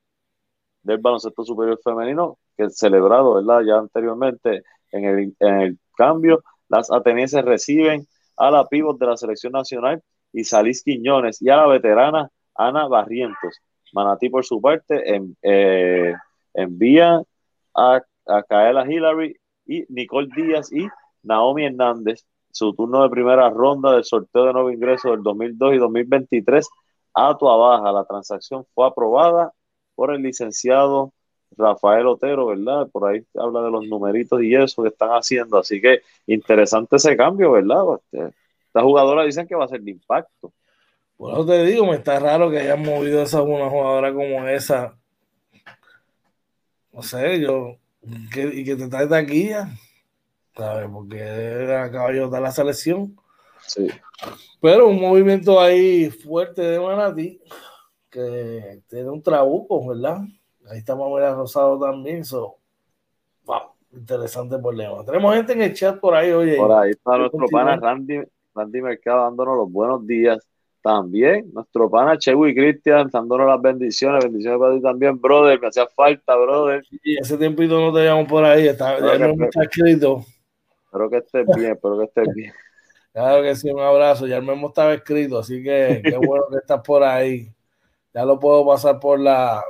del 0.83 0.99
baloncesto 0.99 1.45
superior 1.45 1.81
femenino, 1.83 2.37
que 2.55 2.69
celebrado, 2.69 3.33
¿verdad? 3.37 3.63
Ya 3.67 3.79
anteriormente 3.79 4.63
en 4.91 5.05
el, 5.07 5.37
en 5.41 5.61
el 5.63 5.79
cambio, 5.97 6.45
las 6.69 6.93
atenienses 6.93 7.47
reciben 7.47 8.07
a 8.37 8.51
la 8.51 8.69
pívot 8.69 8.99
de 8.99 9.07
la 9.07 9.17
selección 9.17 9.55
nacional, 9.55 10.03
Isalis 10.35 10.83
Quiñones, 10.83 11.41
y 11.41 11.49
a 11.49 11.57
la 11.57 11.67
veterana 11.67 12.31
Ana 12.55 12.87
Barrientos. 12.89 13.59
Manatí, 13.93 14.31
por 14.31 14.45
su 14.45 14.61
parte, 14.61 15.03
eh, 15.43 16.15
envía 16.55 17.23
a, 17.75 18.01
a 18.27 18.43
Kaela 18.43 18.91
Hillary 18.91 19.37
y 19.67 19.85
Nicole 19.89 20.29
Díaz 20.35 20.73
y 20.73 20.89
Naomi 21.23 21.67
Hernández 21.67 22.25
su 22.53 22.75
turno 22.75 23.03
de 23.03 23.11
primera 23.11 23.49
ronda 23.51 23.93
del 23.93 24.05
sorteo 24.05 24.45
de 24.45 24.53
nuevo 24.53 24.71
ingreso 24.71 25.11
del 25.11 25.23
2002 25.23 25.75
y 25.75 25.79
2023 25.79 26.69
a 27.15 27.37
tu 27.37 27.47
Baja. 27.47 27.93
La 27.93 28.05
transacción 28.05 28.67
fue 28.75 28.87
aprobada 28.87 29.53
por 29.95 30.15
el 30.15 30.23
licenciado 30.23 31.13
Rafael 31.57 32.07
Otero, 32.07 32.47
¿verdad? 32.47 32.89
Por 32.91 33.09
ahí 33.09 33.27
habla 33.35 33.63
de 33.63 33.71
los 33.71 33.87
numeritos 33.87 34.43
y 34.43 34.55
eso 34.55 34.83
que 34.83 34.91
están 34.91 35.11
haciendo. 35.11 35.59
Así 35.59 35.81
que 35.81 36.03
interesante 36.27 36.97
ese 36.97 37.17
cambio, 37.17 37.53
¿verdad? 37.53 37.85
Este, 37.97 38.35
esta 38.67 38.83
jugadora 38.83 39.25
dicen 39.25 39.47
que 39.47 39.55
va 39.55 39.65
a 39.65 39.69
ser 39.69 39.81
de 39.81 39.91
impacto. 39.91 40.53
Bueno, 41.23 41.47
te 41.47 41.65
digo, 41.65 41.87
me 41.87 41.95
está 41.95 42.19
raro 42.19 42.51
que 42.51 42.59
hayan 42.59 42.83
movido 42.83 43.23
esa 43.23 43.43
una 43.43 43.71
jugadora 43.71 44.13
como 44.13 44.45
esa. 44.49 44.99
No 46.93 47.01
sé, 47.01 47.39
yo. 47.39 47.77
y 48.03 48.65
que 48.65 48.75
te 48.75 48.89
trae 48.89 49.07
taquilla. 49.07 49.69
¿sabes? 50.57 50.91
Porque 50.93 51.23
acaba 51.81 52.11
de 52.11 52.41
la 52.41 52.51
selección. 52.51 53.17
Sí. 53.69 53.87
Pero 54.61 54.89
un 54.89 55.01
movimiento 55.01 55.61
ahí 55.61 56.11
fuerte 56.11 56.61
de 56.61 56.81
Manati 56.81 57.41
que 58.11 58.83
tiene 58.89 59.09
un 59.09 59.23
trabuco, 59.23 59.87
¿verdad? 59.87 60.23
Ahí 60.69 60.79
está 60.79 60.97
Manuel 60.97 61.37
Rosado 61.37 61.79
también. 61.79 62.25
So, 62.25 62.57
wow, 63.45 63.61
interesante 63.93 64.59
problema. 64.59 65.05
Tenemos 65.05 65.37
gente 65.37 65.53
en 65.53 65.63
el 65.63 65.73
chat 65.73 66.01
por 66.01 66.17
ahí, 66.17 66.33
oye. 66.33 66.57
Por 66.57 66.73
ahí 66.73 66.91
está 66.91 67.17
nuestro 67.17 67.47
pana 67.49 67.77
Randy, 67.77 68.23
Randy 68.53 68.83
Mercado 68.83 69.23
dándonos 69.23 69.57
los 69.57 69.71
buenos 69.71 70.05
días. 70.05 70.45
También 70.83 71.49
nuestro 71.53 71.89
pana 71.89 72.19
Chewy 72.19 72.51
y 72.51 72.55
Cristian 72.55 73.09
dándonos 73.11 73.47
las 73.47 73.63
bendiciones. 73.63 74.25
Bendiciones 74.25 74.59
para 74.59 74.75
ti 74.75 74.83
también, 74.83 75.21
brother. 75.21 75.61
Me 75.61 75.69
hacía 75.69 75.87
falta, 75.87 76.35
brother. 76.35 76.85
Y 77.05 77.19
ese 77.19 77.39
tiempito 77.39 77.81
no 77.81 77.93
te 77.93 78.01
veíamos 78.01 78.29
por 78.29 78.45
ahí. 78.45 78.67
Está, 78.67 78.99
ya 78.99 79.29
no 79.29 79.45
está 79.45 79.63
escrito. 79.63 80.25
Espero 80.85 81.09
que 81.09 81.17
estés 81.19 81.47
bien, 81.57 81.73
espero 81.73 81.99
que 81.99 82.05
estés 82.05 82.35
bien. 82.35 82.53
Claro 83.13 83.43
que 83.43 83.55
sí, 83.55 83.71
un 83.71 83.79
abrazo. 83.79 84.27
Ya 84.27 84.39
el 84.39 84.43
mismo 84.43 84.69
estaba 84.69 84.95
escrito, 84.95 85.41
así 85.41 85.63
que 85.63 86.01
qué 86.03 86.17
bueno 86.17 86.45
que 86.51 86.57
estás 86.57 86.81
por 86.81 87.03
ahí. 87.03 87.53
Ya 88.15 88.25
lo 88.25 88.41
puedo 88.41 88.67
pasar 88.67 88.99
por 88.99 89.21
la 89.21 89.63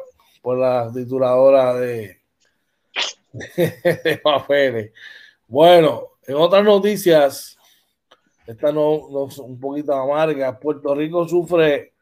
por 0.43 0.59
la 0.59 0.91
tituladora 0.93 1.75
de, 1.75 2.21
de 3.57 4.93
Bueno, 5.47 6.09
en 6.27 6.35
otras 6.35 6.65
noticias, 6.65 7.57
esta 8.47 8.73
no, 8.73 9.09
no 9.11 9.29
un 9.45 9.61
poquito 9.61 9.95
amarga. 9.95 10.59
Puerto 10.59 10.95
Rico 10.95 11.29
sufre 11.29 11.93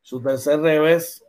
su 0.00 0.20
tercer 0.22 0.60
revés 0.60 1.24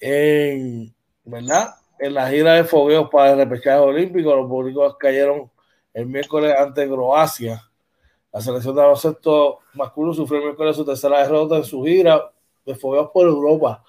en, 0.00 0.94
¿verdad? 1.24 1.74
En 1.98 2.14
la 2.14 2.28
gira 2.28 2.54
de 2.54 2.64
fogueos 2.64 3.08
para 3.10 3.32
el 3.32 3.38
repechaje 3.38 3.78
olímpico. 3.78 4.34
Los 4.34 4.48
públicos 4.48 4.96
cayeron 4.98 5.50
el 5.92 6.06
miércoles 6.06 6.54
ante 6.58 6.86
Croacia. 6.86 7.62
La 8.32 8.40
selección 8.40 8.74
de 8.74 8.82
baloncesto 8.82 9.60
masculino 9.74 10.12
sufrió 10.12 10.38
el 10.38 10.44
miércoles 10.46 10.76
su 10.76 10.84
tercera 10.84 11.22
derrota 11.22 11.56
en 11.56 11.64
su 11.64 11.82
gira 11.84 12.32
de 12.66 12.74
fogueos 12.74 13.10
por 13.12 13.26
Europa. 13.26 13.82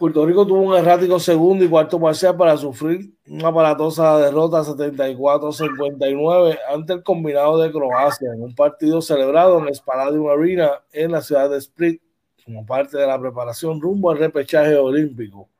Puerto 0.00 0.24
Rico 0.24 0.46
tuvo 0.46 0.62
un 0.62 0.74
errático 0.74 1.20
segundo 1.20 1.62
y 1.62 1.68
cuarto 1.68 2.00
parcial 2.00 2.34
para 2.34 2.56
sufrir 2.56 3.12
una 3.28 3.48
aparatosa 3.48 4.16
derrota 4.16 4.62
74-59 4.62 6.58
ante 6.72 6.94
el 6.94 7.02
combinado 7.02 7.58
de 7.58 7.70
Croacia 7.70 8.32
en 8.32 8.42
un 8.42 8.54
partido 8.54 9.02
celebrado 9.02 9.58
en 9.58 9.68
el 9.68 9.78
una 10.18 10.32
Arena 10.32 10.70
en 10.90 11.12
la 11.12 11.20
ciudad 11.20 11.50
de 11.50 11.58
Split 11.58 12.00
como 12.46 12.64
parte 12.64 12.96
de 12.96 13.06
la 13.06 13.20
preparación 13.20 13.78
rumbo 13.78 14.10
al 14.10 14.16
repechaje 14.16 14.74
olímpico. 14.74 15.50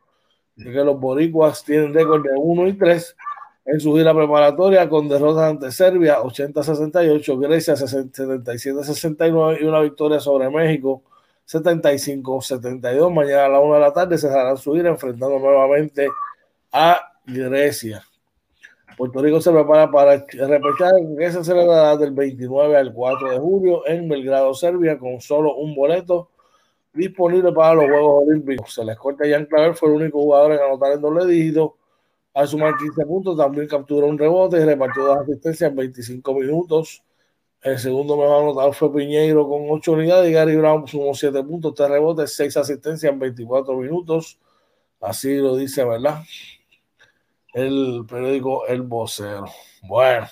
De 0.57 0.73
que 0.73 0.85
los 0.85 0.99
boricuas 0.99 1.63
tienen 1.63 1.93
récord 1.93 2.23
de 2.23 2.31
1 2.35 2.69
y 2.69 2.79
3 2.79 3.17
en 3.67 3.79
su 3.79 3.95
gira 3.95 4.15
preparatoria 4.15 4.89
con 4.89 5.07
derrotas 5.07 5.51
ante 5.51 5.71
Serbia 5.71 6.19
80-68, 6.19 7.39
Grecia 7.39 7.75
77-69 7.75 9.59
y 9.61 9.65
una 9.65 9.81
victoria 9.81 10.19
sobre 10.19 10.49
México 10.49 11.03
75-72. 11.51 13.13
Mañana 13.13 13.47
a 13.47 13.49
la 13.49 13.61
1 13.61 13.75
de 13.75 13.81
la 13.81 13.93
tarde 13.93 14.19
cerrarán 14.19 14.57
su 14.57 14.73
gira 14.75 14.91
enfrentando 14.91 15.39
nuevamente 15.39 16.09
a 16.73 17.01
Grecia. 17.27 18.03
Puerto 18.97 19.23
Rico 19.23 19.41
se 19.41 19.51
prepara 19.51 19.91
para 19.91 20.13
repetir 20.17 21.17
que 21.19 21.33
se 21.33 21.43
celebrará 21.43 21.97
del 21.97 22.13
29 22.13 22.77
al 22.77 22.93
4 22.93 23.31
de 23.31 23.39
julio 23.39 23.87
en 23.87 24.09
Belgrado, 24.09 24.53
Serbia, 24.53 24.99
con 24.99 25.21
solo 25.21 25.57
un 25.57 25.75
boleto 25.75 26.29
disponible 26.93 27.53
para 27.53 27.75
los 27.75 27.87
Juegos 27.87 28.25
Olímpicos. 28.29 28.75
Se 28.75 28.85
les 28.85 28.99
corta 28.99 29.25
Jan 29.29 29.47
Claver, 29.47 29.75
fue 29.75 29.89
el 29.89 29.95
único 30.03 30.21
jugador 30.21 30.53
en 30.53 30.61
anotar 30.61 30.93
el 30.93 31.01
doble 31.01 31.27
dígito 31.27 31.77
al 32.35 32.47
sumar 32.47 32.77
15 32.77 33.07
puntos, 33.07 33.37
también 33.37 33.67
capturó 33.67 34.07
un 34.07 34.19
rebote 34.19 34.61
y 34.61 34.65
repartió 34.65 35.05
dos 35.05 35.19
asistencias 35.19 35.71
en 35.71 35.77
25 35.77 36.35
minutos. 36.35 37.03
El 37.63 37.79
segundo 37.79 38.17
mejor 38.17 38.43
anotador 38.43 38.75
fue 38.75 38.93
Piñeiro 38.93 39.47
con 39.47 39.67
8 39.69 39.93
unidades 39.93 40.31
y 40.31 40.33
Gary 40.33 40.57
Brown 40.57 40.89
sumó 40.89 41.15
7 41.15 41.43
puntos, 41.45 41.75
3 41.75 41.91
rebotes, 41.91 42.35
6 42.35 42.57
asistencias 42.57 43.13
en 43.13 43.19
24 43.19 43.77
minutos. 43.77 44.39
Así 44.99 45.37
lo 45.37 45.57
dice, 45.57 45.85
¿verdad? 45.85 46.23
El 47.53 48.07
periódico 48.09 48.67
El 48.67 48.83
Vocero. 48.83 49.45
Bueno. 49.83 50.27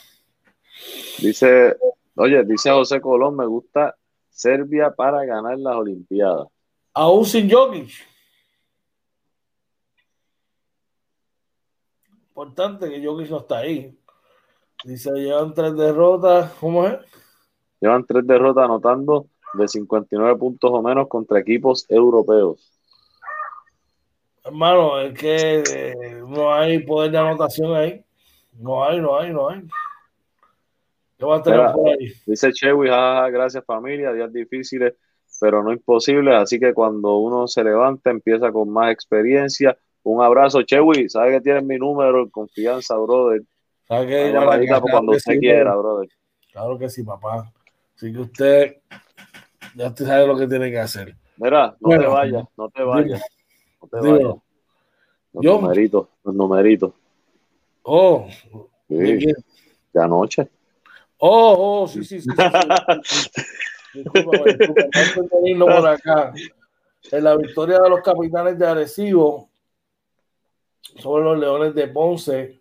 Dice, 1.19 1.77
oye, 2.15 2.45
dice 2.45 2.71
José 2.71 3.01
Colón, 3.01 3.37
me 3.37 3.47
gusta 3.47 3.97
Serbia 4.31 4.95
para 4.95 5.25
ganar 5.25 5.59
las 5.59 5.75
Olimpiadas. 5.75 6.47
Aún 6.95 7.27
sin 7.27 7.51
Jokic. 7.51 7.91
Importante 12.29 12.89
que 12.89 13.05
Jokic 13.05 13.29
no 13.29 13.39
está 13.41 13.59
ahí. 13.59 13.98
Dice, 14.85 15.11
llevan 15.13 15.55
tres 15.55 15.77
derrotas. 15.77 16.53
¿Cómo 16.61 16.87
es? 16.87 16.99
Llevan 17.81 18.05
tres 18.07 18.27
derrotas 18.27 18.65
anotando 18.65 19.27
de 19.55 19.67
59 19.67 20.37
puntos 20.37 20.71
o 20.73 20.83
menos 20.83 21.09
contra 21.09 21.41
equipos 21.41 21.87
europeos. 21.89 22.73
Hermano, 24.45 25.01
es 25.01 25.19
que 25.19 25.63
eh, 25.71 26.23
no 26.27 26.53
hay 26.53 26.79
poder 26.81 27.11
de 27.11 27.19
anotación 27.19 27.75
ahí. 27.75 28.05
No 28.53 28.85
hay, 28.85 29.01
no 29.01 29.19
hay, 29.19 29.33
no 29.33 29.49
hay. 29.49 29.63
¿Qué 31.19 31.27
va 31.27 31.37
a 31.37 31.43
tener 31.43 31.73
por 31.73 31.89
ahí? 31.89 32.13
Dice 32.27 32.53
Chewy, 32.53 32.89
gracias 32.89 33.65
familia, 33.65 34.13
días 34.13 34.33
difíciles, 34.33 34.95
pero 35.41 35.63
no 35.63 35.73
imposibles. 35.73 36.35
Así 36.35 36.59
que 36.59 36.73
cuando 36.73 37.19
uno 37.19 37.47
se 37.47 37.63
levanta, 37.63 38.11
empieza 38.11 38.51
con 38.53 38.71
más 38.71 38.93
experiencia. 38.93 39.77
Un 40.03 40.23
abrazo, 40.23 40.63
Chewy. 40.63 41.09
Sabe 41.09 41.33
que 41.33 41.41
tienes 41.41 41.65
mi 41.65 41.77
número, 41.77 42.31
confianza, 42.31 42.97
brother. 42.97 43.43
¿Sabe 43.89 44.07
que 44.07 44.81
cuando 44.91 45.13
usted 45.13 45.39
quiera, 45.39 45.75
brother. 45.75 46.09
Claro 46.53 46.79
que 46.79 46.91
sí, 46.91 47.03
papá. 47.03 47.51
Así 47.97 48.13
que 48.13 48.19
usted 48.19 48.77
ya 49.75 49.89
usted 49.89 50.07
sabe 50.07 50.27
lo 50.27 50.37
que 50.37 50.47
tiene 50.47 50.71
que 50.71 50.79
hacer. 50.79 51.17
Mira, 51.37 51.77
no 51.81 51.91
te 51.91 52.07
vayas, 52.07 52.45
no 52.57 52.69
te 52.69 52.83
vayas. 52.83 53.23
No 53.81 53.89
te 53.89 54.11
vayas. 54.11 54.35
Los 55.33 55.45
Yo, 55.45 55.61
numeritos, 55.61 56.09
los 56.25 56.35
numeritos. 56.35 56.93
Oh, 57.83 58.27
sí, 58.89 58.95
de 58.95 60.03
anoche. 60.03 60.49
Oh, 61.19 61.83
oh, 61.83 61.89
sí, 61.89 62.05
sí, 62.05 62.21
sí. 62.21 62.29
Disculpa, 63.95 64.45
disculpa, 64.45 65.67
por 65.67 65.89
acá. 65.89 66.33
En 67.11 67.25
la 67.25 67.37
victoria 67.37 67.79
de 67.79 67.89
los 67.89 68.01
capitanes 68.03 68.59
de 68.59 68.67
Arecibo 68.67 69.49
sobre 70.99 71.25
los 71.25 71.39
Leones 71.39 71.75
de 71.75 71.89
Ponce. 71.89 72.58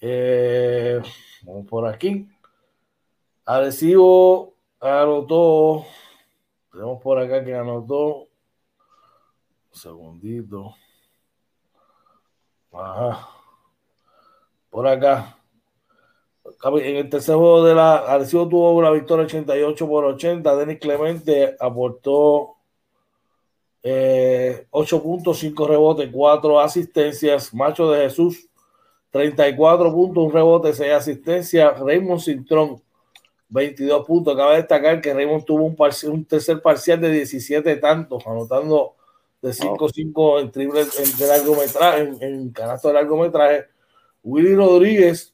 Eh, 0.00 1.00
vamos 1.42 1.66
por 1.66 1.86
aquí. 1.86 2.28
Arecibo 3.44 4.54
anotó 4.80 5.86
tenemos 6.76 7.00
por 7.00 7.18
acá 7.18 7.42
que 7.42 7.54
anotó. 7.54 8.28
Un 9.72 9.72
segundito. 9.80 10.74
Ajá. 12.70 13.30
Por 14.68 14.86
acá. 14.86 15.38
En 16.62 16.96
el 16.96 17.08
tercer 17.08 17.34
juego 17.34 17.64
de 17.64 17.74
la 17.74 17.96
Arecibo 17.96 18.46
tuvo 18.46 18.72
una 18.72 18.90
victoria 18.90 19.24
88 19.24 19.88
por 19.88 20.04
80. 20.04 20.54
Denis 20.54 20.78
Clemente 20.78 21.56
aportó 21.58 22.56
eh, 23.82 24.66
8.5 24.70 25.66
rebotes, 25.66 26.10
4 26.12 26.60
asistencias. 26.60 27.54
Macho 27.54 27.90
de 27.90 28.02
Jesús, 28.02 28.50
34 29.16 29.92
puntos, 29.92 30.24
un 30.24 30.32
rebote, 30.32 30.72
6 30.72 30.92
asistencias. 30.92 31.78
Raymond 31.80 32.20
Cintrón, 32.20 32.82
22 33.48 34.06
puntos. 34.06 34.36
Cabe 34.36 34.56
destacar 34.56 35.00
que 35.00 35.14
Raymond 35.14 35.44
tuvo 35.44 35.64
un, 35.64 35.76
un 36.12 36.24
tercer 36.24 36.60
parcial 36.60 37.00
de 37.00 37.10
17 37.10 37.76
tantos, 37.76 38.26
anotando 38.26 38.94
de 39.40 39.50
5-5 39.50 40.40
en 40.40 40.50
triple 40.50 40.80
en, 40.80 41.18
de 41.18 41.26
largometraje, 41.26 42.00
en, 42.02 42.22
en, 42.22 42.50
canasto 42.50 42.88
de 42.88 42.94
largometraje. 42.94 43.64
Willy 44.22 44.54
Rodríguez 44.54 45.32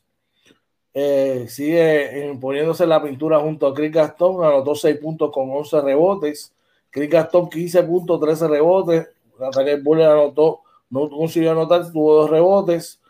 eh, 0.94 1.46
sigue 1.48 2.36
poniéndose 2.40 2.86
la 2.86 3.02
pintura 3.02 3.40
junto 3.40 3.66
a 3.66 3.74
Chris 3.74 3.92
Gastón, 3.92 4.44
anotó 4.44 4.74
6 4.74 4.98
puntos 4.98 5.30
con 5.32 5.50
11 5.50 5.80
rebotes. 5.80 6.52
Chris 6.90 7.08
Gastón 7.08 7.48
15 7.48 7.82
puntos, 7.84 8.20
13 8.20 8.48
rebotes. 8.48 9.08
Nathaniel 9.40 9.82
Buller 9.82 10.08
anotó, 10.08 10.60
no 10.90 11.08
consiguió 11.08 11.52
anotar, 11.52 11.90
tuvo 11.90 12.14
dos 12.14 12.30
rebotes. 12.30 13.01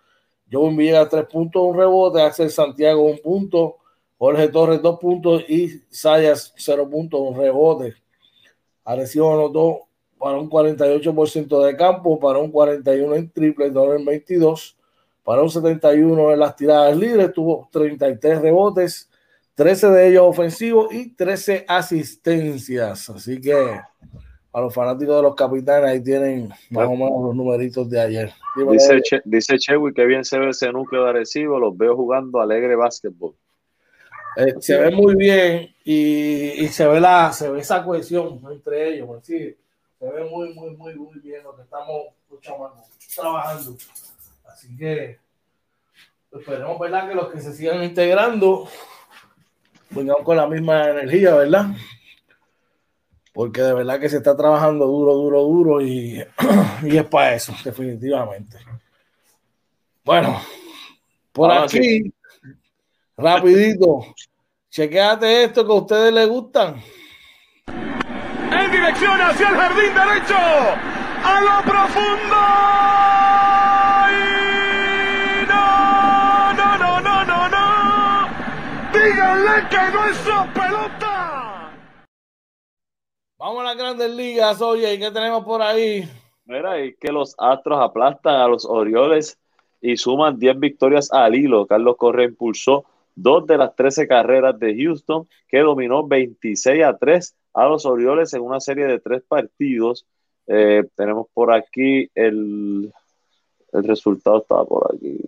Joe 0.53 0.77
Villegas 0.77 1.09
3 1.09 1.25
puntos, 1.27 1.63
un 1.63 1.77
rebote. 1.77 2.21
Axel 2.21 2.51
Santiago 2.51 3.03
un 3.03 3.19
punto. 3.19 3.79
Jorge 4.23 4.49
Torres, 4.51 4.81
dos 4.81 5.01
puntos 5.01 5.43
y 5.49 5.83
Sayas, 5.91 6.55
cero 6.57 6.89
puntos, 6.89 7.21
un 7.21 7.37
rebote. 7.37 7.97
Arecibo 8.85 9.35
anotó 9.35 9.89
para 10.17 10.39
un 10.39 10.49
48% 10.49 11.65
de 11.65 11.77
campo, 11.77 12.21
para 12.21 12.39
un 12.39 12.53
41% 12.53 13.17
en 13.17 13.31
triple, 13.33 13.67
en 13.67 14.05
22, 14.05 14.77
para 15.25 15.43
un 15.43 15.49
71% 15.49 16.33
en 16.33 16.39
las 16.39 16.55
tiradas 16.55 16.97
libres, 16.97 17.33
tuvo 17.33 17.69
33 17.73 18.41
rebotes, 18.41 19.11
13 19.57 19.89
de 19.89 20.09
ellos 20.11 20.23
ofensivos 20.25 20.95
y 20.95 21.13
13 21.17 21.65
asistencias. 21.67 23.11
Así 23.11 23.41
que 23.41 23.81
a 24.53 24.61
los 24.61 24.75
fanáticos 24.75 25.17
de 25.17 25.23
los 25.23 25.35
capitanes 25.35 25.91
ahí 25.91 26.03
tienen 26.03 26.51
más 26.71 26.87
o 26.87 26.93
menos 26.93 27.23
los 27.23 27.35
numeritos 27.35 27.89
de 27.89 28.01
ayer. 28.01 28.33
Dice, 28.71 29.01
che, 29.03 29.23
dice 29.25 29.57
Chewy 29.59 29.95
que 29.95 30.05
bien 30.05 30.25
se 30.25 30.39
ve 30.39 30.51
ese 30.51 30.71
núcleo 30.71 31.05
de 31.05 31.11
Arecibo, 31.11 31.59
los 31.59 31.77
veo 31.77 31.97
jugando 31.97 32.41
alegre 32.41 32.77
básquetbol. 32.77 33.35
Eh, 34.37 34.55
se 34.61 34.79
ve 34.79 34.91
muy 34.91 35.15
bien 35.15 35.75
y, 35.85 36.67
se 36.69 36.87
ve 36.87 37.01
la 37.01 37.33
se 37.33 37.51
ve 37.51 37.61
esa 37.61 37.85
cohesión 37.85 38.41
entre 38.51 38.95
ellos. 38.95 39.07
Pues 39.07 39.25
se 39.25 39.57
ve 40.01 40.25
muy, 40.31 40.53
muy, 40.55 40.77
muy, 40.77 40.95
muy 40.97 41.19
bien 41.21 41.43
lo 41.45 41.57
que 41.57 41.63
estamos 41.63 42.07
trabajando. 43.15 43.77
Así 44.45 44.77
que 44.77 45.19
esperemos, 46.31 46.79
¿verdad? 46.79 47.09
Que 47.09 47.15
los 47.15 47.29
que 47.29 47.41
se 47.41 47.53
sigan 47.53 47.83
integrando 47.83 48.69
vengan 49.91 50.23
con 50.25 50.37
la 50.37 50.47
misma 50.47 50.91
energía, 50.91 51.35
¿verdad? 51.35 51.67
Porque 53.33 53.62
de 53.62 53.72
verdad 53.72 53.99
que 53.99 54.09
se 54.09 54.18
está 54.18 54.37
trabajando 54.37 54.87
duro, 54.87 55.14
duro, 55.14 55.43
duro 55.43 55.80
y, 55.80 56.22
y 56.83 56.97
es 56.97 57.05
para 57.07 57.35
eso, 57.35 57.55
definitivamente. 57.64 58.59
Bueno, 60.05 60.41
por 61.33 61.51
aquí. 61.51 62.12
Rapidito. 63.16 64.14
Chequéate 64.70 65.45
esto 65.45 65.66
que 65.66 65.72
a 65.72 65.76
ustedes 65.76 66.12
les 66.12 66.28
gustan. 66.28 66.83
En 67.66 68.70
dirección 68.70 69.20
hacia 69.20 69.49
el 69.49 69.55
jardín 69.55 69.95
derecho. 69.95 70.37
A 71.24 71.41
lo 71.41 71.70
profundo. 71.70 72.37
no, 75.49 76.53
no, 76.55 76.78
no, 76.78 77.01
no, 77.01 77.24
no, 77.24 77.49
no. 77.49 78.28
Díganle 78.93 79.68
que 79.68 79.91
no 79.93 80.07
es 80.07 80.16
su 80.16 80.53
pelota. 80.53 81.41
Vamos 83.43 83.62
a 83.62 83.64
las 83.64 83.76
grandes 83.76 84.14
ligas, 84.14 84.62
oye, 84.62 84.95
¿y 84.95 85.01
qué 85.01 85.11
tenemos 85.11 85.45
por 85.45 85.61
ahí? 85.62 86.09
Mira, 86.45 86.80
y 86.80 86.95
que 86.95 87.11
los 87.11 87.34
Astros 87.38 87.80
aplastan 87.80 88.36
a 88.36 88.47
los 88.47 88.64
Orioles 88.64 89.36
y 89.80 89.97
suman 89.97 90.38
10 90.38 90.61
victorias 90.61 91.12
al 91.12 91.34
hilo. 91.34 91.66
Carlos 91.66 91.97
Correa 91.97 92.28
impulsó 92.28 92.84
dos 93.16 93.45
de 93.49 93.59
las 93.59 93.74
13 93.74 94.07
carreras 94.07 94.57
de 94.61 94.76
Houston, 94.76 95.26
que 95.49 95.59
dominó 95.59 96.07
26 96.07 96.84
a 96.84 96.97
3 96.97 97.34
a 97.55 97.66
los 97.66 97.84
Orioles 97.84 98.32
en 98.32 98.43
una 98.43 98.61
serie 98.61 98.86
de 98.86 99.01
tres 99.01 99.24
partidos. 99.26 100.07
Eh, 100.47 100.84
tenemos 100.95 101.26
por 101.34 101.53
aquí 101.53 102.09
el, 102.14 102.93
el 103.72 103.82
resultado, 103.82 104.38
estaba 104.38 104.64
por 104.64 104.95
aquí, 104.95 105.18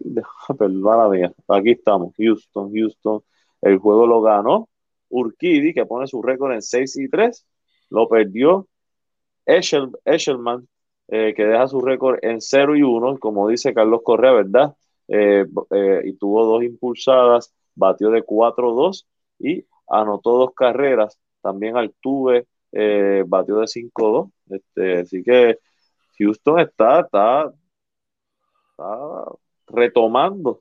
perdona 0.56 1.08
mía, 1.08 1.32
aquí 1.48 1.72
estamos, 1.72 2.14
Houston, 2.16 2.72
Houston, 2.72 3.24
el 3.60 3.78
juego 3.78 4.06
lo 4.06 4.22
ganó 4.22 4.68
Urquidi, 5.08 5.74
que 5.74 5.84
pone 5.84 6.06
su 6.06 6.22
récord 6.22 6.52
en 6.52 6.62
6 6.62 6.96
y 6.96 7.08
3, 7.08 7.44
lo 7.95 8.09
perdió 8.09 8.66
Eshelman, 9.47 10.68
eh, 11.09 11.34
que 11.34 11.45
deja 11.45 11.68
su 11.68 11.80
récord 11.80 12.18
en 12.22 12.40
0 12.40 12.76
y 12.76 12.82
1, 12.82 13.18
como 13.18 13.49
dice 13.49 13.74
Carlos 13.74 14.01
Correa, 14.05 14.32
¿verdad? 14.32 14.74
Eh, 15.09 15.45
y 16.05 16.12
tuvo 16.14 16.47
dos 16.47 16.64
impulsadas 16.64 17.55
batió 17.74 18.11
de 18.11 18.22
4-2 18.22 19.07
y 19.38 19.64
anotó 19.88 20.38
dos 20.38 20.55
carreras. 20.55 21.18
También 21.42 21.76
Altuve 21.76 22.47
eh, 22.72 23.24
batió 23.26 23.57
de 23.59 23.66
5-2. 23.66 24.30
Este, 24.51 25.01
así 25.01 25.22
que 25.22 25.59
Houston 26.18 26.61
está, 26.61 27.01
está, 27.01 27.53
retomando 29.66 30.61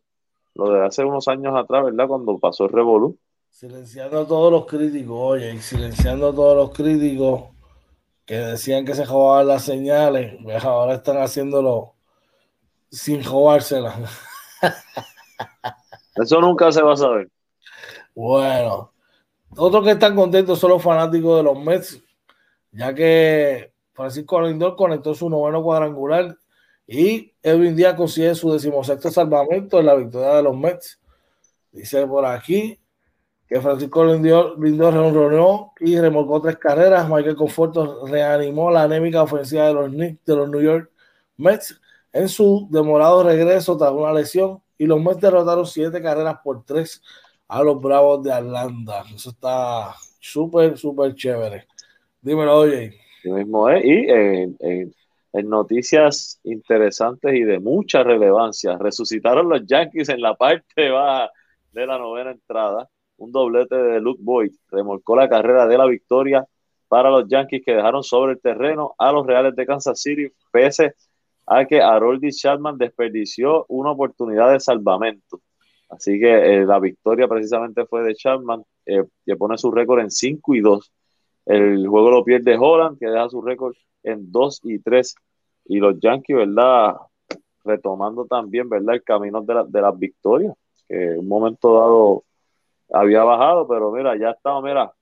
lo 0.56 0.72
de 0.72 0.86
hace 0.86 1.04
unos 1.04 1.28
años 1.28 1.56
atrás, 1.56 1.86
¿verdad? 1.86 2.08
Cuando 2.08 2.40
pasó 2.40 2.66
el 2.66 2.72
Revolú. 2.72 3.18
Silenciando 3.54 4.22
a 4.22 4.28
todos 4.28 4.52
los 4.52 4.66
críticos, 4.66 5.16
oye, 5.16 5.62
silenciando 5.62 6.30
a 6.30 6.34
todos 6.34 6.58
los 6.58 6.72
críticos 6.76 7.52
que 8.26 8.34
decían 8.34 8.84
que 8.84 8.96
se 8.96 9.06
jugaban 9.06 9.48
las 9.48 9.64
señales, 9.64 10.38
pues 10.42 10.66
ahora 10.66 10.96
están 10.96 11.18
haciéndolo 11.18 11.94
sin 12.90 13.24
jugárselas. 13.24 13.96
Eso 16.16 16.42
nunca 16.42 16.72
se 16.72 16.82
va 16.82 16.94
a 16.94 16.98
saber. 16.98 17.30
Bueno, 18.16 18.92
otros 19.56 19.84
que 19.86 19.92
están 19.92 20.16
contentos 20.16 20.58
son 20.58 20.72
los 20.72 20.82
fanáticos 20.82 21.38
de 21.38 21.44
los 21.44 21.64
Mets, 21.64 22.02
ya 22.72 22.92
que 22.92 23.72
Francisco 23.94 24.42
Lindor 24.42 24.76
conectó 24.76 25.14
su 25.14 25.30
noveno 25.30 25.62
cuadrangular 25.62 26.36
y 26.88 27.32
Edwin 27.44 27.76
Díaz 27.76 27.94
consigue 27.94 28.34
su 28.34 28.52
decimosexto 28.52 29.12
salvamento 29.12 29.80
en 29.80 29.86
la 29.86 29.94
victoria 29.94 30.38
de 30.38 30.44
los 30.44 30.58
Mets. 30.58 31.00
Dice 31.72 32.08
por 32.08 32.26
aquí 32.26 32.80
Francisco 33.62 34.04
Lindor, 34.06 34.60
Lindor 34.60 34.94
reunió 34.94 35.74
y 35.80 36.00
remolcó 36.00 36.42
tres 36.42 36.58
carreras. 36.58 37.08
Michael 37.10 37.36
Conforto 37.36 38.06
reanimó 38.08 38.72
la 38.72 38.84
anémica 38.84 39.24
ofensiva 39.24 39.68
de 39.68 39.74
los, 39.74 39.92
de 39.92 40.18
los 40.28 40.50
New 40.50 40.62
York 40.62 40.92
Mets 41.38 41.80
en 42.12 42.30
su 42.30 42.68
demorado 42.70 43.24
regreso 43.24 43.78
tras 43.78 43.92
una 43.92 44.14
lesión 44.14 44.62
y 44.78 44.86
los 44.86 45.02
Mets 45.02 45.22
derrotaron 45.22 45.66
siete 45.66 46.02
carreras 46.02 46.38
por 46.44 46.64
tres 46.64 47.02
a 47.48 47.64
los 47.64 47.82
Bravos 47.82 48.24
de 48.24 48.34
Atlanta. 48.34 49.04
Eso 49.14 49.30
está 49.30 49.94
súper, 50.20 50.78
súper 50.78 51.14
chévere. 51.16 51.68
Dímelo, 52.22 52.58
oye. 52.58 52.94
mismo 53.24 53.70
es. 53.70 53.84
Y 53.84 54.08
en, 54.10 54.96
noticias 55.50 56.40
interesantes 56.44 57.34
y 57.34 57.42
de 57.42 57.60
mucha 57.60 58.04
relevancia, 58.04 58.78
resucitaron 58.78 59.50
los 59.50 59.66
Yankees 59.66 60.10
en 60.10 60.22
la 60.22 60.36
parte 60.36 60.90
baja 60.90 61.32
de 61.72 61.88
la 61.88 61.98
novena 61.98 62.32
entrada. 62.32 62.88
Un 63.18 63.32
doblete 63.32 63.76
de 63.76 64.00
Luke 64.00 64.22
Boyd 64.22 64.54
remolcó 64.70 65.16
la 65.16 65.30
carrera 65.30 65.68
de 65.68 65.78
la 65.78 65.86
victoria 65.86 66.46
para 66.88 67.10
los 67.10 67.28
Yankees 67.28 67.64
que 67.66 67.74
dejaron 67.74 68.04
sobre 68.04 68.34
el 68.34 68.42
terreno 68.42 68.94
a 68.98 69.12
los 69.12 69.26
Reales 69.26 69.56
de 69.56 69.66
Kansas 69.66 70.00
City, 70.00 70.32
pese 70.52 70.96
a 71.46 71.66
que 71.66 71.82
Haroldi 71.82 72.32
Chapman 72.32 72.78
desperdició 72.78 73.66
una 73.68 73.92
oportunidad 73.92 74.52
de 74.52 74.60
salvamento. 74.60 75.42
Así 75.90 76.20
que 76.20 76.32
eh, 76.32 76.66
la 76.66 76.80
victoria 76.80 77.28
precisamente 77.28 77.86
fue 77.86 78.04
de 78.04 78.16
Chapman, 78.16 78.64
eh, 78.86 79.04
que 79.26 79.36
pone 79.36 79.58
su 79.58 79.72
récord 79.72 80.00
en 80.00 80.12
5 80.12 80.56
y 80.56 80.62
2. 80.62 80.92
El 81.46 81.88
juego 81.88 82.10
lo 82.10 82.24
pierde 82.24 82.58
Holland, 82.58 82.98
que 82.98 83.08
deja 83.08 83.30
su 83.30 83.42
récord 83.42 83.76
en 84.04 84.32
2 84.32 84.62
y 84.64 84.80
3. 84.80 85.16
Y 85.66 85.80
los 85.80 86.00
Yankees, 86.00 86.38
¿verdad? 86.38 86.96
Retomando 87.64 88.26
también, 88.26 88.70
¿verdad? 88.70 88.96
El 88.96 89.04
camino 89.04 89.42
de, 89.42 89.64
de 89.68 89.82
las 89.82 89.98
victorias, 89.98 90.56
que 90.88 91.12
en 91.14 91.20
un 91.20 91.28
momento 91.28 91.74
dado 91.74 92.24
había 92.92 93.24
bajado, 93.24 93.68
pero 93.68 93.92
mira, 93.92 94.18
ya 94.18 94.32
estaba, 94.32 94.62
mira. 94.62 94.94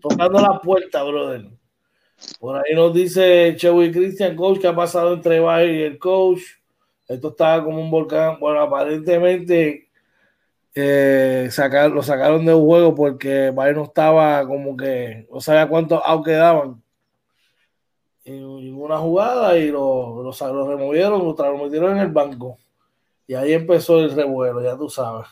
Tocando 0.00 0.40
la 0.40 0.60
puerta, 0.60 1.02
brother. 1.02 1.46
Por 2.40 2.56
ahí 2.56 2.74
nos 2.74 2.94
dice 2.94 3.54
Chewy 3.56 3.92
Christian, 3.92 4.36
coach, 4.36 4.60
que 4.60 4.68
ha 4.68 4.74
pasado 4.74 5.14
entre 5.14 5.40
Bayer 5.40 5.74
y 5.74 5.82
el 5.82 5.98
coach. 5.98 6.40
Esto 7.08 7.28
estaba 7.28 7.64
como 7.64 7.80
un 7.80 7.90
volcán. 7.90 8.38
Bueno, 8.40 8.60
aparentemente 8.60 9.88
eh, 10.74 11.48
lo 11.92 12.02
sacaron 12.02 12.44
de 12.44 12.54
un 12.54 12.66
juego 12.66 12.94
porque 12.94 13.50
Bayer 13.50 13.76
no 13.76 13.84
estaba 13.84 14.46
como 14.46 14.76
que 14.76 15.26
no 15.30 15.40
sabía 15.40 15.68
cuántos 15.68 16.00
out 16.04 16.24
quedaban 16.24 16.82
en, 18.26 18.74
una 18.74 18.98
jugada 18.98 19.56
y 19.56 19.70
lo, 19.70 20.22
lo, 20.22 20.68
removieron, 20.68 21.24
lo, 21.24 21.58
metieron 21.58 21.92
en 21.92 21.98
el 21.98 22.12
banco. 22.12 22.58
Y 23.26 23.34
ahí 23.34 23.52
empezó 23.52 24.00
el 24.00 24.14
revuelo, 24.14 24.62
ya 24.62 24.76
tú 24.76 24.88
sabes. 24.88 25.26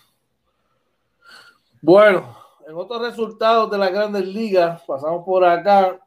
Bueno, 1.87 2.35
en 2.66 2.74
otros 2.76 3.03
resultados 3.03 3.70
de 3.70 3.76
las 3.76 3.93
grandes 3.93 4.26
ligas, 4.26 4.82
pasamos 4.87 5.22
por 5.22 5.45
acá. 5.45 6.01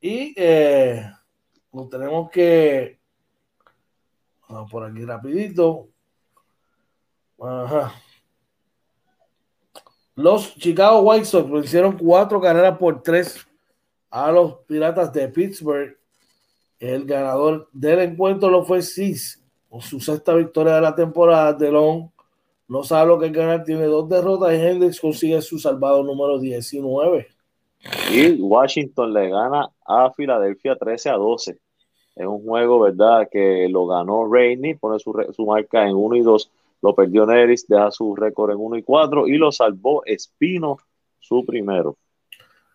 Y 0.00 0.32
eh, 0.34 1.06
nos 1.70 1.90
tenemos 1.90 2.30
que. 2.30 2.98
Vamos 4.48 4.70
por 4.70 4.82
aquí 4.82 5.04
rapidito. 5.04 5.88
Ajá. 7.38 7.92
Los 10.14 10.54
Chicago 10.54 11.00
White 11.00 11.26
Sox 11.26 11.50
vencieron 11.50 11.98
cuatro 11.98 12.40
carreras 12.40 12.78
por 12.78 13.02
tres 13.02 13.46
a 14.08 14.32
los 14.32 14.60
Piratas 14.60 15.12
de 15.12 15.28
Pittsburgh. 15.28 15.98
El 16.78 17.04
ganador 17.04 17.68
del 17.72 17.98
encuentro 17.98 18.48
lo 18.48 18.64
fue 18.64 18.80
Cis, 18.80 19.44
con 19.68 19.82
su 19.82 20.00
sexta 20.00 20.32
victoria 20.32 20.76
de 20.76 20.80
la 20.80 20.94
temporada. 20.94 21.52
Delon 21.52 22.13
no 22.68 22.82
sabe 22.82 23.08
lo 23.08 23.18
que 23.18 23.28
ganar, 23.28 23.64
tiene 23.64 23.84
dos 23.84 24.08
derrotas 24.08 24.52
y 24.52 24.56
Hendrix 24.56 25.00
consigue 25.00 25.40
su 25.42 25.58
salvado 25.58 26.02
número 26.02 26.38
19. 26.38 27.26
Y 28.10 28.40
Washington 28.40 29.12
le 29.12 29.28
gana 29.28 29.68
a 29.84 30.10
Filadelfia 30.12 30.74
13 30.76 31.10
a 31.10 31.14
12. 31.14 31.58
Es 32.16 32.26
un 32.26 32.42
juego, 32.42 32.80
¿verdad? 32.80 33.28
Que 33.30 33.68
lo 33.68 33.86
ganó 33.86 34.32
Rainey, 34.32 34.74
pone 34.74 34.98
su, 34.98 35.12
su 35.34 35.44
marca 35.44 35.86
en 35.86 35.94
1 35.94 36.16
y 36.16 36.22
2. 36.22 36.50
Lo 36.80 36.94
perdió 36.94 37.26
Neris, 37.26 37.66
deja 37.66 37.90
su 37.90 38.14
récord 38.14 38.52
en 38.52 38.58
1 38.58 38.76
y 38.76 38.82
4 38.82 39.28
y 39.28 39.36
lo 39.36 39.52
salvó 39.52 40.02
Espino, 40.06 40.78
su 41.18 41.44
primero. 41.44 41.96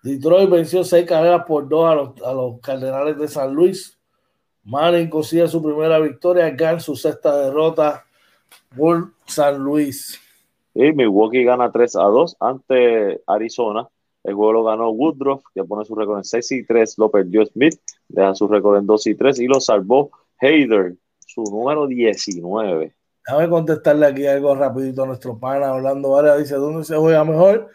Detroit 0.03 0.49
venció 0.49 0.83
6 0.83 1.05
carreras 1.05 1.45
por 1.45 1.67
2 1.67 1.89
a 1.89 1.95
los, 1.95 2.21
a 2.21 2.33
los 2.33 2.59
Cardenales 2.59 3.17
de 3.17 3.27
San 3.27 3.53
Luis. 3.53 3.97
Manning 4.63 5.09
consigue 5.09 5.47
su 5.47 5.63
primera 5.63 5.99
victoria, 5.99 6.49
Gan 6.51 6.79
su 6.79 6.95
sexta 6.95 7.35
derrota 7.35 8.05
por 8.75 9.11
San 9.25 9.57
Luis. 9.59 10.19
Y 10.73 10.91
Milwaukee 10.93 11.43
gana 11.43 11.71
3 11.71 11.95
a 11.95 12.03
2 12.03 12.37
ante 12.39 13.21
Arizona. 13.27 13.87
El 14.23 14.35
juego 14.35 14.53
lo 14.53 14.63
ganó 14.63 14.89
Woodruff, 14.91 15.43
que 15.53 15.63
pone 15.63 15.85
su 15.85 15.95
récord 15.95 16.17
en 16.17 16.23
6 16.23 16.51
y 16.51 16.63
3. 16.65 16.97
Lo 16.97 17.09
perdió 17.09 17.45
Smith, 17.45 17.79
deja 18.07 18.35
su 18.35 18.47
récord 18.47 18.77
en 18.77 18.85
2 18.85 19.07
y 19.07 19.15
3. 19.15 19.39
Y 19.39 19.47
lo 19.47 19.59
salvó 19.59 20.11
Hayder, 20.41 20.95
su 21.25 21.43
número 21.43 21.87
19. 21.87 22.93
Déjame 23.25 23.49
contestarle 23.49 24.05
aquí 24.05 24.25
algo 24.25 24.55
rapidito 24.55 25.03
a 25.03 25.07
nuestro 25.07 25.37
pana 25.37 25.73
Orlando 25.73 26.09
Varela. 26.09 26.37
Dice, 26.37 26.55
¿dónde 26.55 26.83
se 26.83 26.95
juega 26.95 27.23
mejor? 27.23 27.69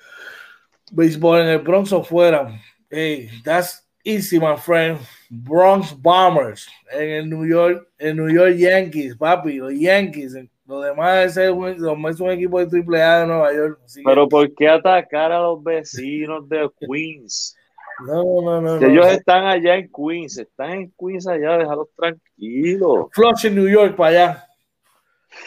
Béisbol 0.93 1.41
en 1.41 1.49
el 1.49 1.59
Bronx 1.59 1.93
o 1.93 2.03
fuera. 2.03 2.61
Hey, 2.91 3.29
that's 3.45 3.87
easy, 4.05 4.39
my 4.39 4.57
friend. 4.57 4.99
Bronx 5.31 5.95
Bombers 6.01 6.69
en 6.93 7.11
el 7.11 7.31
New 7.31 7.47
York, 7.47 7.89
en 7.99 8.17
New 8.17 8.29
York 8.29 8.57
Yankees, 8.57 9.17
papi, 9.17 9.55
los 9.55 9.73
Yankees. 9.75 10.37
Lo 10.67 10.81
demás 10.81 11.37
es, 11.37 11.51
un 11.51 12.31
equipo 12.31 12.59
de 12.59 12.67
triple 12.67 13.03
A 13.03 13.21
de 13.21 13.27
Nueva 13.27 13.53
York. 13.53 13.81
Pero 14.05 14.29
¿por 14.29 14.55
qué 14.55 14.69
atacar 14.69 15.31
a 15.31 15.41
los 15.41 15.63
vecinos 15.63 16.49
de 16.49 16.71
Queens? 16.81 17.57
No, 18.09 18.43
no, 18.43 18.61
no. 18.61 18.81
Que 18.81 18.87
ellos 18.87 19.07
están 19.07 19.45
allá 19.45 19.77
en 19.77 19.89
Queens, 19.89 20.37
están 20.37 20.71
en 20.73 20.95
Queens 20.99 21.29
allá, 21.29 21.59
déjalos 21.59 21.87
tranquilos. 21.95 23.07
Flushing, 23.13 23.55
New 23.55 23.69
York, 23.69 23.95
para 23.95 24.09
allá. 24.11 24.49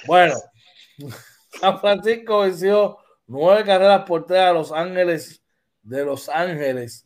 Bueno, 0.08 0.34
San 1.60 1.78
Francisco 1.82 2.40
venció 2.40 3.00
nueve 3.26 3.66
carreras 3.66 4.06
por 4.06 4.26
tres 4.26 4.40
a 4.40 4.54
Los 4.54 4.72
Ángeles 4.72 5.44
de 5.84 6.06
Los 6.06 6.30
Ángeles. 6.30 7.06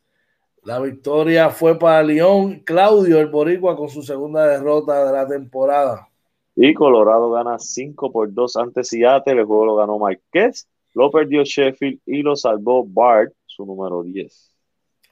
La 0.64 0.80
victoria 0.80 1.50
fue 1.50 1.80
para 1.80 2.04
León 2.04 2.60
Claudio, 2.60 3.20
el 3.20 3.28
Boricua, 3.28 3.76
con 3.76 3.90
su 3.90 4.04
segunda 4.04 4.46
derrota 4.46 5.06
de 5.06 5.12
la 5.12 5.28
temporada. 5.28 6.08
Y 6.56 6.74
Colorado 6.74 7.32
gana 7.32 7.58
5 7.58 8.12
por 8.12 8.34
2 8.34 8.56
ante 8.58 8.84
Seattle. 8.84 9.40
El 9.40 9.46
juego 9.46 9.66
lo 9.66 9.76
ganó 9.76 9.98
Marquez, 9.98 10.68
lo 10.94 11.10
perdió 11.10 11.44
Sheffield 11.44 12.02
y 12.06 12.22
lo 12.22 12.36
salvó 12.36 12.86
Bart, 12.86 13.34
su 13.46 13.66
número 13.66 14.04
10. 14.04 14.52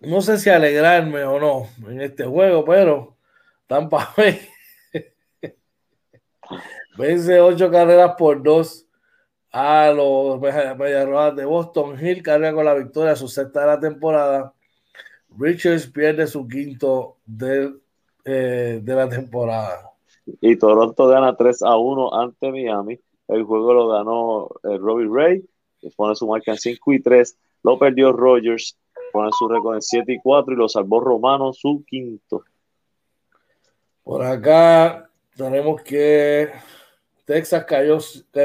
No 0.02 0.22
sé 0.22 0.38
si 0.38 0.50
alegrarme 0.50 1.24
o 1.24 1.40
no 1.40 1.90
en 1.90 2.02
este 2.02 2.26
juego, 2.26 2.64
pero 2.66 3.18
Tampa 3.68 4.14
Bay 4.18 4.40
vence 6.98 7.40
8 7.40 7.72
carreras 7.72 8.16
por 8.18 8.42
2 8.42 8.86
a 9.52 9.92
los 9.92 10.40
Medias 10.40 11.36
de 11.36 11.46
Boston. 11.46 11.98
Hill 12.00 12.22
carga 12.22 12.54
con 12.54 12.66
la 12.66 12.74
victoria, 12.74 13.16
su 13.16 13.28
sexta 13.28 13.62
de 13.62 13.68
la 13.68 13.80
temporada. 13.80 14.54
Richards 15.38 15.88
pierde 15.88 16.28
su 16.28 16.48
quinto 16.48 17.18
de, 17.26 17.74
eh, 18.26 18.80
de 18.82 18.96
la 18.96 19.08
temporada 19.08 19.89
y 20.42 20.56
Toronto 20.58 21.08
gana 21.08 21.36
3 21.36 21.64
a 21.64 21.78
1 21.78 22.14
ante 22.14 22.52
Miami. 22.52 23.00
El 23.28 23.44
juego 23.44 23.74
lo 23.74 23.88
ganó 23.88 24.50
eh, 24.64 24.78
Robbie 24.78 25.10
Ray, 25.12 25.46
que 25.80 25.90
pone 25.96 26.16
su 26.16 26.28
marca 26.28 26.52
en 26.52 26.58
5 26.58 26.94
y 26.94 27.02
3. 27.02 27.38
Lo 27.64 27.78
perdió 27.78 28.12
Rogers, 28.12 28.78
pone 29.12 29.30
su 29.38 29.48
récord 29.48 29.76
en 29.76 29.82
7 29.82 30.14
y 30.14 30.20
4 30.20 30.54
y 30.54 30.58
lo 30.58 30.68
salvó 30.68 31.00
Romano, 31.00 31.54
su 31.54 31.84
quinto. 31.88 32.44
Por 34.04 34.24
acá 34.24 35.10
tenemos 35.36 35.82
que 35.82 36.50
Texas 37.26 37.66
cayó, 37.66 38.00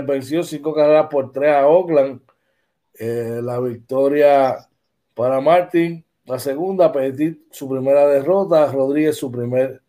venció 0.06 0.42
5 0.42 0.74
carreras 0.74 1.06
por 1.10 1.32
3 1.32 1.54
a 1.54 1.66
Oakland. 1.66 2.20
Eh, 2.96 3.40
la 3.42 3.58
victoria 3.58 4.68
para 5.14 5.40
Martin, 5.40 6.04
la 6.26 6.38
segunda, 6.38 6.92
Petit 6.92 7.40
su 7.50 7.68
primera 7.68 8.06
derrota, 8.06 8.70
Rodríguez 8.70 9.16
su 9.16 9.32
primer 9.32 9.82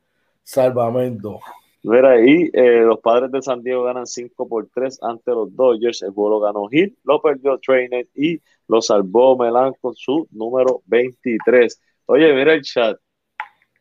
salvamento. 0.44 1.40
Ahí, 1.88 2.50
eh, 2.54 2.82
los 2.82 3.00
padres 3.00 3.32
de 3.32 3.42
San 3.42 3.62
Diego 3.62 3.84
ganan 3.84 4.08
5 4.08 4.48
por 4.48 4.68
3 4.74 5.00
ante 5.04 5.32
los 5.32 5.56
Dodgers. 5.56 6.02
El 6.02 6.12
juego 6.12 6.32
lo 6.32 6.40
ganó 6.40 6.68
Hill, 6.72 6.98
lo 7.04 7.22
perdió 7.22 7.60
Trainer 7.60 8.08
y 8.16 8.42
lo 8.68 8.82
salvó 8.82 9.38
Melan 9.38 9.74
con 9.80 9.96
su 9.96 10.28
número 10.32 10.82
23. 10.88 11.80
Oye, 12.08 12.34
mira 12.34 12.54
el 12.54 12.62
chat. 12.64 12.98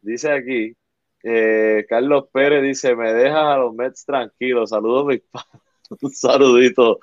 Dice 0.03 0.31
aquí, 0.33 0.77
eh, 1.23 1.87
Carlos 1.89 2.27
Pérez 2.33 2.63
dice, 2.63 2.95
me 2.95 3.13
dejas 3.15 3.45
a 3.45 3.57
los 3.59 3.75
Mets 3.75 4.05
tranquilos. 4.05 4.71
Saludos, 4.71 5.07
mis 5.07 5.21
padres. 5.23 5.63
Un 6.03 6.11
saludito 6.11 7.01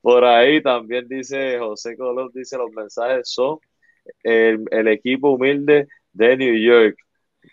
por 0.00 0.24
ahí. 0.24 0.62
También 0.62 1.08
dice 1.08 1.58
José 1.58 1.96
Colón, 1.96 2.30
dice, 2.34 2.58
los 2.58 2.70
mensajes 2.72 3.30
son 3.30 3.58
el, 4.22 4.64
el 4.70 4.88
equipo 4.88 5.30
humilde 5.30 5.88
de 6.12 6.36
New 6.36 6.56
York. 6.56 6.96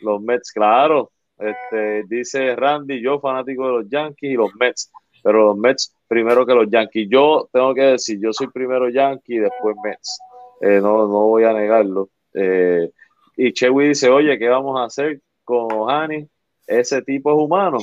Los 0.02 0.22
Mets, 0.22 0.52
claro, 0.52 1.12
este, 1.40 2.04
dice 2.08 2.56
Randy, 2.56 3.02
yo 3.02 3.20
fanático 3.20 3.66
de 3.66 3.74
los 3.74 3.90
Yankees 3.90 4.32
y 4.32 4.36
los 4.36 4.54
Mets, 4.60 4.92
pero 5.24 5.48
los 5.48 5.58
Mets 5.58 5.96
primero 6.08 6.46
que 6.46 6.54
los 6.54 6.70
Yankees. 6.70 7.08
Yo 7.10 7.50
tengo 7.52 7.74
que 7.74 7.82
decir, 7.82 8.20
yo 8.22 8.34
soy 8.34 8.48
primero 8.48 8.90
Yankee 8.90 9.36
y 9.36 9.40
después 9.40 9.76
Mets. 9.84 10.20
Eh, 10.62 10.80
no, 10.82 11.08
no 11.08 11.28
voy 11.28 11.46
a 11.46 11.54
negarlo. 11.54 12.10
Eh, 12.34 12.92
y 13.38 13.54
Chewy 13.54 13.90
dice, 13.90 14.10
oye, 14.10 14.38
¿qué 14.38 14.50
vamos 14.50 14.78
a 14.80 14.84
hacer 14.84 15.22
con 15.46 15.90
Hani? 15.90 16.28
Ese 16.68 17.02
tipo 17.02 17.32
es 17.32 17.38
humano. 17.38 17.80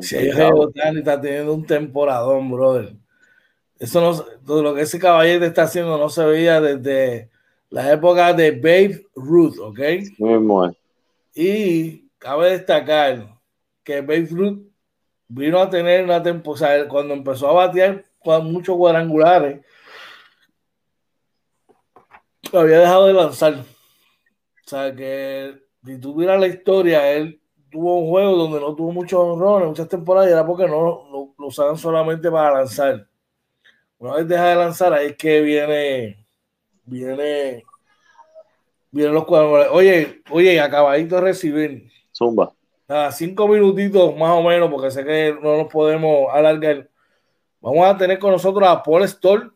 Sí, 0.00 0.16
está 0.16 1.20
teniendo 1.20 1.52
un 1.52 1.66
temporadón, 1.66 2.50
brother. 2.50 2.94
Eso 3.78 4.00
no, 4.00 4.24
todo 4.46 4.62
lo 4.62 4.74
que 4.74 4.82
ese 4.82 5.00
caballero 5.00 5.44
está 5.44 5.62
haciendo 5.62 5.98
no 5.98 6.08
se 6.08 6.24
veía 6.24 6.60
desde 6.60 7.30
la 7.70 7.92
época 7.92 8.32
de 8.32 8.52
Babe 8.52 9.06
Ruth, 9.16 9.58
¿ok? 9.58 9.80
Muy 10.18 10.36
bueno. 10.38 10.74
Y 11.34 12.09
cabe 12.20 12.50
destacar 12.50 13.26
que 13.82 14.02
Babe 14.02 14.28
vino 15.26 15.60
a 15.60 15.68
tener 15.68 16.04
una 16.04 16.22
temporada, 16.22 16.86
cuando 16.86 17.14
empezó 17.14 17.48
a 17.48 17.66
batear 17.66 18.04
con 18.22 18.52
muchos 18.52 18.76
cuadrangulares, 18.76 19.64
había 22.52 22.80
dejado 22.80 23.06
de 23.06 23.14
lanzar. 23.14 23.54
O 23.54 24.68
sea 24.68 24.94
que 24.94 25.54
si 25.84 25.98
tuviera 25.98 26.38
la 26.38 26.46
historia, 26.46 27.10
él 27.10 27.40
tuvo 27.70 27.98
un 28.00 28.10
juego 28.10 28.36
donde 28.36 28.60
no 28.60 28.76
tuvo 28.76 28.92
muchos 28.92 29.18
honrones, 29.18 29.68
muchas 29.68 29.88
temporadas, 29.88 30.28
y 30.28 30.32
era 30.32 30.46
porque 30.46 30.66
no 30.66 30.82
lo, 31.10 31.34
lo 31.38 31.46
usaban 31.46 31.78
solamente 31.78 32.30
para 32.30 32.58
lanzar. 32.58 33.08
Una 33.98 34.14
vez 34.14 34.28
deja 34.28 34.48
de 34.48 34.56
lanzar, 34.56 34.92
ahí 34.92 35.08
es 35.08 35.16
que 35.16 35.40
viene, 35.40 36.26
viene, 36.84 37.64
vienen 38.90 39.14
los 39.14 39.24
cuadros. 39.24 39.68
Oye, 39.70 40.22
oye, 40.30 40.60
acabadito 40.60 41.16
de 41.16 41.20
recibir. 41.20 41.99
Zumba. 42.20 42.52
Cinco 43.12 43.48
minutitos 43.48 44.16
más 44.16 44.30
o 44.30 44.42
menos, 44.42 44.70
porque 44.70 44.90
sé 44.90 45.04
que 45.04 45.36
no 45.40 45.56
nos 45.56 45.72
podemos 45.72 46.28
alargar. 46.32 46.88
Vamos 47.60 47.86
a 47.86 47.96
tener 47.96 48.18
con 48.18 48.32
nosotros 48.32 48.68
a 48.68 48.82
Paul 48.82 49.06
Stoll, 49.08 49.54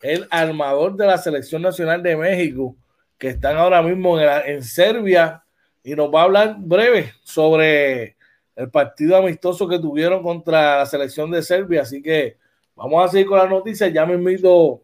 el 0.00 0.26
armador 0.30 0.96
de 0.96 1.06
la 1.06 1.18
Selección 1.18 1.62
Nacional 1.62 2.02
de 2.02 2.16
México, 2.16 2.74
que 3.18 3.28
están 3.28 3.56
ahora 3.56 3.82
mismo 3.82 4.18
en, 4.18 4.28
en 4.46 4.62
Serbia, 4.62 5.44
y 5.82 5.94
nos 5.94 6.12
va 6.12 6.22
a 6.22 6.24
hablar 6.24 6.56
breve 6.58 7.12
sobre 7.22 8.16
el 8.56 8.70
partido 8.70 9.16
amistoso 9.16 9.68
que 9.68 9.78
tuvieron 9.78 10.22
contra 10.22 10.78
la 10.78 10.86
selección 10.86 11.30
de 11.30 11.42
Serbia. 11.42 11.82
Así 11.82 12.00
que 12.02 12.38
Vamos 12.76 13.04
a 13.04 13.08
seguir 13.08 13.26
con 13.26 13.38
las 13.38 13.48
noticias. 13.48 13.92
Ya 13.92 14.04
mismo 14.04 14.82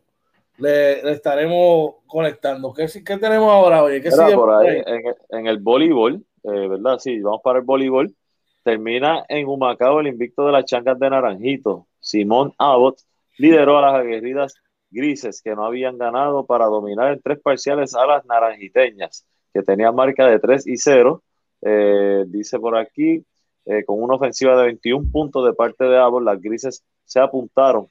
le, 0.59 1.03
le 1.03 1.13
estaremos 1.13 1.95
conectando. 2.07 2.73
¿Qué, 2.73 2.87
¿Qué, 2.87 3.17
tenemos 3.17 3.51
ahora, 3.51 3.83
oye? 3.83 4.01
¿Qué 4.01 4.11
sigue 4.11 4.35
por 4.35 4.51
ahí, 4.53 4.83
En, 5.31 5.47
el 5.47 5.59
voleibol, 5.59 6.25
eh, 6.45 6.69
¿verdad? 6.69 6.99
Sí, 6.99 7.21
vamos 7.21 7.41
para 7.43 7.59
el 7.59 7.65
voleibol. 7.65 8.15
Termina 8.63 9.25
en 9.29 9.47
Humacao 9.47 10.01
el 10.01 10.09
invicto 10.09 10.47
de 10.47 10.53
las 10.53 10.65
chancas 10.65 10.99
de 10.99 11.11
Naranjito. 11.11 11.87
Simón 11.99 12.53
Abbott 12.59 12.99
lideró 13.39 13.79
a 13.79 13.83
las 13.83 13.95
aguerridas 13.95 14.55
grises 14.91 15.41
que 15.43 15.55
no 15.55 15.65
habían 15.65 15.99
ganado 15.99 16.45
para 16.47 16.67
dominar 16.67 17.13
en 17.13 17.21
tres 17.23 17.41
parciales 17.41 17.95
a 17.95 18.07
las 18.07 18.25
naranjiteñas, 18.27 19.27
que 19.53 19.63
tenían 19.63 19.95
marca 19.95 20.27
de 20.27 20.39
3 20.39 20.67
y 20.67 20.77
0. 20.77 21.23
Eh, 21.63 22.25
dice 22.27 22.59
por 22.59 22.77
aquí, 22.77 23.25
eh, 23.67 23.85
con 23.85 24.03
una 24.03 24.17
ofensiva 24.17 24.57
de 24.57 24.65
21 24.67 25.11
puntos 25.11 25.45
de 25.47 25.53
parte 25.53 25.85
de 25.85 25.99
Abbott, 25.99 26.25
las 26.25 26.41
grises 26.41 26.85
se 27.05 27.21
apuntaron 27.21 27.89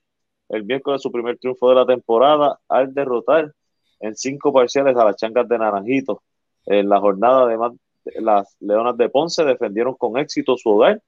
el 0.50 0.66
miércoles 0.66 1.02
su 1.02 1.12
primer 1.12 1.38
triunfo 1.38 1.70
de 1.70 1.76
la 1.76 1.86
temporada 1.86 2.60
al 2.68 2.94
derrotar 2.94 3.54
en 4.00 4.16
cinco 4.16 4.52
parciales 4.52 4.96
a 4.98 5.06
las 5.06 5.16
chancas 5.16 5.48
de 5.48 5.58
Naranjito. 5.58 6.24
En 6.66 6.90
la 6.90 7.00
jornada, 7.00 7.44
además, 7.44 7.74
las 8.20 8.56
Leonas 8.60 8.98
de 8.98 9.10
Ponce 9.10 9.44
defendieron 9.44 9.96
con 9.96 10.18
éxito 10.18 10.58
su 10.58 10.70
hogar 10.70 11.02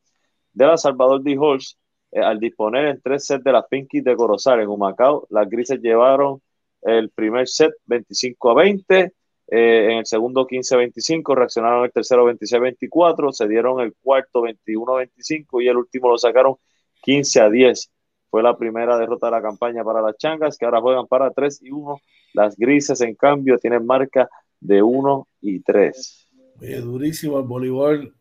de 0.54 0.66
la 0.66 0.78
Salvador 0.78 1.22
de 1.22 1.34
Halls 1.34 1.78
eh, 2.12 2.20
al 2.20 2.39
disponer 2.39 2.88
en 2.88 3.02
tres 3.02 3.26
sets 3.26 3.43
de 3.43 3.52
las 3.52 3.66
Pinkies 3.68 4.04
de 4.04 4.16
Corozal 4.16 4.62
en 4.62 4.68
Humacao. 4.68 5.28
Las 5.30 5.49
grises 5.49 5.80
llevaron 5.82 6.41
el 6.82 7.10
primer 7.12 7.47
set 7.47 7.74
25 7.86 8.49
a 8.49 8.54
20, 8.56 9.14
eh, 9.54 9.91
en 9.91 9.97
el 9.99 10.06
segundo 10.06 10.47
15-25, 10.47 11.36
reaccionaron 11.36 11.86
el 11.86 11.91
tercero 11.91 12.26
26-24, 12.26 13.32
se 13.32 13.47
dieron 13.47 13.80
el 13.82 13.93
cuarto 14.02 14.43
21-25 14.43 15.62
y 15.62 15.68
el 15.68 15.78
último 15.78 16.10
lo 16.10 16.18
sacaron 16.18 16.56
15 17.02 17.41
a 17.41 17.49
10. 17.49 17.91
Fue 18.30 18.41
la 18.41 18.58
primera 18.58 18.97
derrota 18.97 19.28
de 19.28 19.32
la 19.32 19.41
campaña 19.41 19.84
para 19.84 20.02
las 20.02 20.16
changas, 20.18 20.58
que 20.58 20.66
ahora 20.66 20.80
juegan 20.80 21.06
para 21.08 21.32
3 21.32 21.62
y 21.64 21.72
1. 21.72 21.99
Las 22.34 22.56
grises, 22.56 23.02
en 23.02 23.16
cambio, 23.16 23.58
tienen 23.58 23.86
marca 23.86 24.30
de 24.62 24.82
1 24.82 25.28
y 25.41 25.60
3. 25.62 26.20
Oye, 26.62 26.80
durísimo 26.80 27.39
el 27.39 27.45
voleibol. 27.45 28.16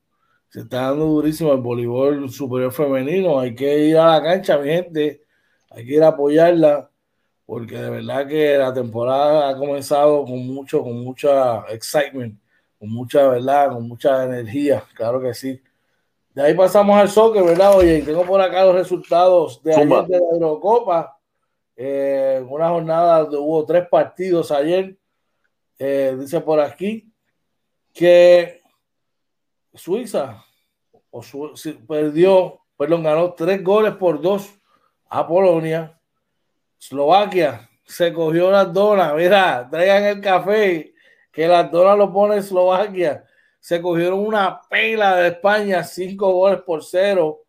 Se 0.48 0.60
está 0.60 0.84
dando 0.86 1.04
durísimo 1.04 1.52
el 1.52 1.60
voleibol 1.60 2.30
superior 2.30 2.72
femenino. 2.72 3.38
Hay 3.38 3.54
que 3.54 3.88
ir 3.88 3.98
a 3.98 4.18
la 4.18 4.22
cancha, 4.22 4.56
mi 4.56 4.68
gente. 4.68 5.24
Hay 5.68 5.84
que 5.84 5.96
ir 5.96 6.02
a 6.02 6.08
apoyarla. 6.08 6.90
Porque 7.44 7.76
de 7.76 7.90
verdad 7.90 8.26
que 8.26 8.56
la 8.56 8.72
temporada 8.72 9.50
ha 9.50 9.56
comenzado 9.58 10.24
con 10.24 10.46
mucho, 10.46 10.82
con 10.82 11.04
mucha 11.04 11.66
excitement, 11.68 12.40
con 12.78 12.88
mucha 12.88 13.28
verdad, 13.28 13.72
con 13.72 13.86
mucha 13.86 14.24
energía. 14.24 14.84
Claro 14.94 15.20
que 15.20 15.34
sí. 15.34 15.60
De 16.32 16.42
ahí 16.42 16.54
pasamos 16.54 16.96
al 16.96 17.10
soccer, 17.10 17.44
¿verdad? 17.44 17.76
Oye, 17.76 18.00
tengo 18.02 18.24
por 18.24 18.40
acá 18.40 18.64
los 18.64 18.74
resultados 18.74 19.62
de 19.62 19.74
ayer 19.74 20.06
de 20.06 20.18
la 20.18 20.26
Eurocopa. 20.32 21.18
Eh, 21.76 22.42
una 22.48 22.70
jornada 22.70 23.20
donde 23.20 23.36
hubo 23.36 23.66
tres 23.66 23.86
partidos 23.86 24.50
ayer. 24.50 24.96
Eh, 25.78 26.16
dice 26.18 26.40
por 26.40 26.60
aquí 26.60 27.09
que 27.92 28.60
Suiza 29.74 30.44
perdió, 31.86 32.60
perdón, 32.76 33.02
ganó 33.02 33.32
tres 33.34 33.62
goles 33.62 33.94
por 33.94 34.20
dos 34.20 34.50
a 35.08 35.26
Polonia. 35.26 35.98
Eslovaquia 36.78 37.68
se 37.84 38.12
cogió 38.12 38.50
las 38.50 38.72
donas. 38.72 39.14
Mira, 39.14 39.68
traigan 39.70 40.04
el 40.04 40.20
café, 40.20 40.94
que 41.32 41.46
las 41.46 41.70
donas 41.70 41.98
lo 41.98 42.12
pone 42.12 42.36
Eslovaquia 42.36 43.24
se 43.60 43.82
cogieron 43.82 44.18
una 44.20 44.60
pela 44.68 45.16
de 45.16 45.28
España, 45.28 45.84
cinco 45.84 46.32
goles 46.32 46.62
por 46.62 46.82
cero. 46.82 47.42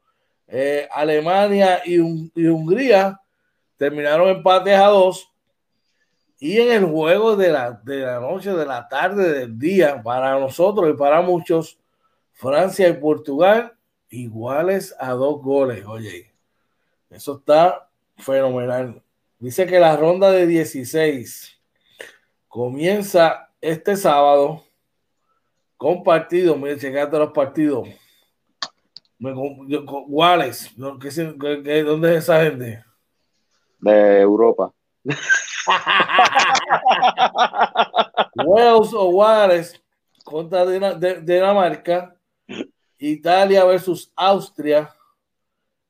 Eh, 0.46 0.88
Alemania 0.92 1.82
y, 1.86 1.98
Hungría 1.98 3.20
terminaron 3.78 4.28
empates 4.30 4.76
a 4.76 4.88
dos. 4.88 5.31
Y 6.44 6.58
en 6.58 6.72
el 6.72 6.86
juego 6.86 7.36
de 7.36 7.52
la, 7.52 7.72
de 7.84 8.00
la 8.00 8.20
noche, 8.20 8.52
de 8.52 8.66
la 8.66 8.88
tarde, 8.88 9.32
del 9.32 9.60
día, 9.60 10.02
para 10.02 10.40
nosotros 10.40 10.90
y 10.90 10.98
para 10.98 11.22
muchos, 11.22 11.78
Francia 12.32 12.88
y 12.88 12.94
Portugal 12.94 13.78
iguales 14.10 14.96
a 15.00 15.12
dos 15.12 15.40
goles. 15.40 15.86
Oye, 15.86 16.34
eso 17.12 17.38
está 17.38 17.88
fenomenal. 18.18 19.04
Dice 19.38 19.68
que 19.68 19.80
la 19.80 19.96
ronda 19.96 20.32
de 20.32 20.48
16 20.48 21.62
comienza 22.48 23.52
este 23.62 23.96
sábado 23.96 24.64
con 25.78 26.04
partidos, 26.04 26.58
mire, 26.58 26.80
checate 26.80 27.20
los 27.20 27.34
partidos. 27.34 27.88
Wallace, 29.20 30.72
¿dónde 30.76 31.08
es 31.08 32.24
esa 32.24 32.44
gente? 32.44 32.84
De 33.78 34.22
Europa. 34.22 34.74
Wales 38.46 38.94
o 38.94 39.10
Wallace 39.10 39.80
contra 40.24 40.66
Dinamarca, 40.66 42.16
Italia 42.98 43.64
versus 43.66 44.12
Austria, 44.16 44.94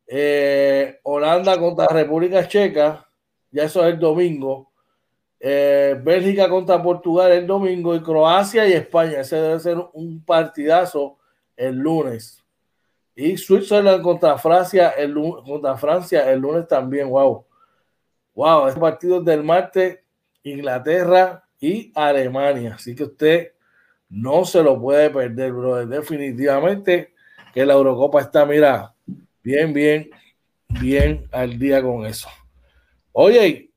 eh, 0.07 0.99
Holanda 1.03 1.57
contra 1.59 1.87
República 1.87 2.47
Checa, 2.47 3.07
ya 3.51 3.63
eso 3.63 3.85
es 3.85 3.93
el 3.93 3.99
domingo. 3.99 4.71
Eh, 5.43 5.99
Bélgica 6.01 6.47
contra 6.47 6.81
Portugal 6.81 7.31
el 7.31 7.47
domingo 7.47 7.95
y 7.95 8.01
Croacia 8.01 8.67
y 8.67 8.73
España. 8.73 9.21
Ese 9.21 9.37
debe 9.37 9.59
ser 9.59 9.77
un 9.93 10.23
partidazo 10.23 11.17
el 11.57 11.77
lunes. 11.77 12.43
Y 13.15 13.37
Switzerland 13.37 14.03
contra 14.03 14.37
Francia 14.37 14.89
el, 14.89 15.13
contra 15.13 15.75
Francia 15.77 16.31
el 16.31 16.39
lunes 16.39 16.67
también. 16.67 17.09
Wow. 17.09 17.45
Wow, 18.33 18.67
este 18.67 18.79
partido 18.79 19.21
del 19.21 19.43
martes, 19.43 19.99
Inglaterra 20.43 21.43
y 21.59 21.91
Alemania. 21.95 22.75
Así 22.75 22.95
que 22.95 23.03
usted 23.03 23.53
no 24.09 24.45
se 24.45 24.61
lo 24.61 24.79
puede 24.79 25.09
perder, 25.09 25.53
bro. 25.53 25.85
Definitivamente 25.85 27.13
que 27.53 27.65
la 27.65 27.73
Eurocopa 27.73 28.21
está, 28.21 28.45
mira, 28.45 28.93
bien, 29.43 29.73
bien, 29.73 30.09
bien 30.67 31.27
al 31.31 31.57
día 31.57 31.81
con 31.81 32.05
eso. 32.05 32.29
Oye, 33.11 33.71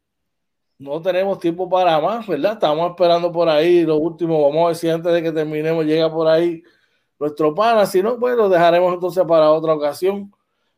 no 0.78 1.00
tenemos 1.00 1.38
tiempo 1.38 1.68
para 1.68 2.00
más, 2.00 2.26
¿verdad? 2.26 2.54
Estamos 2.54 2.90
esperando 2.90 3.30
por 3.32 3.48
ahí 3.48 3.84
lo 3.84 3.96
último. 3.96 4.42
Vamos 4.42 4.64
a 4.64 4.66
ver 4.68 4.76
si 4.76 4.88
antes 4.88 5.12
de 5.12 5.22
que 5.22 5.32
terminemos 5.32 5.84
llega 5.84 6.12
por 6.12 6.28
ahí 6.28 6.62
nuestro 7.18 7.54
pana. 7.54 7.86
Si 7.86 8.02
no, 8.02 8.18
pues 8.18 8.36
lo 8.36 8.48
dejaremos 8.48 8.92
entonces 8.94 9.24
para 9.26 9.50
otra 9.50 9.74
ocasión. 9.74 10.32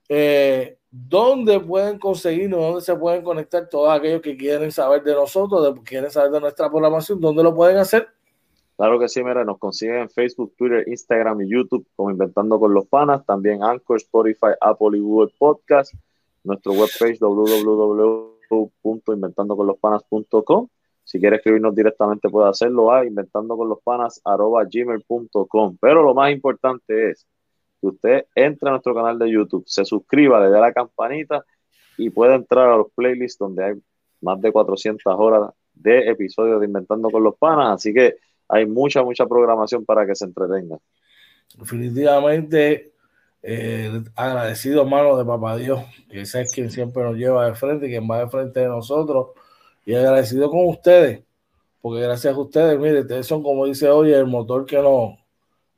Eh, 0.09 0.79
¿Dónde 1.09 1.61
pueden 1.61 1.99
conseguirnos? 1.99 2.61
¿Dónde 2.61 2.81
se 2.81 2.97
pueden 2.97 3.23
conectar 3.23 3.69
todos 3.69 3.91
aquellos 3.91 4.23
que 4.23 4.37
quieren 4.37 4.73
saber 4.73 5.03
de 5.03 5.15
nosotros, 5.15 5.75
de, 5.75 5.83
quieren 5.83 6.11
saber 6.11 6.31
de 6.31 6.41
nuestra 6.41 6.71
programación? 6.71 7.21
¿Dónde 7.21 7.43
lo 7.43 7.55
pueden 7.55 7.79
hacer? 7.79 8.09
Claro 8.77 8.99
que 8.99 9.09
sí, 9.09 9.23
mira, 9.23 9.45
nos 9.45 9.59
consiguen 9.59 9.97
en 9.97 10.11
Facebook, 10.11 10.55
Twitter, 10.57 10.87
Instagram 10.87 11.41
y 11.43 11.51
YouTube 11.51 11.87
como 11.97 12.11
Inventando 12.11 12.59
con 12.59 12.75
los 12.75 12.87
Panas, 12.87 13.25
también 13.25 13.63
Anchor, 13.63 13.97
Spotify, 13.97 14.53
Apple 14.61 14.99
y 14.99 15.01
Google 15.01 15.33
Podcast, 15.39 15.95
nuestro 16.45 16.73
webpage 16.73 17.19
www 17.19 18.37
www.inventandoconlospanas.com. 18.49 20.69
Si 21.05 21.21
quiere 21.21 21.37
escribirnos 21.37 21.75
directamente 21.75 22.29
puede 22.29 22.49
hacerlo 22.49 22.93
a 22.93 23.07
inventandoconlospanas.gmail.com. 23.07 25.77
Pero 25.81 26.03
lo 26.03 26.15
más 26.15 26.33
importante 26.33 27.11
es 27.11 27.27
que 27.81 27.87
usted 27.87 28.27
entre 28.35 28.69
a 28.69 28.73
nuestro 28.73 28.95
canal 28.95 29.19
de 29.19 29.31
YouTube, 29.31 29.65
se 29.67 29.85
suscriba, 29.85 30.41
le 30.41 30.51
dé 30.51 30.61
la 30.61 30.73
campanita 30.73 31.45
y 31.99 32.11
pueda 32.11 32.35
entrar 32.35 32.69
a 32.69 32.77
los 32.77 32.89
playlists 32.95 33.39
donde 33.39 33.65
hay 33.65 33.75
más 34.21 34.41
de 34.41 34.53
400 34.53 35.15
horas 35.17 35.51
de 35.75 36.09
episodios 36.09 36.61
de 36.61 36.67
Inventando 36.67 37.11
con 37.11 37.23
los 37.23 37.37
Panas. 37.37 37.77
Así 37.77 37.93
que 37.93 38.17
hay 38.49 38.67
mucha, 38.67 39.03
mucha 39.03 39.27
programación 39.27 39.85
para 39.85 40.07
que 40.07 40.15
se 40.15 40.25
entretenga. 40.25 40.79
Definitivamente 41.59 42.93
eh, 43.43 44.03
agradecido, 44.17 44.83
hermano, 44.83 45.17
de 45.17 45.25
Papá 45.25 45.57
Dios, 45.57 45.81
que 46.11 46.23
ese 46.23 46.41
es 46.43 46.53
quien 46.53 46.71
siempre 46.71 47.03
nos 47.03 47.17
lleva 47.17 47.47
de 47.47 47.55
frente, 47.55 47.87
quien 47.87 48.11
va 48.11 48.19
de 48.21 48.29
frente 48.29 48.61
de 48.61 48.67
nosotros, 48.67 49.29
y 49.85 49.95
agradecido 49.95 50.51
con 50.51 50.67
ustedes, 50.67 51.23
porque 51.81 52.01
gracias 52.01 52.35
a 52.35 52.39
ustedes, 52.41 52.79
mire, 52.79 53.03
ustedes 53.03 53.27
son, 53.27 53.45
como 53.45 53.67
dice 53.67 53.89
hoy, 53.89 54.13
el 54.13 54.27
motor 54.27 54.67
que 54.67 54.79
nos, 54.79 55.17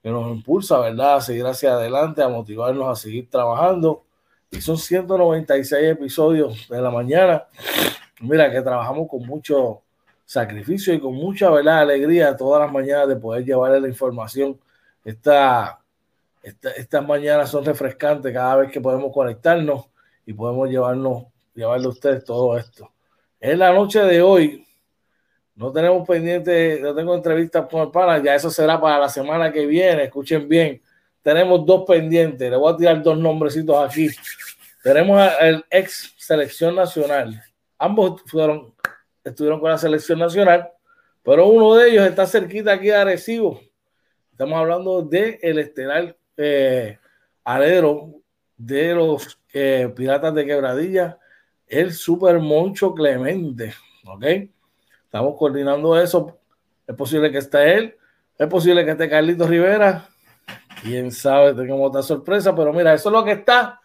que 0.02 0.10
nos 0.10 0.30
impulsa, 0.30 0.78
¿verdad?, 0.78 1.16
a 1.16 1.20
seguir 1.20 1.46
hacia 1.46 1.74
adelante, 1.74 2.22
a 2.22 2.28
motivarnos 2.28 2.88
a 2.88 3.00
seguir 3.00 3.28
trabajando. 3.30 4.04
Y 4.50 4.60
son 4.60 4.78
196 4.78 5.90
episodios 5.90 6.68
de 6.68 6.80
la 6.80 6.90
mañana. 6.90 7.44
Mira 8.20 8.50
que 8.50 8.62
trabajamos 8.62 9.08
con 9.08 9.26
mucho 9.26 9.82
sacrificio 10.24 10.92
y 10.92 11.00
con 11.00 11.14
mucha 11.14 11.50
¿verdad? 11.50 11.80
alegría 11.80 12.36
todas 12.36 12.62
las 12.62 12.72
mañanas 12.72 13.08
de 13.08 13.16
poder 13.16 13.44
llevarle 13.44 13.80
la 13.80 13.88
información. 13.88 14.58
Esta, 15.04 15.80
estas 16.42 17.06
mañanas 17.06 17.50
son 17.50 17.64
refrescantes 17.64 18.32
cada 18.32 18.56
vez 18.56 18.70
que 18.70 18.80
podemos 18.80 19.12
conectarnos 19.12 19.86
y 20.26 20.34
podemos 20.34 20.68
llevarnos, 20.68 21.24
llevarle 21.54 21.86
a 21.86 21.90
ustedes 21.90 22.24
todo 22.24 22.58
esto. 22.58 22.92
En 23.40 23.58
la 23.58 23.72
noche 23.72 24.00
de 24.00 24.20
hoy, 24.20 24.67
no 25.58 25.72
tenemos 25.72 26.06
pendiente, 26.06 26.78
no 26.80 26.94
tengo 26.94 27.16
entrevistas 27.16 27.66
con 27.68 27.82
el 27.82 27.90
pana, 27.90 28.22
ya 28.22 28.32
eso 28.32 28.48
será 28.48 28.80
para 28.80 28.96
la 28.96 29.08
semana 29.08 29.50
que 29.50 29.66
viene, 29.66 30.04
escuchen 30.04 30.48
bien. 30.48 30.80
Tenemos 31.20 31.66
dos 31.66 31.84
pendientes, 31.84 32.48
le 32.48 32.56
voy 32.56 32.72
a 32.72 32.76
tirar 32.76 33.02
dos 33.02 33.18
nombrecitos 33.18 33.76
aquí. 33.76 34.08
Tenemos 34.84 35.20
al 35.20 35.66
ex 35.68 36.14
selección 36.16 36.76
nacional. 36.76 37.42
Ambos 37.76 38.20
estuvieron 39.24 39.58
con 39.58 39.68
la 39.68 39.78
selección 39.78 40.20
nacional, 40.20 40.70
pero 41.24 41.48
uno 41.48 41.74
de 41.74 41.90
ellos 41.90 42.06
está 42.06 42.24
cerquita 42.24 42.74
aquí 42.74 42.86
de 42.86 42.94
Arecibo. 42.94 43.60
Estamos 44.30 44.60
hablando 44.60 45.02
de 45.02 45.40
el 45.42 45.58
estelar 45.58 46.16
eh, 46.36 47.00
alero 47.42 48.12
de 48.56 48.94
los 48.94 49.40
eh, 49.52 49.92
Piratas 49.96 50.32
de 50.36 50.46
Quebradilla, 50.46 51.18
el 51.66 51.92
Super 51.92 52.38
Moncho 52.38 52.94
Clemente. 52.94 53.74
¿Ok? 54.04 54.24
Estamos 55.08 55.38
coordinando 55.38 55.98
eso. 55.98 56.36
Es 56.86 56.94
posible 56.94 57.32
que 57.32 57.38
esté 57.38 57.78
él, 57.78 57.96
es 58.36 58.46
posible 58.46 58.84
que 58.84 58.90
esté 58.90 59.08
Carlitos 59.08 59.48
Rivera. 59.48 60.06
Quién 60.82 61.10
sabe, 61.10 61.54
tengamos 61.54 61.88
otra 61.88 62.02
sorpresa, 62.02 62.54
pero 62.54 62.74
mira, 62.74 62.92
eso 62.92 63.08
es 63.08 63.12
lo 63.14 63.24
que 63.24 63.32
está 63.32 63.80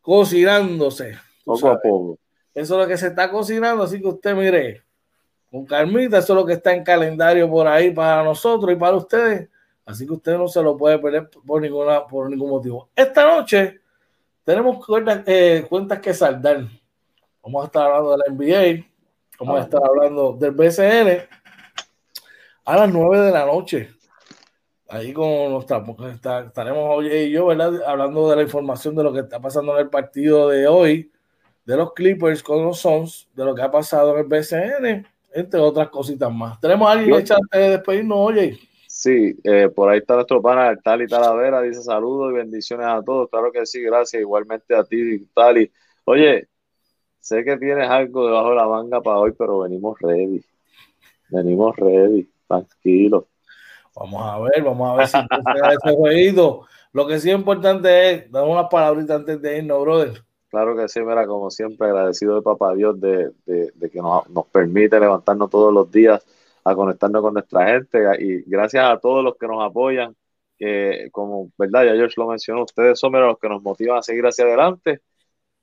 cocinándose. 0.00 1.16
Poco 1.44 1.70
a 1.70 1.80
poco. 1.80 2.18
Eso 2.52 2.74
es 2.74 2.82
lo 2.82 2.88
que 2.88 2.98
se 2.98 3.06
está 3.06 3.30
cocinando, 3.30 3.84
así 3.84 4.00
que 4.00 4.08
usted 4.08 4.34
mire, 4.34 4.82
con 5.52 5.64
calmita, 5.64 6.18
eso 6.18 6.32
es 6.32 6.36
lo 6.36 6.44
que 6.44 6.54
está 6.54 6.74
en 6.74 6.82
calendario 6.82 7.48
por 7.48 7.68
ahí 7.68 7.92
para 7.92 8.24
nosotros 8.24 8.72
y 8.72 8.76
para 8.76 8.96
ustedes. 8.96 9.48
Así 9.84 10.04
que 10.04 10.14
usted 10.14 10.36
no 10.36 10.48
se 10.48 10.60
lo 10.62 10.76
puede 10.76 10.98
perder 10.98 11.30
por, 11.46 11.62
ninguna, 11.62 12.04
por 12.08 12.28
ningún 12.28 12.50
motivo. 12.50 12.88
Esta 12.96 13.24
noche 13.24 13.82
tenemos 14.42 14.84
cuentas, 14.84 15.22
eh, 15.26 15.64
cuentas 15.68 16.00
que 16.00 16.12
saldar. 16.12 16.66
Vamos 17.40 17.62
a 17.62 17.66
estar 17.66 17.86
hablando 17.86 18.10
de 18.10 18.18
la 18.18 18.34
NBA, 18.34 18.86
vamos 19.38 19.60
a 19.60 19.62
estar 19.64 19.80
hablando 19.84 20.32
del 20.32 20.52
BCN 20.52 21.28
a 22.64 22.76
las 22.76 22.92
9 22.92 23.20
de 23.20 23.32
la 23.32 23.46
noche. 23.46 23.90
Ahí 24.88 25.12
con 25.12 25.50
nuestra, 25.50 25.84
estaremos 26.46 26.84
hoy 26.88 27.08
y 27.08 27.30
yo, 27.30 27.46
¿verdad? 27.46 27.82
Hablando 27.86 28.30
de 28.30 28.36
la 28.36 28.42
información 28.42 28.94
de 28.94 29.02
lo 29.02 29.12
que 29.12 29.20
está 29.20 29.40
pasando 29.40 29.74
en 29.74 29.80
el 29.80 29.90
partido 29.90 30.48
de 30.48 30.68
hoy 30.68 31.10
de 31.64 31.76
los 31.76 31.92
Clippers 31.92 32.42
con 32.42 32.64
los 32.64 32.78
Suns, 32.78 33.28
de 33.34 33.44
lo 33.44 33.54
que 33.54 33.62
ha 33.62 33.70
pasado 33.70 34.14
en 34.14 34.20
el 34.20 34.26
BCN, 34.26 35.06
entre 35.34 35.60
otras 35.60 35.88
cositas 35.88 36.32
más. 36.32 36.60
¿Tenemos 36.60 36.88
a 36.88 36.92
alguien 36.92 37.24
que 37.24 37.32
antes 37.32 37.60
de 37.60 37.70
despedirnos, 37.70 38.18
oye? 38.18 38.58
Sí, 38.86 39.36
eh, 39.44 39.68
por 39.74 39.90
ahí 39.90 39.98
está 39.98 40.14
nuestro 40.14 40.40
pana 40.40 40.74
Tali 40.76 41.06
Talavera, 41.06 41.60
dice 41.60 41.82
saludos 41.82 42.32
y 42.32 42.36
bendiciones 42.36 42.86
a 42.86 43.02
todos. 43.02 43.28
Claro 43.28 43.50
que 43.52 43.66
sí, 43.66 43.82
gracias. 43.82 44.20
Igualmente 44.20 44.74
a 44.74 44.84
ti, 44.84 45.26
Tali. 45.34 45.70
Oye, 46.04 46.48
sé 47.26 47.42
que 47.44 47.56
tienes 47.56 47.88
algo 47.88 48.26
debajo 48.26 48.50
de 48.50 48.56
la 48.56 48.68
manga 48.68 49.00
para 49.00 49.18
hoy, 49.18 49.32
pero 49.36 49.58
venimos 49.58 49.98
ready. 50.00 50.44
Venimos 51.28 51.74
ready, 51.74 52.30
tranquilo. 52.46 53.26
Vamos 53.96 54.22
a 54.22 54.38
ver, 54.38 54.62
vamos 54.62 54.90
a 54.90 54.94
ver 54.94 55.08
si 55.08 55.16
ese 55.18 55.96
jueguito. 55.96 56.66
Lo 56.92 57.06
que 57.06 57.18
sí 57.18 57.30
es 57.30 57.36
importante 57.36 58.10
es, 58.10 58.30
dar 58.30 58.44
unas 58.44 58.68
palabritas 58.70 59.16
antes 59.16 59.42
de 59.42 59.58
irnos, 59.58 59.80
brother. 59.82 60.22
Claro 60.48 60.76
que 60.76 60.88
sí, 60.88 61.00
mira, 61.00 61.26
como 61.26 61.50
siempre, 61.50 61.88
agradecido 61.88 62.36
de 62.36 62.42
Papá 62.42 62.74
Dios 62.74 63.00
de, 63.00 63.32
que 63.44 64.00
nos, 64.00 64.30
nos, 64.30 64.46
permite 64.46 65.00
levantarnos 65.00 65.50
todos 65.50 65.74
los 65.74 65.90
días 65.90 66.24
a 66.62 66.74
conectarnos 66.76 67.22
con 67.22 67.34
nuestra 67.34 67.66
gente 67.66 67.98
y 68.20 68.42
gracias 68.48 68.84
a 68.88 68.98
todos 68.98 69.24
los 69.24 69.36
que 69.36 69.48
nos 69.48 69.64
apoyan, 69.64 70.14
que 70.56 71.08
como 71.10 71.50
verdad, 71.58 71.86
ya 71.86 71.94
George 71.94 72.14
lo 72.18 72.28
mencionó, 72.28 72.62
ustedes 72.62 73.00
son 73.00 73.12
los 73.12 73.38
que 73.38 73.48
nos 73.48 73.60
motivan 73.62 73.98
a 73.98 74.02
seguir 74.02 74.24
hacia 74.24 74.44
adelante. 74.44 75.00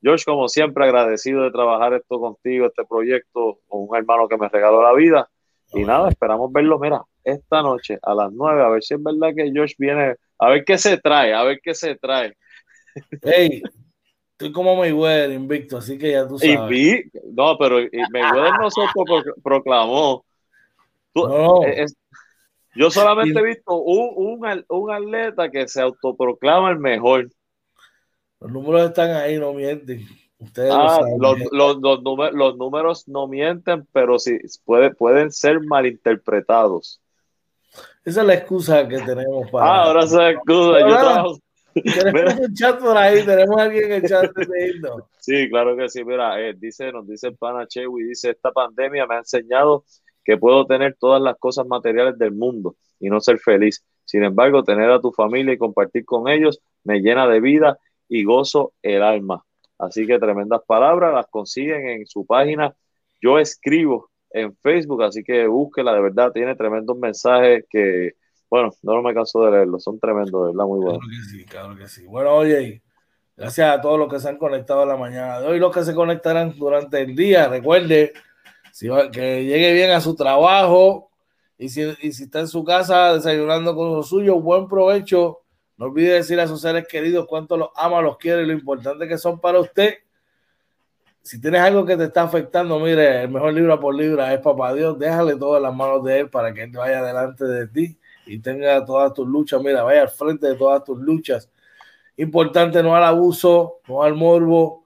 George, 0.04 0.26
como 0.26 0.48
siempre, 0.48 0.84
agradecido 0.84 1.44
de 1.44 1.52
trabajar 1.52 1.94
esto 1.94 2.20
contigo, 2.20 2.68
este 2.68 2.84
proyecto, 2.86 3.60
con 3.68 3.88
un 3.88 3.96
hermano 3.96 4.28
que 4.28 4.38
me 4.38 4.50
regaló 4.50 4.84
la 4.84 4.94
vida. 4.94 5.30
Y 5.74 5.84
nada, 5.86 6.10
esperamos 6.10 6.52
verlo, 6.52 6.78
mira, 6.78 7.02
esta 7.24 7.64
noche 7.64 7.98
a 8.04 8.14
las 8.14 8.32
nueve, 8.32 8.62
a 8.62 8.70
ver 8.70 8.84
si 8.84 8.94
es 8.94 9.02
verdad 9.02 9.34
que 9.36 9.52
George 9.52 9.74
viene, 9.80 10.16
a 10.38 10.50
ver 10.50 10.64
qué 10.66 10.78
se 10.78 10.98
trae, 10.98 11.34
a 11.34 11.44
ver 11.44 11.60
qué 11.64 11.74
se 11.74 11.96
trae. 11.96 12.36
Hey, 13.24 13.64
Estoy 14.34 14.52
como 14.52 14.76
Mayweather 14.76 15.32
invicto, 15.32 15.78
así 15.78 15.98
que 15.98 16.12
ya 16.12 16.28
tú 16.28 16.38
sabes. 16.40 17.06
No, 17.32 17.56
pero 17.58 17.78
Mayweather 18.12 18.60
no 18.60 18.70
se 18.72 18.82
proclamó. 19.44 20.26
yo 22.76 22.90
solamente 22.90 23.40
he 23.40 23.44
visto 23.44 23.76
un, 23.76 24.44
un, 24.68 24.92
atleta 24.92 25.50
que 25.50 25.68
se 25.68 25.82
autoproclama 25.82 26.72
el 26.72 26.80
mejor. 26.80 27.30
Los 28.44 28.52
números 28.52 28.90
están 28.90 29.12
ahí, 29.12 29.40
no 29.40 29.54
mienten. 29.54 30.06
Ustedes 30.38 30.74
ah, 30.74 31.00
los, 31.18 31.40
los, 31.54 31.78
los, 32.34 32.58
números, 32.58 33.08
no 33.08 33.26
mienten, 33.26 33.88
pero 33.94 34.20
sí 34.20 34.38
puede, 34.66 34.94
pueden 34.94 35.32
ser 35.32 35.62
malinterpretados. 35.62 37.02
Esa 38.04 38.20
es 38.20 38.28
la 38.28 38.34
excusa 38.34 38.86
que 38.86 39.00
tenemos 39.00 39.50
para. 39.50 39.66
Ah, 39.66 39.84
ahora 39.86 40.04
esa 40.04 40.16
es 40.16 40.20
la 40.20 40.30
excusa. 40.32 40.80
Yo 40.82 40.88
trabajo, 40.88 41.40
tenemos 41.74 42.36
un 42.50 42.54
chat 42.54 42.80
por 42.82 42.98
ahí, 42.98 43.26
tenemos 43.26 43.58
alguien 43.58 43.86
en 43.86 43.92
el 43.94 44.10
chat 44.10 44.30
de 44.36 44.82
Sí, 45.20 45.50
claro 45.50 45.78
que 45.78 45.88
sí. 45.88 46.04
Mira, 46.04 46.42
eh, 46.42 46.54
dice, 46.54 46.92
nos 46.92 47.08
dice 47.08 47.28
el 47.28 47.38
pana 47.38 47.66
Chewy, 47.66 48.04
dice, 48.04 48.32
esta 48.32 48.52
pandemia 48.52 49.08
me 49.08 49.16
ha 49.16 49.20
enseñado 49.20 49.86
que 50.26 50.36
puedo 50.36 50.66
tener 50.66 50.98
todas 51.00 51.22
las 51.22 51.38
cosas 51.38 51.66
materiales 51.66 52.18
del 52.18 52.34
mundo 52.34 52.76
y 53.00 53.10
no 53.10 53.22
ser 53.22 53.40
feliz. 53.40 53.86
Sin 54.04 54.26
embargo, 54.26 54.66
tener 54.66 54.92
a 54.92 55.00
tu 55.00 55.14
familia 55.14 55.54
y 55.54 55.58
compartir 55.58 56.04
con 56.04 56.28
ellos 56.28 56.60
me 56.84 57.00
llena 57.00 57.26
de 57.26 57.40
vida 57.40 57.80
y 58.14 58.24
gozo 58.24 58.74
el 58.82 59.02
alma. 59.02 59.44
Así 59.80 60.06
que 60.06 60.20
tremendas 60.20 60.62
palabras, 60.68 61.14
las 61.14 61.28
consiguen 61.28 61.90
en 61.90 62.06
su 62.06 62.26
página. 62.26 62.76
Yo 63.22 63.40
escribo 63.40 64.10
en 64.30 64.56
Facebook, 64.58 65.04
así 65.04 65.24
que 65.24 65.48
búsquela, 65.48 65.94
de 65.94 66.02
verdad, 66.02 66.32
tiene 66.32 66.56
tremendos 66.56 66.98
mensajes 66.98 67.66
que 67.70 68.14
bueno, 68.54 68.70
no 68.84 69.02
me 69.02 69.16
canso 69.16 69.44
de 69.46 69.50
leerlo, 69.50 69.80
son 69.80 70.00
tremendos, 70.00 70.52
¿verdad? 70.52 70.66
Muy 70.68 70.80
buenos. 70.80 71.00
Claro 71.00 71.10
que 71.10 71.32
sí, 71.32 71.46
claro 71.46 71.76
que 71.76 71.88
sí. 71.88 72.06
Bueno, 72.06 72.36
oye, 72.36 72.84
gracias 73.36 73.68
a 73.68 73.82
todos 73.82 73.98
los 73.98 74.08
que 74.08 74.20
se 74.20 74.30
han 74.30 74.38
conectado 74.38 74.84
en 74.84 74.90
la 74.90 74.96
mañana 74.96 75.40
de 75.40 75.48
hoy, 75.48 75.58
los 75.58 75.74
que 75.74 75.84
se 75.84 75.96
conectarán 75.96 76.56
durante 76.56 77.02
el 77.02 77.16
día. 77.16 77.48
Recuerde 77.48 78.14
si 78.72 78.90
que 79.12 79.44
llegue 79.44 79.74
bien 79.74 79.90
a 79.90 80.02
su 80.02 80.16
trabajo 80.16 81.10
y 81.58 81.70
si, 81.70 81.82
está 81.82 82.42
en 82.42 82.48
su 82.48 82.64
casa 82.64 83.16
desayunando 83.16 83.76
con 83.76 83.92
lo 83.92 84.04
suyo, 84.04 84.40
buen 84.40 84.68
provecho. 84.68 85.43
No 85.78 85.86
olvide 85.86 86.14
decir 86.14 86.40
a 86.40 86.48
sus 86.48 86.62
seres 86.62 86.88
queridos 86.88 87.26
cuánto 87.28 87.58
los 87.58 87.70
ama, 87.76 88.02
los 88.02 88.18
quiere 88.18 88.44
y 88.44 88.46
lo 88.46 88.54
importante 88.54 89.08
que 89.08 89.18
son 89.18 89.40
para 89.40 89.60
usted. 89.60 89.96
Si 91.22 91.40
tienes 91.40 91.62
algo 91.62 91.86
que 91.86 91.96
te 91.96 92.06
está 92.06 92.24
afectando, 92.24 92.80
mire, 92.80 93.24
el 93.24 93.30
mejor 93.30 93.54
libro 93.54 93.80
por 93.80 93.96
libra 93.96 94.34
es 94.34 94.40
Papá 94.42 94.74
Dios. 94.74 95.00
Déjale 95.00 95.36
todo 95.36 95.58
en 95.58 95.64
las 95.64 95.74
manos 95.74 96.04
de 96.04 96.20
Él 96.20 96.30
para 96.30 96.54
que 96.54 96.64
Él 96.64 96.72
vaya 96.72 97.02
delante 97.02 97.46
de 97.46 97.68
ti 97.68 97.98
y 98.26 98.40
tenga 98.40 98.84
todas 98.86 99.14
tus 99.14 99.28
luchas, 99.28 99.62
mira, 99.62 99.84
vaya 99.84 100.02
al 100.02 100.10
frente 100.10 100.48
de 100.48 100.56
todas 100.56 100.84
tus 100.84 101.00
luchas. 101.00 101.50
Importante 102.18 102.82
no 102.84 102.96
al 102.96 103.04
abuso, 103.04 103.80
no 103.88 104.04
al 104.04 104.16
morbo, 104.16 104.86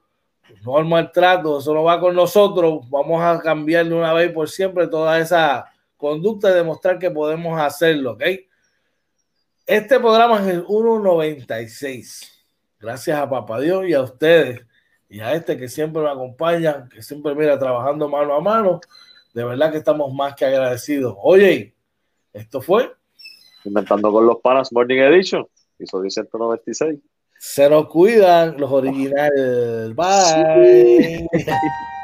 no 0.64 0.76
al 0.76 0.86
maltrato, 0.86 1.58
eso 1.58 1.74
no 1.74 1.84
va 1.84 2.00
con 2.00 2.14
nosotros. 2.14 2.88
Vamos 2.88 3.22
a 3.22 3.40
cambiar 3.40 3.86
de 3.86 3.94
una 3.94 4.12
vez 4.12 4.32
por 4.32 4.48
siempre 4.48 4.86
toda 4.86 5.18
esa 5.18 5.66
conducta 5.96 6.50
y 6.50 6.54
demostrar 6.54 6.98
que 6.98 7.10
podemos 7.10 7.60
hacerlo, 7.60 8.12
¿ok? 8.12 8.22
Este 9.68 10.00
programa 10.00 10.40
es 10.40 10.46
el 10.46 10.66
196. 10.66 12.32
Gracias 12.80 13.18
a 13.18 13.28
Papá 13.28 13.60
Dios 13.60 13.86
y 13.86 13.92
a 13.92 14.00
ustedes 14.00 14.64
y 15.10 15.20
a 15.20 15.34
este 15.34 15.58
que 15.58 15.68
siempre 15.68 16.00
me 16.00 16.08
acompaña, 16.08 16.88
que 16.88 17.02
siempre 17.02 17.34
mira 17.34 17.58
trabajando 17.58 18.08
mano 18.08 18.32
a 18.32 18.40
mano. 18.40 18.80
De 19.34 19.44
verdad 19.44 19.70
que 19.70 19.76
estamos 19.76 20.10
más 20.14 20.34
que 20.34 20.46
agradecidos. 20.46 21.14
Oye, 21.22 21.74
esto 22.32 22.62
fue 22.62 22.90
Inventando 23.62 24.10
con 24.10 24.26
los 24.26 24.38
Panas 24.38 24.72
Morning 24.72 25.00
Edition. 25.00 25.46
Episodio 25.78 26.08
196. 26.08 26.98
Se 27.38 27.68
nos 27.68 27.88
cuidan 27.88 28.58
los 28.58 28.72
originales. 28.72 29.94
Bye. 29.94 31.28